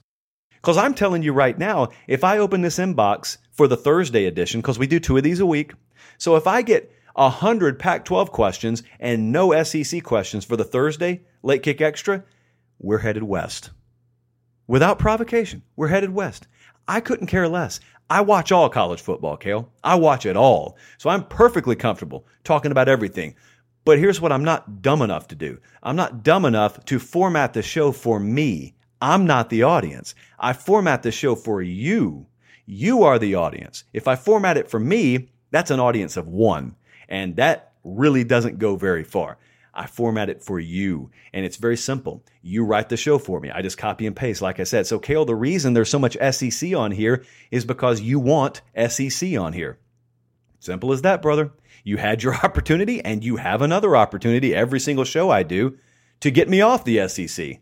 Because 0.62 0.76
I'm 0.76 0.94
telling 0.94 1.24
you 1.24 1.32
right 1.32 1.58
now, 1.58 1.88
if 2.06 2.22
I 2.22 2.38
open 2.38 2.62
this 2.62 2.78
inbox 2.78 3.38
for 3.50 3.66
the 3.66 3.76
Thursday 3.76 4.26
edition, 4.26 4.60
because 4.60 4.78
we 4.78 4.86
do 4.86 5.00
two 5.00 5.16
of 5.16 5.24
these 5.24 5.40
a 5.40 5.46
week, 5.46 5.72
so 6.18 6.36
if 6.36 6.46
I 6.46 6.62
get 6.62 6.92
100 7.14 7.80
Pac 7.80 8.04
12 8.04 8.30
questions 8.30 8.84
and 9.00 9.32
no 9.32 9.60
SEC 9.64 10.04
questions 10.04 10.44
for 10.44 10.56
the 10.56 10.64
Thursday 10.64 11.22
late 11.42 11.64
kick 11.64 11.80
extra, 11.80 12.22
we're 12.78 12.98
headed 12.98 13.24
west. 13.24 13.70
Without 14.68 15.00
provocation, 15.00 15.62
we're 15.74 15.88
headed 15.88 16.10
west. 16.10 16.46
I 16.86 17.00
couldn't 17.00 17.26
care 17.26 17.48
less. 17.48 17.80
I 18.08 18.20
watch 18.20 18.52
all 18.52 18.68
college 18.68 19.00
football, 19.00 19.36
Cale. 19.36 19.68
I 19.82 19.96
watch 19.96 20.26
it 20.26 20.36
all. 20.36 20.76
So 20.98 21.10
I'm 21.10 21.24
perfectly 21.24 21.74
comfortable 21.74 22.26
talking 22.44 22.70
about 22.70 22.88
everything. 22.88 23.34
But 23.84 23.98
here's 23.98 24.20
what 24.20 24.30
I'm 24.30 24.44
not 24.44 24.80
dumb 24.80 25.02
enough 25.02 25.26
to 25.28 25.34
do 25.34 25.58
I'm 25.82 25.96
not 25.96 26.22
dumb 26.22 26.44
enough 26.44 26.84
to 26.84 27.00
format 27.00 27.52
the 27.52 27.62
show 27.62 27.90
for 27.90 28.20
me. 28.20 28.74
I'm 29.03 29.26
not 29.26 29.50
the 29.50 29.64
audience. 29.64 30.14
I 30.38 30.53
format 30.53 31.03
the 31.03 31.11
show 31.11 31.34
for 31.34 31.61
you. 31.61 32.28
You 32.66 33.03
are 33.03 33.18
the 33.18 33.34
audience. 33.34 33.82
If 33.92 34.07
I 34.07 34.14
format 34.14 34.57
it 34.57 34.70
for 34.70 34.78
me, 34.78 35.30
that's 35.50 35.72
an 35.72 35.80
audience 35.80 36.16
of 36.16 36.28
one. 36.28 36.76
And 37.09 37.34
that 37.34 37.72
really 37.82 38.22
doesn't 38.22 38.61
go 38.61 38.76
very 38.76 39.03
far. 39.03 39.38
I 39.74 39.86
format 39.86 40.28
it 40.28 40.44
for 40.44 40.61
you. 40.61 41.11
And 41.32 41.44
it's 41.44 41.57
very 41.57 41.76
simple. 41.76 42.22
You 42.42 42.64
write 42.64 42.90
the 42.90 42.96
show 42.96 43.18
for 43.18 43.40
me. 43.40 43.50
I 43.50 43.61
just 43.61 43.76
copy 43.76 44.07
and 44.07 44.14
paste, 44.14 44.40
like 44.40 44.61
I 44.61 44.64
said. 44.64 44.86
So, 44.86 45.00
Cale, 45.00 45.24
the 45.24 45.34
reason 45.34 45.72
there's 45.72 45.90
so 45.90 45.98
much 45.98 46.16
SEC 46.30 46.72
on 46.72 46.92
here 46.92 47.24
is 47.50 47.64
because 47.64 48.00
you 48.00 48.20
want 48.20 48.62
SEC 48.88 49.36
on 49.36 49.53
here. 49.53 49.80
Simple 50.61 50.92
as 50.92 51.03
that, 51.03 51.22
brother. 51.22 51.50
You 51.82 51.96
had 51.96 52.22
your 52.22 52.34
opportunity, 52.44 53.05
and 53.05 53.24
you 53.24 53.34
have 53.36 53.62
another 53.62 53.96
opportunity 53.96 54.55
every 54.55 54.78
single 54.78 55.05
show 55.05 55.28
I 55.28 55.42
do 55.42 55.76
to 56.20 56.30
get 56.30 56.48
me 56.48 56.61
off 56.61 56.84
the 56.84 57.09
SEC, 57.09 57.59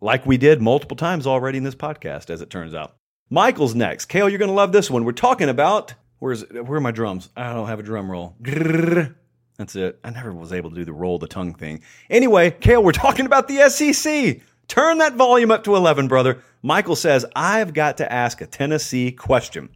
like 0.00 0.26
we 0.26 0.36
did 0.36 0.62
multiple 0.62 0.96
times 0.96 1.26
already 1.26 1.58
in 1.58 1.64
this 1.64 1.74
podcast, 1.74 2.30
as 2.30 2.40
it 2.40 2.50
turns 2.50 2.74
out. 2.74 2.96
Michael's 3.28 3.74
next. 3.74 4.06
Cale, 4.06 4.28
you're 4.28 4.38
going 4.38 4.50
to 4.50 4.54
love 4.54 4.72
this 4.72 4.90
one. 4.90 5.04
We're 5.04 5.12
talking 5.12 5.48
about 5.48 5.94
where's 6.18 6.44
where 6.50 6.78
are 6.78 6.80
my 6.80 6.90
drums? 6.90 7.28
I 7.36 7.52
don't 7.52 7.68
have 7.68 7.80
a 7.80 7.84
drum 7.84 8.10
roll. 8.10 8.34
That's 8.40 9.76
it. 9.76 10.00
I 10.02 10.10
never 10.10 10.32
was 10.32 10.52
able 10.52 10.70
to 10.70 10.76
do 10.76 10.84
the 10.84 10.92
roll 10.92 11.18
the 11.18 11.28
tongue 11.28 11.54
thing. 11.54 11.82
Anyway, 12.08 12.50
Cale, 12.50 12.82
we're 12.82 12.92
talking 12.92 13.26
about 13.26 13.46
the 13.46 13.68
SEC. 13.68 14.40
Turn 14.68 14.98
that 14.98 15.14
volume 15.14 15.50
up 15.50 15.64
to 15.64 15.76
11, 15.76 16.08
brother. 16.08 16.42
Michael 16.62 16.96
says, 16.96 17.26
I've 17.36 17.74
got 17.74 17.98
to 17.98 18.10
ask 18.10 18.40
a 18.40 18.46
Tennessee 18.46 19.12
question 19.12 19.68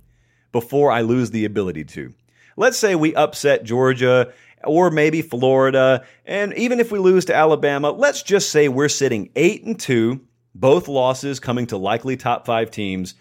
before 0.52 0.90
I 0.90 1.00
lose 1.00 1.32
the 1.32 1.44
ability 1.44 1.84
to. 1.84 2.14
Let's 2.56 2.78
say 2.78 2.94
we 2.94 3.14
upset 3.14 3.64
Georgia 3.64 4.32
or 4.66 4.90
maybe 4.90 5.22
Florida, 5.22 6.04
and 6.24 6.54
even 6.54 6.80
if 6.80 6.90
we 6.92 6.98
lose 6.98 7.24
to 7.26 7.34
Alabama, 7.34 7.90
let's 7.90 8.22
just 8.22 8.50
say 8.50 8.68
we're 8.68 8.88
sitting 8.88 9.30
8 9.36 9.64
and 9.64 9.80
2, 9.80 10.20
both 10.54 10.88
losses 10.88 11.40
coming 11.40 11.66
to 11.68 11.76
likely 11.76 12.16
top 12.16 12.46
5 12.46 12.70
teams. 12.70 13.14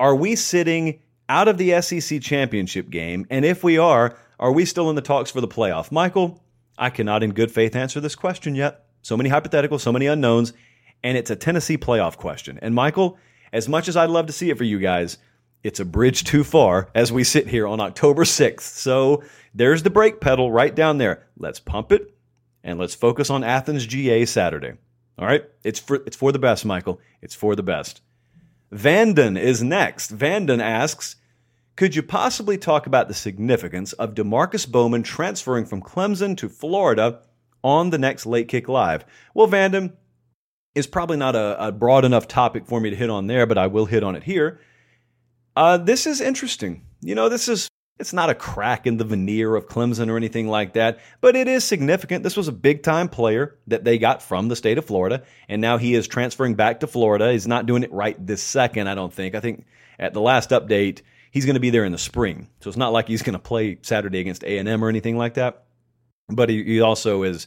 Are 0.00 0.14
we 0.14 0.36
sitting 0.36 1.00
out 1.28 1.48
of 1.48 1.58
the 1.58 1.80
SEC 1.80 2.20
championship 2.20 2.90
game? 2.90 3.26
And 3.30 3.44
if 3.44 3.62
we 3.62 3.78
are, 3.78 4.16
are 4.38 4.52
we 4.52 4.64
still 4.64 4.90
in 4.90 4.96
the 4.96 5.02
talks 5.02 5.30
for 5.30 5.40
the 5.40 5.48
playoff? 5.48 5.92
Michael, 5.92 6.42
I 6.76 6.90
cannot 6.90 7.22
in 7.22 7.32
good 7.32 7.50
faith 7.50 7.76
answer 7.76 8.00
this 8.00 8.14
question 8.14 8.54
yet. 8.54 8.86
So 9.02 9.16
many 9.16 9.30
hypotheticals, 9.30 9.80
so 9.80 9.92
many 9.92 10.06
unknowns, 10.06 10.52
and 11.02 11.16
it's 11.16 11.30
a 11.30 11.36
Tennessee 11.36 11.78
playoff 11.78 12.16
question. 12.16 12.58
And 12.62 12.74
Michael, 12.74 13.18
as 13.52 13.68
much 13.68 13.88
as 13.88 13.96
I'd 13.96 14.10
love 14.10 14.26
to 14.26 14.32
see 14.32 14.50
it 14.50 14.58
for 14.58 14.64
you 14.64 14.78
guys, 14.78 15.18
it's 15.62 15.80
a 15.80 15.84
bridge 15.84 16.24
too 16.24 16.44
far 16.44 16.88
as 16.94 17.12
we 17.12 17.24
sit 17.24 17.48
here 17.48 17.66
on 17.66 17.80
October 17.80 18.24
6th. 18.24 18.60
So 18.60 19.22
there's 19.54 19.82
the 19.82 19.90
brake 19.90 20.20
pedal 20.20 20.50
right 20.50 20.74
down 20.74 20.98
there. 20.98 21.26
Let's 21.36 21.60
pump 21.60 21.92
it 21.92 22.14
and 22.64 22.78
let's 22.78 22.94
focus 22.94 23.30
on 23.30 23.44
Athens 23.44 23.86
GA 23.86 24.24
Saturday. 24.24 24.72
All 25.18 25.26
right? 25.26 25.44
It's 25.62 25.78
for, 25.78 25.96
it's 26.06 26.16
for 26.16 26.32
the 26.32 26.38
best, 26.38 26.64
Michael. 26.64 27.00
It's 27.20 27.34
for 27.34 27.54
the 27.54 27.62
best. 27.62 28.00
Vanden 28.70 29.36
is 29.36 29.62
next. 29.62 30.10
Vanden 30.10 30.60
asks, 30.60 31.16
could 31.76 31.94
you 31.94 32.02
possibly 32.02 32.58
talk 32.58 32.86
about 32.86 33.08
the 33.08 33.14
significance 33.14 33.92
of 33.94 34.14
Demarkcus 34.14 34.70
Bowman 34.70 35.02
transferring 35.02 35.64
from 35.64 35.82
Clemson 35.82 36.36
to 36.38 36.48
Florida 36.48 37.20
on 37.62 37.90
the 37.90 37.98
next 37.98 38.26
Late 38.26 38.48
Kick 38.48 38.68
Live? 38.68 39.04
Well, 39.34 39.46
Vanden 39.46 39.96
is 40.74 40.86
probably 40.86 41.16
not 41.16 41.36
a, 41.36 41.68
a, 41.68 41.72
broad 41.72 42.04
enough 42.04 42.26
topic 42.26 42.66
for 42.66 42.80
me 42.80 42.90
to 42.90 42.96
hit 42.96 43.10
on 43.10 43.26
there, 43.26 43.46
but 43.46 43.58
I 43.58 43.66
will 43.66 43.86
hit 43.86 44.02
on 44.02 44.16
it 44.16 44.24
here. 44.24 44.60
Uh, 45.56 45.76
this 45.76 46.06
is 46.06 46.20
interesting. 46.20 46.84
You 47.00 47.14
know, 47.14 47.28
this 47.28 47.48
is 47.48 47.68
it's 47.98 48.12
not 48.12 48.30
a 48.30 48.34
crack 48.34 48.86
in 48.86 48.96
the 48.96 49.04
veneer 49.04 49.54
of 49.54 49.68
Clemson 49.68 50.08
or 50.08 50.16
anything 50.16 50.48
like 50.48 50.72
that, 50.72 50.98
but 51.20 51.36
it 51.36 51.46
is 51.46 51.62
significant. 51.62 52.24
This 52.24 52.36
was 52.36 52.48
a 52.48 52.52
big 52.52 52.82
time 52.82 53.08
player 53.08 53.58
that 53.68 53.84
they 53.84 53.98
got 53.98 54.22
from 54.22 54.48
the 54.48 54.56
state 54.56 54.78
of 54.78 54.84
Florida, 54.84 55.22
and 55.48 55.60
now 55.60 55.78
he 55.78 55.94
is 55.94 56.08
transferring 56.08 56.54
back 56.54 56.80
to 56.80 56.86
Florida. 56.86 57.30
He's 57.32 57.46
not 57.46 57.66
doing 57.66 57.82
it 57.82 57.92
right 57.92 58.16
this 58.26 58.42
second, 58.42 58.88
I 58.88 58.94
don't 58.94 59.12
think. 59.12 59.34
I 59.34 59.40
think 59.40 59.66
at 59.98 60.14
the 60.14 60.20
last 60.20 60.50
update, 60.50 61.02
he's 61.30 61.44
going 61.44 61.54
to 61.54 61.60
be 61.60 61.70
there 61.70 61.84
in 61.84 61.92
the 61.92 61.98
spring. 61.98 62.48
So 62.60 62.68
it's 62.68 62.76
not 62.76 62.92
like 62.92 63.08
he's 63.08 63.22
going 63.22 63.34
to 63.34 63.38
play 63.38 63.78
Saturday 63.82 64.20
against 64.20 64.42
A&M 64.42 64.82
or 64.82 64.88
anything 64.88 65.16
like 65.16 65.34
that. 65.34 65.64
But 66.28 66.48
he, 66.48 66.64
he 66.64 66.80
also 66.80 67.22
is 67.22 67.46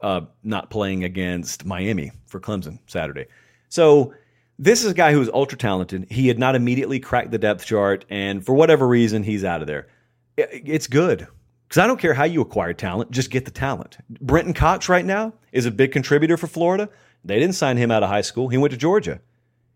uh, 0.00 0.22
not 0.42 0.68
playing 0.68 1.04
against 1.04 1.64
Miami 1.64 2.12
for 2.26 2.40
Clemson 2.40 2.80
Saturday. 2.86 3.26
So 3.68 4.14
this 4.58 4.84
is 4.84 4.92
a 4.92 4.94
guy 4.94 5.12
who 5.12 5.20
is 5.20 5.30
ultra 5.32 5.58
talented. 5.58 6.06
He 6.10 6.28
had 6.28 6.38
not 6.38 6.54
immediately 6.54 7.00
cracked 7.00 7.30
the 7.30 7.38
depth 7.38 7.66
chart, 7.66 8.04
and 8.08 8.44
for 8.44 8.54
whatever 8.54 8.86
reason, 8.86 9.22
he's 9.22 9.44
out 9.44 9.60
of 9.60 9.66
there. 9.66 9.88
It's 10.36 10.86
good 10.86 11.26
because 11.68 11.82
I 11.82 11.86
don't 11.86 12.00
care 12.00 12.14
how 12.14 12.24
you 12.24 12.40
acquire 12.40 12.72
talent, 12.72 13.10
just 13.10 13.30
get 13.30 13.44
the 13.44 13.50
talent. 13.50 13.98
Brenton 14.08 14.54
Cox 14.54 14.88
right 14.88 15.04
now 15.04 15.34
is 15.52 15.66
a 15.66 15.70
big 15.70 15.92
contributor 15.92 16.36
for 16.36 16.46
Florida. 16.46 16.88
They 17.24 17.38
didn't 17.40 17.54
sign 17.56 17.76
him 17.76 17.90
out 17.90 18.02
of 18.02 18.08
high 18.08 18.20
school. 18.20 18.48
He 18.48 18.58
went 18.58 18.70
to 18.72 18.78
Georgia. 18.78 19.20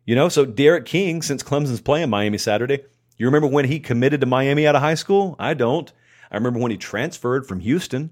You 0.07 0.15
know, 0.15 0.29
so 0.29 0.45
D'Eriq 0.45 0.87
King, 0.87 1.23
since 1.23 1.43
Clemson's 1.43 1.81
playing 1.81 2.11
Miami 2.11 2.39
Saturday, 2.39 2.85
you 3.17 3.27
remember 3.27 3.49
when 3.49 3.67
he 3.67 3.81
committed 3.81 4.21
to 4.21 4.27
Miami 4.27 4.67
out 4.67 4.77
of 4.77 4.83
high 4.83 4.95
school? 4.95 5.37
I 5.39 5.55
don't. 5.55 5.93
I 6.31 6.37
remember 6.37 6.61
when 6.61 6.71
he 6.71 6.77
transferred 6.77 7.47
from 7.47 7.61
Houston. 7.61 8.11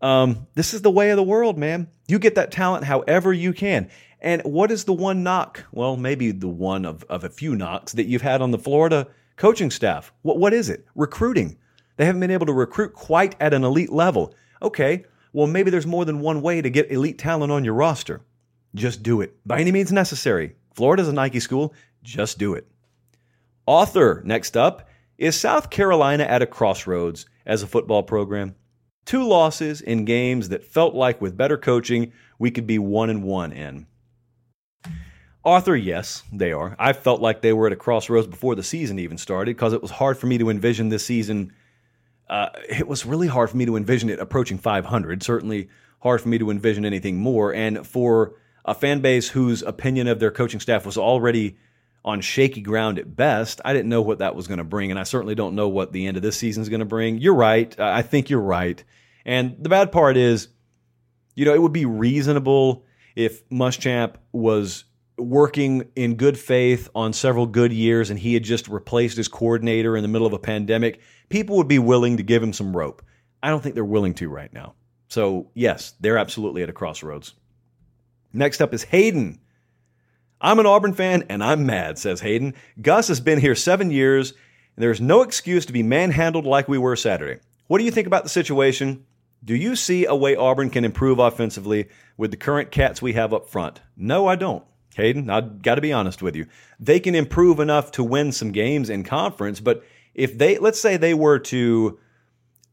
Um, 0.00 0.46
this 0.54 0.74
is 0.74 0.82
the 0.82 0.90
way 0.90 1.10
of 1.10 1.16
the 1.16 1.22
world, 1.22 1.58
man. 1.58 1.88
You 2.08 2.18
get 2.18 2.34
that 2.34 2.50
talent 2.50 2.84
however 2.84 3.32
you 3.32 3.52
can. 3.52 3.90
And 4.20 4.42
what 4.42 4.70
is 4.70 4.84
the 4.84 4.92
one 4.92 5.22
knock? 5.22 5.64
Well, 5.72 5.96
maybe 5.96 6.30
the 6.30 6.48
one 6.48 6.84
of, 6.84 7.04
of 7.04 7.24
a 7.24 7.28
few 7.28 7.54
knocks 7.54 7.92
that 7.92 8.06
you've 8.06 8.22
had 8.22 8.40
on 8.40 8.50
the 8.50 8.58
Florida 8.58 9.08
coaching 9.36 9.70
staff. 9.70 10.12
What, 10.22 10.38
what 10.38 10.52
is 10.52 10.70
it? 10.70 10.86
Recruiting. 10.94 11.58
They 11.96 12.06
haven't 12.06 12.20
been 12.20 12.30
able 12.30 12.46
to 12.46 12.52
recruit 12.52 12.94
quite 12.94 13.34
at 13.40 13.54
an 13.54 13.64
elite 13.64 13.92
level. 13.92 14.34
Okay, 14.62 15.04
well, 15.32 15.46
maybe 15.46 15.70
there's 15.70 15.86
more 15.86 16.04
than 16.04 16.20
one 16.20 16.40
way 16.40 16.62
to 16.62 16.70
get 16.70 16.90
elite 16.90 17.18
talent 17.18 17.52
on 17.52 17.64
your 17.64 17.74
roster. 17.74 18.22
Just 18.74 19.02
do 19.02 19.20
it 19.20 19.36
by 19.46 19.60
any 19.60 19.72
means 19.72 19.92
necessary. 19.92 20.56
Florida's 20.74 21.08
a 21.08 21.12
Nike 21.12 21.40
school. 21.40 21.74
Just 22.02 22.38
do 22.38 22.54
it. 22.54 22.66
Author, 23.66 24.22
next 24.24 24.56
up, 24.56 24.88
is 25.18 25.38
South 25.38 25.70
Carolina 25.70 26.24
at 26.24 26.42
a 26.42 26.46
crossroads 26.46 27.26
as 27.44 27.62
a 27.62 27.66
football 27.66 28.02
program? 28.02 28.54
Two 29.04 29.26
losses 29.26 29.80
in 29.80 30.04
games 30.04 30.48
that 30.50 30.64
felt 30.64 30.94
like 30.94 31.20
with 31.20 31.36
better 31.36 31.56
coaching, 31.56 32.12
we 32.38 32.50
could 32.50 32.66
be 32.66 32.78
one 32.78 33.08
and 33.08 33.22
one 33.22 33.52
in. 33.52 33.86
Author, 35.46 35.76
yes, 35.76 36.24
they 36.32 36.50
are. 36.50 36.74
I 36.76 36.92
felt 36.92 37.20
like 37.20 37.40
they 37.40 37.52
were 37.52 37.68
at 37.68 37.72
a 37.72 37.76
crossroads 37.76 38.26
before 38.26 38.56
the 38.56 38.64
season 38.64 38.98
even 38.98 39.16
started 39.16 39.54
because 39.56 39.72
it 39.72 39.80
was 39.80 39.92
hard 39.92 40.18
for 40.18 40.26
me 40.26 40.38
to 40.38 40.50
envision 40.50 40.88
this 40.88 41.06
season. 41.06 41.52
Uh, 42.28 42.48
it 42.68 42.88
was 42.88 43.06
really 43.06 43.28
hard 43.28 43.48
for 43.48 43.56
me 43.56 43.64
to 43.64 43.76
envision 43.76 44.10
it 44.10 44.18
approaching 44.18 44.58
500. 44.58 45.22
Certainly 45.22 45.68
hard 46.00 46.20
for 46.20 46.28
me 46.28 46.38
to 46.38 46.50
envision 46.50 46.84
anything 46.84 47.18
more. 47.18 47.54
And 47.54 47.86
for 47.86 48.34
a 48.64 48.74
fan 48.74 48.98
base 49.02 49.28
whose 49.28 49.62
opinion 49.62 50.08
of 50.08 50.18
their 50.18 50.32
coaching 50.32 50.58
staff 50.58 50.84
was 50.84 50.98
already 50.98 51.56
on 52.04 52.22
shaky 52.22 52.60
ground 52.60 52.98
at 52.98 53.14
best. 53.14 53.60
I 53.64 53.72
didn't 53.72 53.88
know 53.88 54.02
what 54.02 54.18
that 54.18 54.34
was 54.34 54.48
going 54.48 54.58
to 54.58 54.64
bring, 54.64 54.90
and 54.90 54.98
I 54.98 55.04
certainly 55.04 55.36
don't 55.36 55.54
know 55.54 55.68
what 55.68 55.92
the 55.92 56.08
end 56.08 56.16
of 56.16 56.24
this 56.24 56.36
season 56.36 56.62
is 56.62 56.68
going 56.68 56.80
to 56.80 56.86
bring. 56.86 57.18
You're 57.18 57.34
right. 57.34 57.78
I 57.78 58.02
think 58.02 58.30
you're 58.30 58.40
right. 58.40 58.82
And 59.24 59.54
the 59.60 59.68
bad 59.68 59.92
part 59.92 60.16
is, 60.16 60.48
you 61.36 61.44
know, 61.44 61.54
it 61.54 61.62
would 61.62 61.72
be 61.72 61.86
reasonable 61.86 62.84
if 63.14 63.48
Muschamp 63.48 64.16
was 64.32 64.85
working 65.18 65.88
in 65.96 66.16
good 66.16 66.38
faith 66.38 66.88
on 66.94 67.12
several 67.12 67.46
good 67.46 67.72
years 67.72 68.10
and 68.10 68.18
he 68.18 68.34
had 68.34 68.42
just 68.42 68.68
replaced 68.68 69.16
his 69.16 69.28
coordinator 69.28 69.96
in 69.96 70.02
the 70.02 70.08
middle 70.08 70.26
of 70.26 70.32
a 70.32 70.38
pandemic. 70.38 71.00
People 71.28 71.56
would 71.56 71.68
be 71.68 71.78
willing 71.78 72.18
to 72.18 72.22
give 72.22 72.42
him 72.42 72.52
some 72.52 72.76
rope. 72.76 73.02
I 73.42 73.50
don't 73.50 73.62
think 73.62 73.74
they're 73.74 73.84
willing 73.84 74.14
to 74.14 74.28
right 74.28 74.52
now. 74.52 74.74
So, 75.08 75.50
yes, 75.54 75.94
they're 76.00 76.18
absolutely 76.18 76.62
at 76.62 76.68
a 76.68 76.72
crossroads. 76.72 77.34
Next 78.32 78.60
up 78.60 78.74
is 78.74 78.84
Hayden. 78.84 79.40
I'm 80.40 80.58
an 80.58 80.66
Auburn 80.66 80.92
fan 80.92 81.24
and 81.30 81.42
I'm 81.42 81.64
mad, 81.64 81.98
says 81.98 82.20
Hayden. 82.20 82.54
Gus 82.80 83.08
has 83.08 83.20
been 83.20 83.40
here 83.40 83.54
seven 83.54 83.90
years, 83.90 84.32
and 84.32 84.82
there's 84.82 85.00
no 85.00 85.22
excuse 85.22 85.64
to 85.66 85.72
be 85.72 85.82
manhandled 85.82 86.44
like 86.44 86.68
we 86.68 86.78
were 86.78 86.96
Saturday. 86.96 87.40
What 87.68 87.78
do 87.78 87.84
you 87.84 87.90
think 87.90 88.06
about 88.06 88.22
the 88.22 88.28
situation? 88.28 89.06
Do 89.44 89.54
you 89.54 89.76
see 89.76 90.04
a 90.04 90.14
way 90.14 90.36
Auburn 90.36 90.70
can 90.70 90.84
improve 90.84 91.18
offensively 91.18 91.88
with 92.16 92.30
the 92.30 92.36
current 92.36 92.70
cats 92.70 93.00
we 93.00 93.14
have 93.14 93.32
up 93.32 93.48
front? 93.48 93.80
No, 93.96 94.26
I 94.26 94.36
don't. 94.36 94.64
Hayden, 94.96 95.30
I've 95.30 95.62
got 95.62 95.76
to 95.76 95.80
be 95.80 95.92
honest 95.92 96.22
with 96.22 96.36
you. 96.36 96.46
They 96.80 97.00
can 97.00 97.14
improve 97.14 97.60
enough 97.60 97.92
to 97.92 98.04
win 98.04 98.32
some 98.32 98.52
games 98.52 98.90
in 98.90 99.04
conference, 99.04 99.60
but 99.60 99.84
if 100.14 100.36
they, 100.36 100.58
let's 100.58 100.80
say 100.80 100.96
they 100.96 101.14
were 101.14 101.38
to 101.38 101.98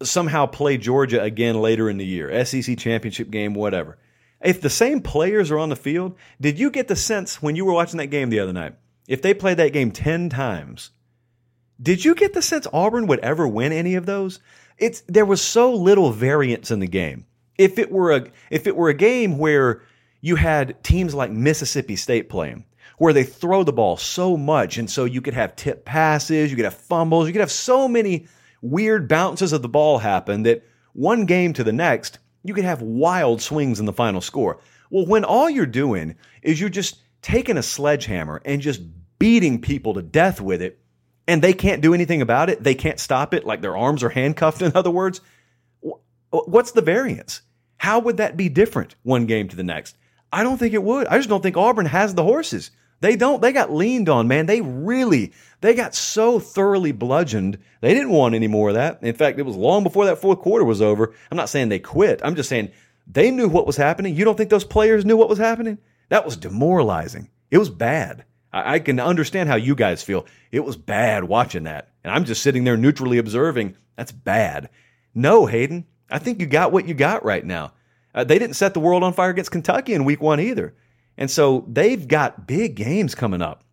somehow 0.01 0.45
play 0.45 0.77
Georgia 0.77 1.21
again 1.21 1.61
later 1.61 1.89
in 1.89 1.97
the 1.97 2.05
year, 2.05 2.45
SEC 2.45 2.77
championship 2.77 3.29
game, 3.29 3.53
whatever. 3.53 3.97
If 4.41 4.61
the 4.61 4.69
same 4.69 5.01
players 5.01 5.51
are 5.51 5.59
on 5.59 5.69
the 5.69 5.75
field, 5.75 6.15
did 6.39 6.59
you 6.59 6.69
get 6.69 6.87
the 6.87 6.95
sense 6.95 7.41
when 7.41 7.55
you 7.55 7.65
were 7.65 7.73
watching 7.73 7.97
that 7.97 8.07
game 8.07 8.29
the 8.29 8.39
other 8.39 8.53
night? 8.53 8.75
If 9.07 9.21
they 9.21 9.33
played 9.33 9.57
that 9.57 9.73
game 9.73 9.91
10 9.91 10.29
times, 10.29 10.91
did 11.81 12.05
you 12.05 12.15
get 12.15 12.33
the 12.33 12.41
sense 12.41 12.67
Auburn 12.71 13.07
would 13.07 13.19
ever 13.19 13.47
win 13.47 13.71
any 13.71 13.95
of 13.95 14.05
those? 14.05 14.39
It's 14.77 15.01
there 15.07 15.25
was 15.25 15.41
so 15.41 15.73
little 15.73 16.11
variance 16.11 16.71
in 16.71 16.79
the 16.79 16.87
game. 16.87 17.25
If 17.57 17.77
it 17.77 17.91
were 17.91 18.11
a 18.11 18.31
if 18.49 18.67
it 18.67 18.75
were 18.75 18.89
a 18.89 18.93
game 18.93 19.37
where 19.37 19.81
you 20.23 20.37
had 20.37 20.81
teams 20.85 21.13
like 21.13 21.31
Mississippi 21.31 21.97
State 21.97 22.29
playing, 22.29 22.63
where 22.97 23.11
they 23.11 23.25
throw 23.25 23.65
the 23.65 23.73
ball 23.73 23.97
so 23.97 24.37
much, 24.37 24.77
and 24.77 24.89
so 24.89 25.03
you 25.03 25.19
could 25.19 25.33
have 25.33 25.57
tip 25.57 25.83
passes, 25.83 26.49
you 26.49 26.55
could 26.55 26.63
have 26.63 26.77
fumbles, 26.77 27.27
you 27.27 27.33
could 27.33 27.41
have 27.41 27.51
so 27.51 27.89
many 27.89 28.27
weird 28.61 29.09
bounces 29.09 29.51
of 29.51 29.61
the 29.61 29.67
ball 29.67 29.97
happen 29.97 30.43
that 30.43 30.63
one 30.93 31.25
game 31.25 31.51
to 31.51 31.63
the 31.65 31.73
next, 31.73 32.19
you 32.41 32.53
could 32.53 32.63
have 32.63 32.81
wild 32.81 33.41
swings 33.41 33.81
in 33.81 33.85
the 33.85 33.91
final 33.91 34.21
score. 34.21 34.61
Well, 34.89 35.05
when 35.05 35.25
all 35.25 35.49
you're 35.49 35.65
doing 35.65 36.15
is 36.41 36.57
you're 36.57 36.69
just 36.69 37.01
taking 37.21 37.57
a 37.57 37.63
sledgehammer 37.63 38.41
and 38.45 38.61
just 38.61 38.81
beating 39.19 39.59
people 39.59 39.95
to 39.95 40.01
death 40.01 40.39
with 40.39 40.61
it, 40.61 40.79
and 41.27 41.41
they 41.41 41.51
can't 41.51 41.81
do 41.81 41.93
anything 41.93 42.21
about 42.21 42.49
it, 42.49 42.63
they 42.63 42.75
can't 42.75 42.99
stop 42.99 43.33
it, 43.33 43.43
like 43.43 43.59
their 43.59 43.75
arms 43.75 44.03
are 44.03 44.09
handcuffed, 44.09 44.61
in 44.61 44.71
other 44.73 44.89
words, 44.89 45.19
what's 46.29 46.71
the 46.71 46.81
variance? 46.81 47.41
How 47.75 47.99
would 47.99 48.15
that 48.17 48.37
be 48.37 48.47
different 48.47 48.95
one 49.03 49.25
game 49.25 49.49
to 49.49 49.57
the 49.57 49.63
next? 49.63 49.97
I 50.33 50.43
don't 50.43 50.57
think 50.57 50.73
it 50.73 50.83
would. 50.83 51.07
I 51.07 51.17
just 51.17 51.29
don't 51.29 51.41
think 51.41 51.57
Auburn 51.57 51.85
has 51.85 52.15
the 52.15 52.23
horses. 52.23 52.71
They 53.01 53.15
don't. 53.15 53.41
They 53.41 53.51
got 53.51 53.71
leaned 53.71 54.09
on, 54.09 54.27
man. 54.27 54.45
They 54.45 54.61
really, 54.61 55.33
they 55.61 55.75
got 55.75 55.93
so 55.93 56.39
thoroughly 56.39 56.93
bludgeoned. 56.93 57.59
They 57.81 57.93
didn't 57.93 58.11
want 58.11 58.33
any 58.33 58.47
more 58.47 58.69
of 58.69 58.75
that. 58.75 59.03
In 59.03 59.13
fact, 59.13 59.37
it 59.39 59.45
was 59.45 59.57
long 59.57 59.83
before 59.83 60.05
that 60.05 60.19
fourth 60.19 60.39
quarter 60.39 60.63
was 60.63 60.81
over. 60.81 61.13
I'm 61.29 61.37
not 61.37 61.49
saying 61.49 61.69
they 61.69 61.79
quit. 61.79 62.21
I'm 62.23 62.35
just 62.35 62.49
saying 62.49 62.71
they 63.05 63.29
knew 63.29 63.49
what 63.49 63.67
was 63.67 63.75
happening. 63.75 64.15
You 64.15 64.23
don't 64.23 64.37
think 64.37 64.49
those 64.49 64.63
players 64.63 65.05
knew 65.05 65.17
what 65.17 65.29
was 65.29 65.37
happening? 65.37 65.77
That 66.09 66.25
was 66.25 66.37
demoralizing. 66.37 67.29
It 67.51 67.57
was 67.57 67.69
bad. 67.69 68.23
I, 68.53 68.75
I 68.75 68.79
can 68.79 68.99
understand 68.99 69.49
how 69.49 69.55
you 69.55 69.75
guys 69.75 70.01
feel. 70.01 70.25
It 70.51 70.61
was 70.61 70.77
bad 70.77 71.25
watching 71.25 71.63
that. 71.63 71.89
And 72.03 72.13
I'm 72.13 72.23
just 72.23 72.41
sitting 72.41 72.63
there 72.63 72.77
neutrally 72.77 73.17
observing. 73.17 73.75
That's 73.97 74.13
bad. 74.13 74.69
No, 75.13 75.45
Hayden, 75.45 75.85
I 76.09 76.19
think 76.19 76.39
you 76.39 76.45
got 76.45 76.71
what 76.71 76.87
you 76.87 76.93
got 76.93 77.25
right 77.25 77.45
now. 77.45 77.73
Uh, 78.13 78.23
they 78.23 78.39
didn't 78.39 78.55
set 78.55 78.73
the 78.73 78.79
world 78.79 79.03
on 79.03 79.13
fire 79.13 79.29
against 79.29 79.51
Kentucky 79.51 79.93
in 79.93 80.05
week 80.05 80.21
one 80.21 80.39
either. 80.39 80.73
And 81.17 81.29
so 81.29 81.65
they've 81.67 82.07
got 82.07 82.47
big 82.47 82.75
games 82.75 83.15
coming 83.15 83.41
up. 83.41 83.63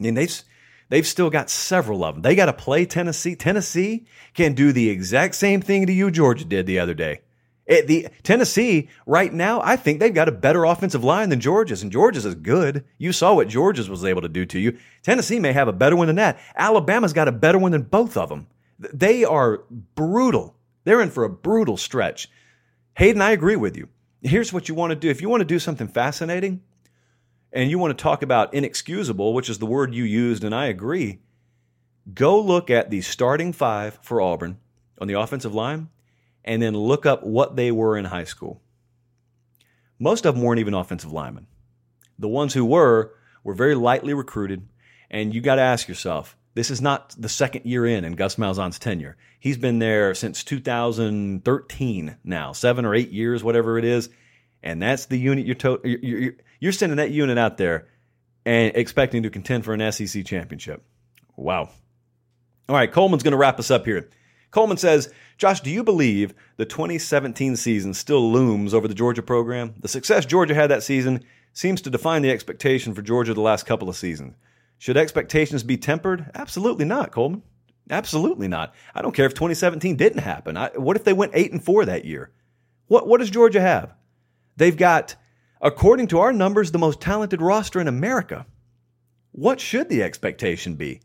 And 0.00 0.16
they've, 0.16 0.42
they've 0.88 1.06
still 1.06 1.30
got 1.30 1.50
several 1.50 2.04
of 2.04 2.14
them. 2.14 2.22
They 2.22 2.34
got 2.34 2.46
to 2.46 2.52
play 2.52 2.84
Tennessee. 2.86 3.36
Tennessee 3.36 4.06
can 4.34 4.54
do 4.54 4.72
the 4.72 4.90
exact 4.90 5.34
same 5.34 5.60
thing 5.60 5.86
to 5.86 5.92
you 5.92 6.10
Georgia 6.10 6.44
did 6.44 6.66
the 6.66 6.78
other 6.78 6.94
day. 6.94 7.20
It, 7.66 7.86
the 7.86 8.08
Tennessee 8.22 8.88
right 9.04 9.32
now, 9.32 9.60
I 9.62 9.76
think 9.76 10.00
they've 10.00 10.14
got 10.14 10.28
a 10.28 10.32
better 10.32 10.64
offensive 10.64 11.04
line 11.04 11.28
than 11.28 11.40
Georgia's, 11.40 11.82
and 11.82 11.92
Georgia's 11.92 12.24
is 12.24 12.34
good. 12.34 12.84
You 12.96 13.12
saw 13.12 13.34
what 13.34 13.48
Georgia's 13.48 13.90
was 13.90 14.06
able 14.06 14.22
to 14.22 14.28
do 14.28 14.46
to 14.46 14.58
you. 14.58 14.78
Tennessee 15.02 15.38
may 15.38 15.52
have 15.52 15.68
a 15.68 15.72
better 15.72 15.94
one 15.94 16.06
than 16.06 16.16
that. 16.16 16.38
Alabama's 16.56 17.12
got 17.12 17.28
a 17.28 17.32
better 17.32 17.58
one 17.58 17.72
than 17.72 17.82
both 17.82 18.16
of 18.16 18.30
them. 18.30 18.46
They 18.78 19.22
are 19.22 19.64
brutal. 19.94 20.56
They're 20.84 21.02
in 21.02 21.10
for 21.10 21.24
a 21.24 21.30
brutal 21.30 21.76
stretch. 21.76 22.30
Hayden, 22.98 23.22
I 23.22 23.30
agree 23.30 23.54
with 23.54 23.76
you. 23.76 23.90
Here's 24.22 24.52
what 24.52 24.68
you 24.68 24.74
want 24.74 24.90
to 24.90 24.96
do. 24.96 25.08
If 25.08 25.22
you 25.22 25.28
want 25.28 25.40
to 25.40 25.44
do 25.44 25.60
something 25.60 25.86
fascinating, 25.86 26.62
and 27.52 27.70
you 27.70 27.78
want 27.78 27.96
to 27.96 28.02
talk 28.02 28.22
about 28.22 28.52
inexcusable, 28.52 29.34
which 29.34 29.48
is 29.48 29.60
the 29.60 29.66
word 29.66 29.94
you 29.94 30.02
used, 30.02 30.42
and 30.42 30.52
I 30.52 30.66
agree, 30.66 31.20
go 32.12 32.40
look 32.40 32.70
at 32.70 32.90
the 32.90 33.00
starting 33.00 33.52
five 33.52 34.00
for 34.02 34.20
Auburn 34.20 34.58
on 35.00 35.06
the 35.06 35.14
offensive 35.14 35.54
line 35.54 35.90
and 36.44 36.60
then 36.60 36.76
look 36.76 37.06
up 37.06 37.22
what 37.22 37.54
they 37.54 37.70
were 37.70 37.96
in 37.96 38.06
high 38.06 38.24
school. 38.24 38.60
Most 40.00 40.26
of 40.26 40.34
them 40.34 40.42
weren't 40.42 40.58
even 40.58 40.74
offensive 40.74 41.12
linemen. 41.12 41.46
The 42.18 42.26
ones 42.26 42.54
who 42.54 42.64
were 42.64 43.14
were 43.44 43.54
very 43.54 43.76
lightly 43.76 44.12
recruited, 44.12 44.66
and 45.08 45.32
you 45.32 45.40
got 45.40 45.54
to 45.54 45.62
ask 45.62 45.86
yourself 45.86 46.36
this 46.58 46.72
is 46.72 46.80
not 46.80 47.14
the 47.16 47.28
second 47.28 47.64
year 47.66 47.86
in 47.86 48.04
in 48.04 48.14
Gus 48.14 48.34
Malzahn's 48.34 48.80
tenure. 48.80 49.16
He's 49.38 49.56
been 49.56 49.78
there 49.78 50.12
since 50.12 50.42
2013 50.42 52.16
now, 52.24 52.52
seven 52.52 52.84
or 52.84 52.96
eight 52.96 53.10
years, 53.10 53.44
whatever 53.44 53.78
it 53.78 53.84
is. 53.84 54.08
And 54.60 54.82
that's 54.82 55.06
the 55.06 55.16
unit 55.16 55.46
you're, 55.46 55.54
to- 55.54 55.80
you're, 55.84 56.32
you're, 56.58 56.72
sending 56.72 56.96
that 56.96 57.12
unit 57.12 57.38
out 57.38 57.58
there 57.58 57.86
and 58.44 58.74
expecting 58.74 59.22
to 59.22 59.30
contend 59.30 59.64
for 59.64 59.72
an 59.72 59.92
SEC 59.92 60.24
championship. 60.26 60.82
Wow. 61.36 61.70
All 62.68 62.74
right, 62.74 62.90
Coleman's 62.90 63.22
going 63.22 63.32
to 63.32 63.38
wrap 63.38 63.60
us 63.60 63.70
up 63.70 63.84
here. 63.84 64.10
Coleman 64.50 64.78
says, 64.78 65.12
Josh, 65.36 65.60
do 65.60 65.70
you 65.70 65.84
believe 65.84 66.34
the 66.56 66.64
2017 66.66 67.54
season 67.54 67.94
still 67.94 68.32
looms 68.32 68.74
over 68.74 68.88
the 68.88 68.94
Georgia 68.94 69.22
program? 69.22 69.74
The 69.78 69.86
success 69.86 70.26
Georgia 70.26 70.56
had 70.56 70.70
that 70.70 70.82
season 70.82 71.22
seems 71.52 71.80
to 71.82 71.90
define 71.90 72.22
the 72.22 72.32
expectation 72.32 72.94
for 72.94 73.02
Georgia 73.02 73.32
the 73.32 73.40
last 73.40 73.64
couple 73.64 73.88
of 73.88 73.94
seasons. 73.94 74.34
Should 74.78 74.96
expectations 74.96 75.62
be 75.62 75.76
tempered? 75.76 76.30
Absolutely 76.34 76.84
not, 76.84 77.10
Coleman. 77.10 77.42
Absolutely 77.90 78.48
not. 78.48 78.74
I 78.94 79.02
don't 79.02 79.14
care 79.14 79.26
if 79.26 79.34
2017 79.34 79.96
didn't 79.96 80.20
happen. 80.20 80.56
I, 80.56 80.70
what 80.76 80.96
if 80.96 81.04
they 81.04 81.12
went 81.12 81.32
8 81.34 81.52
and 81.52 81.64
4 81.64 81.86
that 81.86 82.04
year? 82.04 82.30
What, 82.86 83.06
what 83.06 83.18
does 83.18 83.30
Georgia 83.30 83.60
have? 83.60 83.94
They've 84.56 84.76
got 84.76 85.16
according 85.60 86.08
to 86.08 86.20
our 86.20 86.32
numbers, 86.32 86.70
the 86.70 86.78
most 86.78 87.00
talented 87.00 87.42
roster 87.42 87.80
in 87.80 87.88
America. 87.88 88.46
What 89.32 89.60
should 89.60 89.88
the 89.88 90.02
expectation 90.02 90.74
be? 90.74 91.00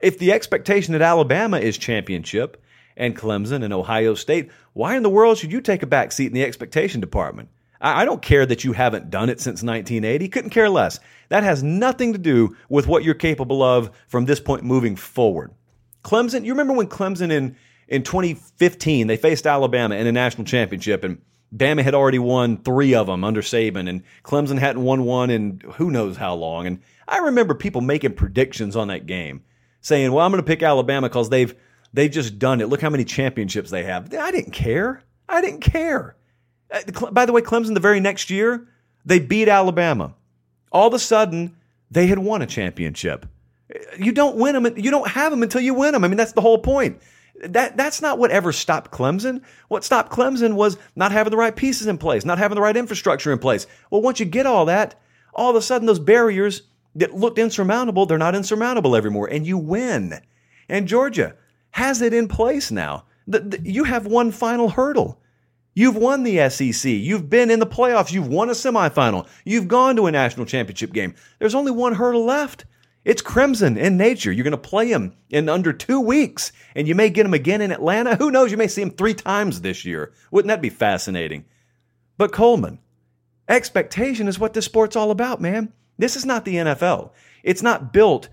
If 0.00 0.18
the 0.18 0.32
expectation 0.32 0.94
at 0.94 1.02
Alabama 1.02 1.58
is 1.58 1.76
championship 1.76 2.62
and 2.96 3.16
Clemson 3.16 3.62
and 3.62 3.72
Ohio 3.72 4.14
State, 4.14 4.50
why 4.72 4.96
in 4.96 5.02
the 5.02 5.10
world 5.10 5.38
should 5.38 5.52
you 5.52 5.60
take 5.60 5.82
a 5.82 5.86
back 5.86 6.12
seat 6.12 6.26
in 6.26 6.32
the 6.32 6.44
expectation 6.44 7.00
department? 7.00 7.50
I 7.80 8.04
don't 8.04 8.20
care 8.20 8.44
that 8.44 8.62
you 8.62 8.72
haven't 8.72 9.10
done 9.10 9.30
it 9.30 9.40
since 9.40 9.62
1980. 9.62 10.28
Couldn't 10.28 10.50
care 10.50 10.68
less. 10.68 11.00
That 11.30 11.44
has 11.44 11.62
nothing 11.62 12.12
to 12.12 12.18
do 12.18 12.56
with 12.68 12.86
what 12.86 13.04
you're 13.04 13.14
capable 13.14 13.62
of 13.62 13.90
from 14.06 14.26
this 14.26 14.40
point 14.40 14.64
moving 14.64 14.96
forward. 14.96 15.52
Clemson, 16.04 16.44
you 16.44 16.52
remember 16.52 16.74
when 16.74 16.88
Clemson 16.88 17.30
in, 17.30 17.56
in 17.88 18.02
2015, 18.02 19.06
they 19.06 19.16
faced 19.16 19.46
Alabama 19.46 19.94
in 19.94 20.06
a 20.06 20.12
national 20.12 20.44
championship 20.44 21.04
and 21.04 21.22
Bama 21.54 21.82
had 21.82 21.94
already 21.94 22.18
won 22.18 22.58
three 22.58 22.94
of 22.94 23.08
them 23.08 23.24
under 23.24 23.42
Saban, 23.42 23.88
and 23.88 24.02
Clemson 24.22 24.58
hadn't 24.58 24.82
won 24.82 25.04
one 25.04 25.30
in 25.30 25.60
who 25.74 25.90
knows 25.90 26.16
how 26.16 26.34
long. 26.34 26.66
And 26.66 26.80
I 27.08 27.18
remember 27.18 27.54
people 27.54 27.80
making 27.80 28.14
predictions 28.14 28.76
on 28.76 28.88
that 28.88 29.06
game, 29.06 29.42
saying, 29.80 30.12
"Well, 30.12 30.24
I'm 30.24 30.30
going 30.30 30.42
to 30.42 30.46
pick 30.46 30.62
Alabama 30.62 31.08
because 31.08 31.28
they've 31.28 31.54
they've 31.92 32.10
just 32.10 32.38
done 32.38 32.60
it. 32.60 32.68
Look 32.68 32.80
how 32.80 32.90
many 32.90 33.04
championships 33.04 33.70
they 33.70 33.82
have." 33.82 34.14
I 34.14 34.30
didn't 34.30 34.52
care. 34.52 35.02
I 35.28 35.40
didn't 35.40 35.60
care. 35.60 36.14
Uh, 36.72 37.10
by 37.10 37.26
the 37.26 37.32
way, 37.32 37.40
Clemson 37.40 37.74
the 37.74 37.80
very 37.80 38.00
next 38.00 38.30
year 38.30 38.66
they 39.04 39.18
beat 39.18 39.48
Alabama. 39.48 40.14
All 40.72 40.88
of 40.88 40.94
a 40.94 40.98
sudden, 40.98 41.56
they 41.90 42.06
had 42.06 42.18
won 42.18 42.42
a 42.42 42.46
championship. 42.46 43.26
You 43.98 44.12
don't 44.12 44.36
win 44.36 44.60
them. 44.60 44.78
You 44.78 44.90
don't 44.90 45.08
have 45.08 45.30
them 45.30 45.42
until 45.42 45.60
you 45.60 45.74
win 45.74 45.92
them. 45.92 46.04
I 46.04 46.08
mean, 46.08 46.16
that's 46.16 46.32
the 46.32 46.40
whole 46.40 46.58
point 46.58 47.00
that 47.42 47.76
that's 47.76 48.02
not 48.02 48.18
what 48.18 48.30
ever 48.30 48.52
stopped 48.52 48.90
Clemson. 48.90 49.42
What 49.68 49.84
stopped 49.84 50.12
Clemson 50.12 50.54
was 50.54 50.76
not 50.94 51.12
having 51.12 51.30
the 51.30 51.36
right 51.36 51.54
pieces 51.54 51.86
in 51.86 51.98
place, 51.98 52.24
not 52.24 52.38
having 52.38 52.54
the 52.54 52.62
right 52.62 52.76
infrastructure 52.76 53.32
in 53.32 53.38
place. 53.38 53.66
Well, 53.90 54.02
once 54.02 54.20
you 54.20 54.26
get 54.26 54.46
all 54.46 54.66
that, 54.66 54.94
all 55.34 55.50
of 55.50 55.56
a 55.56 55.62
sudden 55.62 55.86
those 55.86 55.98
barriers 55.98 56.62
that 56.96 57.14
looked 57.14 57.38
insurmountable, 57.38 58.06
they're 58.06 58.18
not 58.18 58.34
insurmountable 58.34 58.96
anymore, 58.96 59.28
and 59.28 59.46
you 59.46 59.56
win. 59.56 60.20
And 60.68 60.88
Georgia 60.88 61.34
has 61.70 62.02
it 62.02 62.12
in 62.12 62.28
place 62.28 62.70
now. 62.70 63.04
The, 63.26 63.40
the, 63.40 63.60
you 63.70 63.84
have 63.84 64.06
one 64.06 64.32
final 64.32 64.70
hurdle. 64.70 65.20
You've 65.74 65.96
won 65.96 66.24
the 66.24 66.48
SEC. 66.50 66.90
You've 66.90 67.30
been 67.30 67.50
in 67.50 67.60
the 67.60 67.66
playoffs. 67.66 68.12
You've 68.12 68.28
won 68.28 68.48
a 68.48 68.52
semifinal. 68.52 69.28
You've 69.44 69.68
gone 69.68 69.96
to 69.96 70.06
a 70.06 70.12
national 70.12 70.46
championship 70.46 70.92
game. 70.92 71.14
There's 71.38 71.54
only 71.54 71.70
one 71.70 71.94
hurdle 71.94 72.24
left. 72.24 72.64
It's 73.04 73.22
Crimson 73.22 73.78
in 73.78 73.96
nature. 73.96 74.30
You're 74.30 74.44
going 74.44 74.50
to 74.52 74.58
play 74.58 74.88
him 74.88 75.14
in 75.30 75.48
under 75.48 75.72
two 75.72 76.00
weeks, 76.00 76.52
and 76.74 76.86
you 76.86 76.94
may 76.94 77.08
get 77.08 77.24
him 77.24 77.32
again 77.32 77.62
in 77.62 77.72
Atlanta. 77.72 78.16
Who 78.16 78.30
knows? 78.30 78.50
You 78.50 78.58
may 78.58 78.68
see 78.68 78.82
him 78.82 78.90
three 78.90 79.14
times 79.14 79.60
this 79.60 79.84
year. 79.84 80.12
Wouldn't 80.30 80.48
that 80.48 80.60
be 80.60 80.68
fascinating? 80.68 81.46
But 82.18 82.32
Coleman, 82.32 82.78
expectation 83.48 84.28
is 84.28 84.38
what 84.38 84.52
this 84.52 84.66
sport's 84.66 84.96
all 84.96 85.10
about, 85.10 85.40
man. 85.40 85.72
This 85.96 86.16
is 86.16 86.26
not 86.26 86.44
the 86.44 86.56
NFL. 86.56 87.12
It's 87.42 87.62
not 87.62 87.92
built 87.92 88.28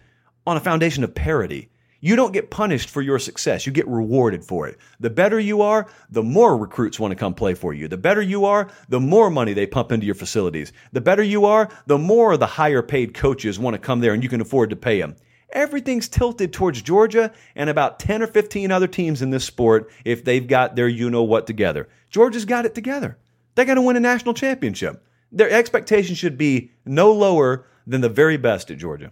on 0.46 0.58
a 0.58 0.62
foundation 0.62 1.04
of 1.04 1.16
parity. 1.16 1.70
You 2.00 2.16
don't 2.16 2.34
get 2.34 2.52
punished 2.52 2.90
for 2.90 3.02
your 3.02 3.18
success. 3.18 3.66
You 3.66 3.72
get 3.72 3.88
rewarded 3.88 4.44
for 4.44 4.68
it. 4.68 4.78
The 5.00 5.10
better 5.10 5.40
you 5.40 5.62
are, 5.62 5.88
the 6.12 6.22
more 6.22 6.56
recruits 6.56 7.00
want 7.00 7.12
to 7.12 7.16
come 7.16 7.34
play 7.34 7.56
for 7.56 7.74
you. 7.74 7.88
The 7.88 7.98
better 7.98 8.22
you 8.22 8.46
are, 8.46 8.70
the 8.90 9.00
more 9.00 9.30
money 9.30 9.54
they 9.54 9.66
pump 9.66 9.92
into 9.92 10.06
your 10.06 10.16
facilities. 10.16 10.74
The 10.92 11.02
better 11.02 11.24
you 11.24 11.46
are, 11.46 11.70
the 11.88 11.98
more 11.98 12.38
the 12.38 12.46
higher 12.46 12.84
paid 12.84 13.16
coaches 13.16 13.58
want 13.58 13.74
to 13.74 13.80
come 13.80 14.00
there 14.00 14.14
and 14.14 14.22
you 14.22 14.30
can 14.30 14.42
afford 14.42 14.70
to 14.70 14.76
pay 14.76 15.00
them. 15.00 15.16
Everything's 15.52 16.08
tilted 16.10 16.54
towards 16.54 16.82
Georgia 16.82 17.32
and 17.56 17.70
about 17.70 18.00
10 18.00 18.22
or 18.22 18.28
15 18.28 18.72
other 18.72 18.88
teams 18.88 19.22
in 19.22 19.30
this 19.30 19.46
sport 19.46 19.90
if 20.06 20.24
they've 20.24 20.48
got 20.48 20.76
their 20.76 20.90
you 20.90 21.10
know 21.10 21.24
what 21.24 21.48
together. 21.48 21.88
Georgia's 22.10 22.46
got 22.46 22.66
it 22.66 22.76
together. 22.76 23.18
They're 23.56 23.66
going 23.66 23.78
to 23.78 23.82
win 23.82 23.96
a 23.96 24.02
national 24.02 24.34
championship. 24.34 25.04
Their 25.32 25.50
expectations 25.50 26.18
should 26.18 26.38
be 26.38 26.72
no 26.86 27.12
lower 27.12 27.66
than 27.88 28.02
the 28.02 28.10
very 28.10 28.38
best 28.38 28.70
at 28.70 28.78
Georgia. 28.78 29.12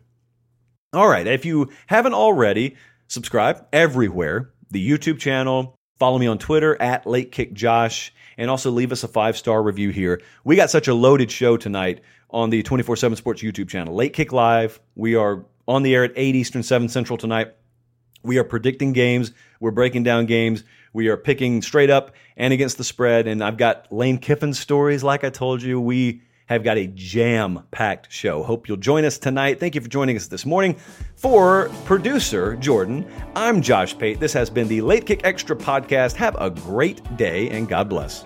All 0.96 1.08
right, 1.08 1.28
if 1.28 1.46
you 1.46 1.70
haven't 1.88 2.14
already, 2.14 2.76
subscribe 3.08 3.66
everywhere 3.74 4.52
the 4.72 4.89
YouTube 4.89 5.20
channel, 5.20 5.76
Follow 5.98 6.20
me 6.20 6.28
on 6.28 6.38
Twitter 6.38 6.80
at 6.82 7.08
Late 7.08 7.32
Kick 7.32 7.54
Josh, 7.54 8.14
and 8.38 8.50
also 8.50 8.70
leave 8.70 8.91
us 8.91 9.06
a 9.06 9.08
five 9.08 9.38
star 9.38 9.64
review 9.64 9.91
here. 9.91 10.22
We 10.43 10.58
got 10.58 10.70
such 10.70 10.89
a 10.89 10.93
loaded 10.93 11.32
show 11.32 11.56
tonight 11.56 12.02
on 12.30 12.50
the 12.50 12.64
24 12.64 12.98
7 12.98 13.16
Sports 13.16 13.41
YouTube 13.41 13.70
channel. 13.70 13.96
Late 13.96 14.12
Kick 14.12 14.34
Live. 14.34 14.82
We 14.96 15.16
are 15.16 15.46
on 15.70 15.84
the 15.84 15.96
air 15.96 16.04
at 16.04 16.12
8 16.18 16.36
Eastern, 16.36 16.64
7 16.64 16.89
Central 16.89 17.18
tonight. 17.18 17.54
We 18.24 18.39
are 18.39 18.43
predicting 18.43 18.91
games. 18.91 19.32
We're 19.62 19.72
breaking 19.72 20.04
down 20.04 20.26
games. 20.26 20.66
We 20.91 21.08
are 21.08 21.16
picking 21.16 21.62
straight 21.62 21.89
up 21.89 22.12
and 22.36 22.52
against 22.52 22.78
the 22.78 22.84
spread. 22.84 23.26
And 23.26 23.41
I've 23.41 23.58
got 23.58 23.89
Lane 23.89 24.18
Kiffin 24.18 24.54
stories, 24.54 25.02
like 25.02 25.24
I 25.24 25.30
told 25.30 25.62
you. 25.62 25.80
We 25.80 26.24
have 26.48 26.64
got 26.64 26.78
a 26.78 26.88
jam 26.88 27.64
packed 27.72 28.12
show. 28.12 28.43
Hope 28.43 28.68
you'll 28.68 28.78
join 28.78 29.06
us 29.06 29.18
tonight. 29.18 29.60
Thank 29.60 29.76
you 29.76 29.82
for 29.82 29.89
joining 29.89 30.16
us 30.16 30.28
this 30.28 30.46
morning. 30.46 30.76
For 31.16 31.70
producer 31.86 32.56
Jordan, 32.56 33.10
I'm 33.36 33.62
Josh 33.62 33.98
Pate. 33.98 34.20
This 34.20 34.34
has 34.34 34.50
been 34.50 34.68
the 34.68 34.82
Late 34.82 35.06
Kick 35.06 35.22
Extra 35.24 35.56
podcast. 35.56 36.14
Have 36.14 36.36
a 36.39 36.50
great 36.50 37.18
day 37.18 37.50
and 37.50 37.68
God 37.68 37.89
bless. 37.89 38.26